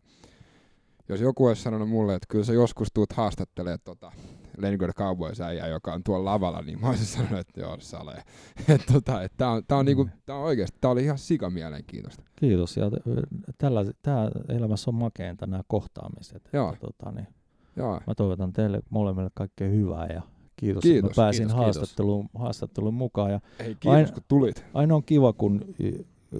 jos 1.09 1.21
joku 1.21 1.45
olisi 1.45 1.61
sanonut 1.61 1.89
mulle, 1.89 2.15
että 2.15 2.25
kyllä 2.29 2.45
sä 2.45 2.53
joskus 2.53 2.87
tuut 2.93 3.13
haastattelemaan 3.13 3.79
tota 3.83 4.11
Leningrad 4.57 4.93
Cowboys 4.93 5.37
joka 5.69 5.93
on 5.93 6.03
tuolla 6.03 6.31
lavalla, 6.31 6.61
niin 6.61 6.81
mä 6.81 6.89
olisin 6.89 7.05
sanonut, 7.05 7.39
että 7.39 7.59
joo, 7.59 7.77
sale. 7.79 8.23
että 8.67 8.93
tota, 8.93 9.23
et 9.23 9.33
tää 9.37 9.51
on, 9.51 9.63
tää 9.67 9.77
on, 9.77 9.85
niinku, 9.85 10.09
tää 10.25 10.35
on 10.35 10.43
oikeasti, 10.43 10.77
tää 10.81 10.91
oli 10.91 11.03
ihan 11.03 11.17
sika 11.17 11.49
mielenkiintoista. 11.49 12.23
Kiitos, 12.35 12.77
ja 12.77 12.91
tällä, 13.57 13.85
tää 14.01 14.31
elämässä 14.49 14.91
on 14.91 14.95
makeinta 14.95 15.47
nämä 15.47 15.63
kohtaamiset. 15.67 16.49
Joo. 16.53 16.73
Että, 16.73 16.87
tota, 16.87 17.11
niin, 17.11 17.27
joo. 17.75 17.99
Mä 18.07 18.15
toivotan 18.15 18.53
teille 18.53 18.81
molemmille 18.89 19.29
kaikkea 19.33 19.69
hyvää 19.69 20.07
ja 20.07 20.21
kiitos, 20.55 20.81
kiitos 20.81 21.09
että 21.09 21.21
mä 21.21 21.23
pääsin 21.23 21.47
kiitos, 21.47 21.57
haastatteluun, 21.57 22.25
kiitos. 22.25 22.41
haastatteluun 22.41 22.93
mukaan. 22.93 23.31
Ja 23.31 23.39
Ei, 23.59 23.65
kiitos 23.65 23.87
aina, 23.87 24.11
kun 24.11 24.23
tulit. 24.27 24.65
Aina 24.73 24.95
on 24.95 25.03
kiva, 25.03 25.33
kun 25.33 25.75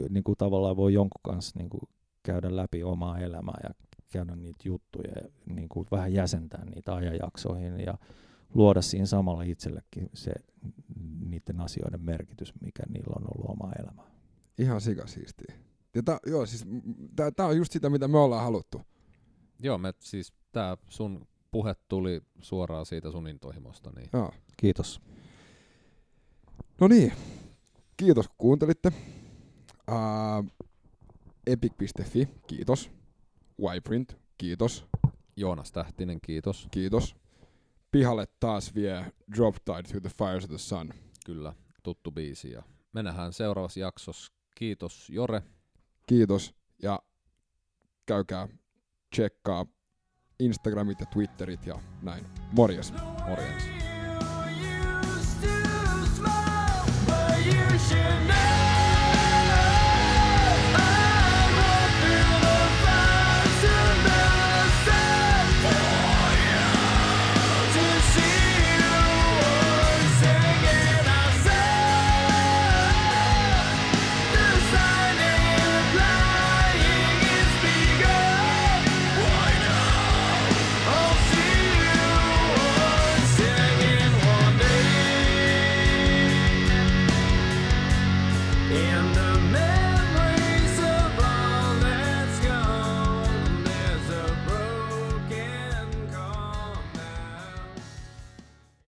niin 0.09 0.23
kuin 0.23 0.37
tavallaan 0.37 0.77
voi 0.77 0.93
jonkun 0.93 1.21
kanssa 1.23 1.59
niin 1.59 1.69
kuin 1.69 1.81
käydä 2.23 2.55
läpi 2.55 2.83
omaa 2.83 3.19
elämää 3.19 3.59
ja 3.63 3.69
käydä 4.11 4.35
niitä 4.35 4.59
juttuja 4.65 5.11
ja 5.11 5.29
niin 5.55 5.69
kuin 5.69 5.87
vähän 5.91 6.13
jäsentää 6.13 6.65
niitä 6.65 6.95
ajanjaksoihin 6.95 7.79
ja 7.79 7.97
luoda 8.53 8.81
siinä 8.81 9.05
samalla 9.05 9.43
itsellekin 9.43 10.09
se 10.13 10.33
niiden 11.29 11.59
asioiden 11.59 12.01
merkitys, 12.01 12.53
mikä 12.61 12.83
niillä 12.89 13.13
on 13.15 13.27
ollut 13.35 13.49
oma 13.49 13.71
elämä. 13.79 14.01
Ihan 14.57 14.81
sikasiistiä. 14.81 15.55
Ja 15.95 16.03
tää, 16.03 16.19
joo, 16.25 16.45
siis, 16.45 16.65
tää, 17.15 17.31
tää 17.31 17.45
on 17.45 17.57
just 17.57 17.71
sitä, 17.71 17.89
mitä 17.89 18.07
me 18.07 18.17
ollaan 18.17 18.43
haluttu. 18.43 18.81
Joo, 19.59 19.77
me 19.77 19.93
siis 19.99 20.33
tää 20.51 20.77
sun 20.89 21.27
puhe 21.51 21.75
tuli 21.87 22.21
suoraan 22.41 22.85
siitä 22.85 23.11
sun 23.11 23.27
intohimosta, 23.27 23.91
niin 23.95 24.09
Joo. 24.13 24.33
Kiitos. 24.57 25.01
No 26.81 26.87
niin, 26.87 27.13
kiitos 27.97 28.27
kun 28.27 28.35
kuuntelitte. 28.37 28.91
Uh, 29.91 30.51
Epic.fi, 31.47 32.27
kiitos. 32.47 32.91
Yprint, 33.75 34.17
kiitos. 34.37 34.85
Joonas 35.35 35.71
Tähtinen, 35.71 36.21
kiitos. 36.21 36.67
Kiitos. 36.71 37.15
Pihalle 37.91 38.27
taas 38.39 38.75
vie 38.75 39.05
Drop 39.35 39.55
Tide 39.65 39.83
Through 39.83 40.01
the 40.01 40.11
Fires 40.17 40.43
of 40.43 40.49
the 40.49 40.57
Sun. 40.57 40.93
Kyllä, 41.25 41.53
tuttu 41.83 42.11
biisi. 42.11 42.51
Ja 42.51 42.63
me 42.93 43.03
nähdään 43.03 43.33
seuraavassa 43.33 43.79
jaksossa. 43.79 44.33
Kiitos 44.55 45.09
Jore. 45.09 45.41
Kiitos 46.05 46.55
ja 46.81 46.99
käykää 48.05 48.47
tsekkaa 49.11 49.65
Instagramit 50.39 50.99
ja 50.99 51.05
Twitterit 51.05 51.65
ja 51.65 51.79
näin. 52.01 52.25
Morjes. 52.51 52.93
Morjens. 53.27 53.88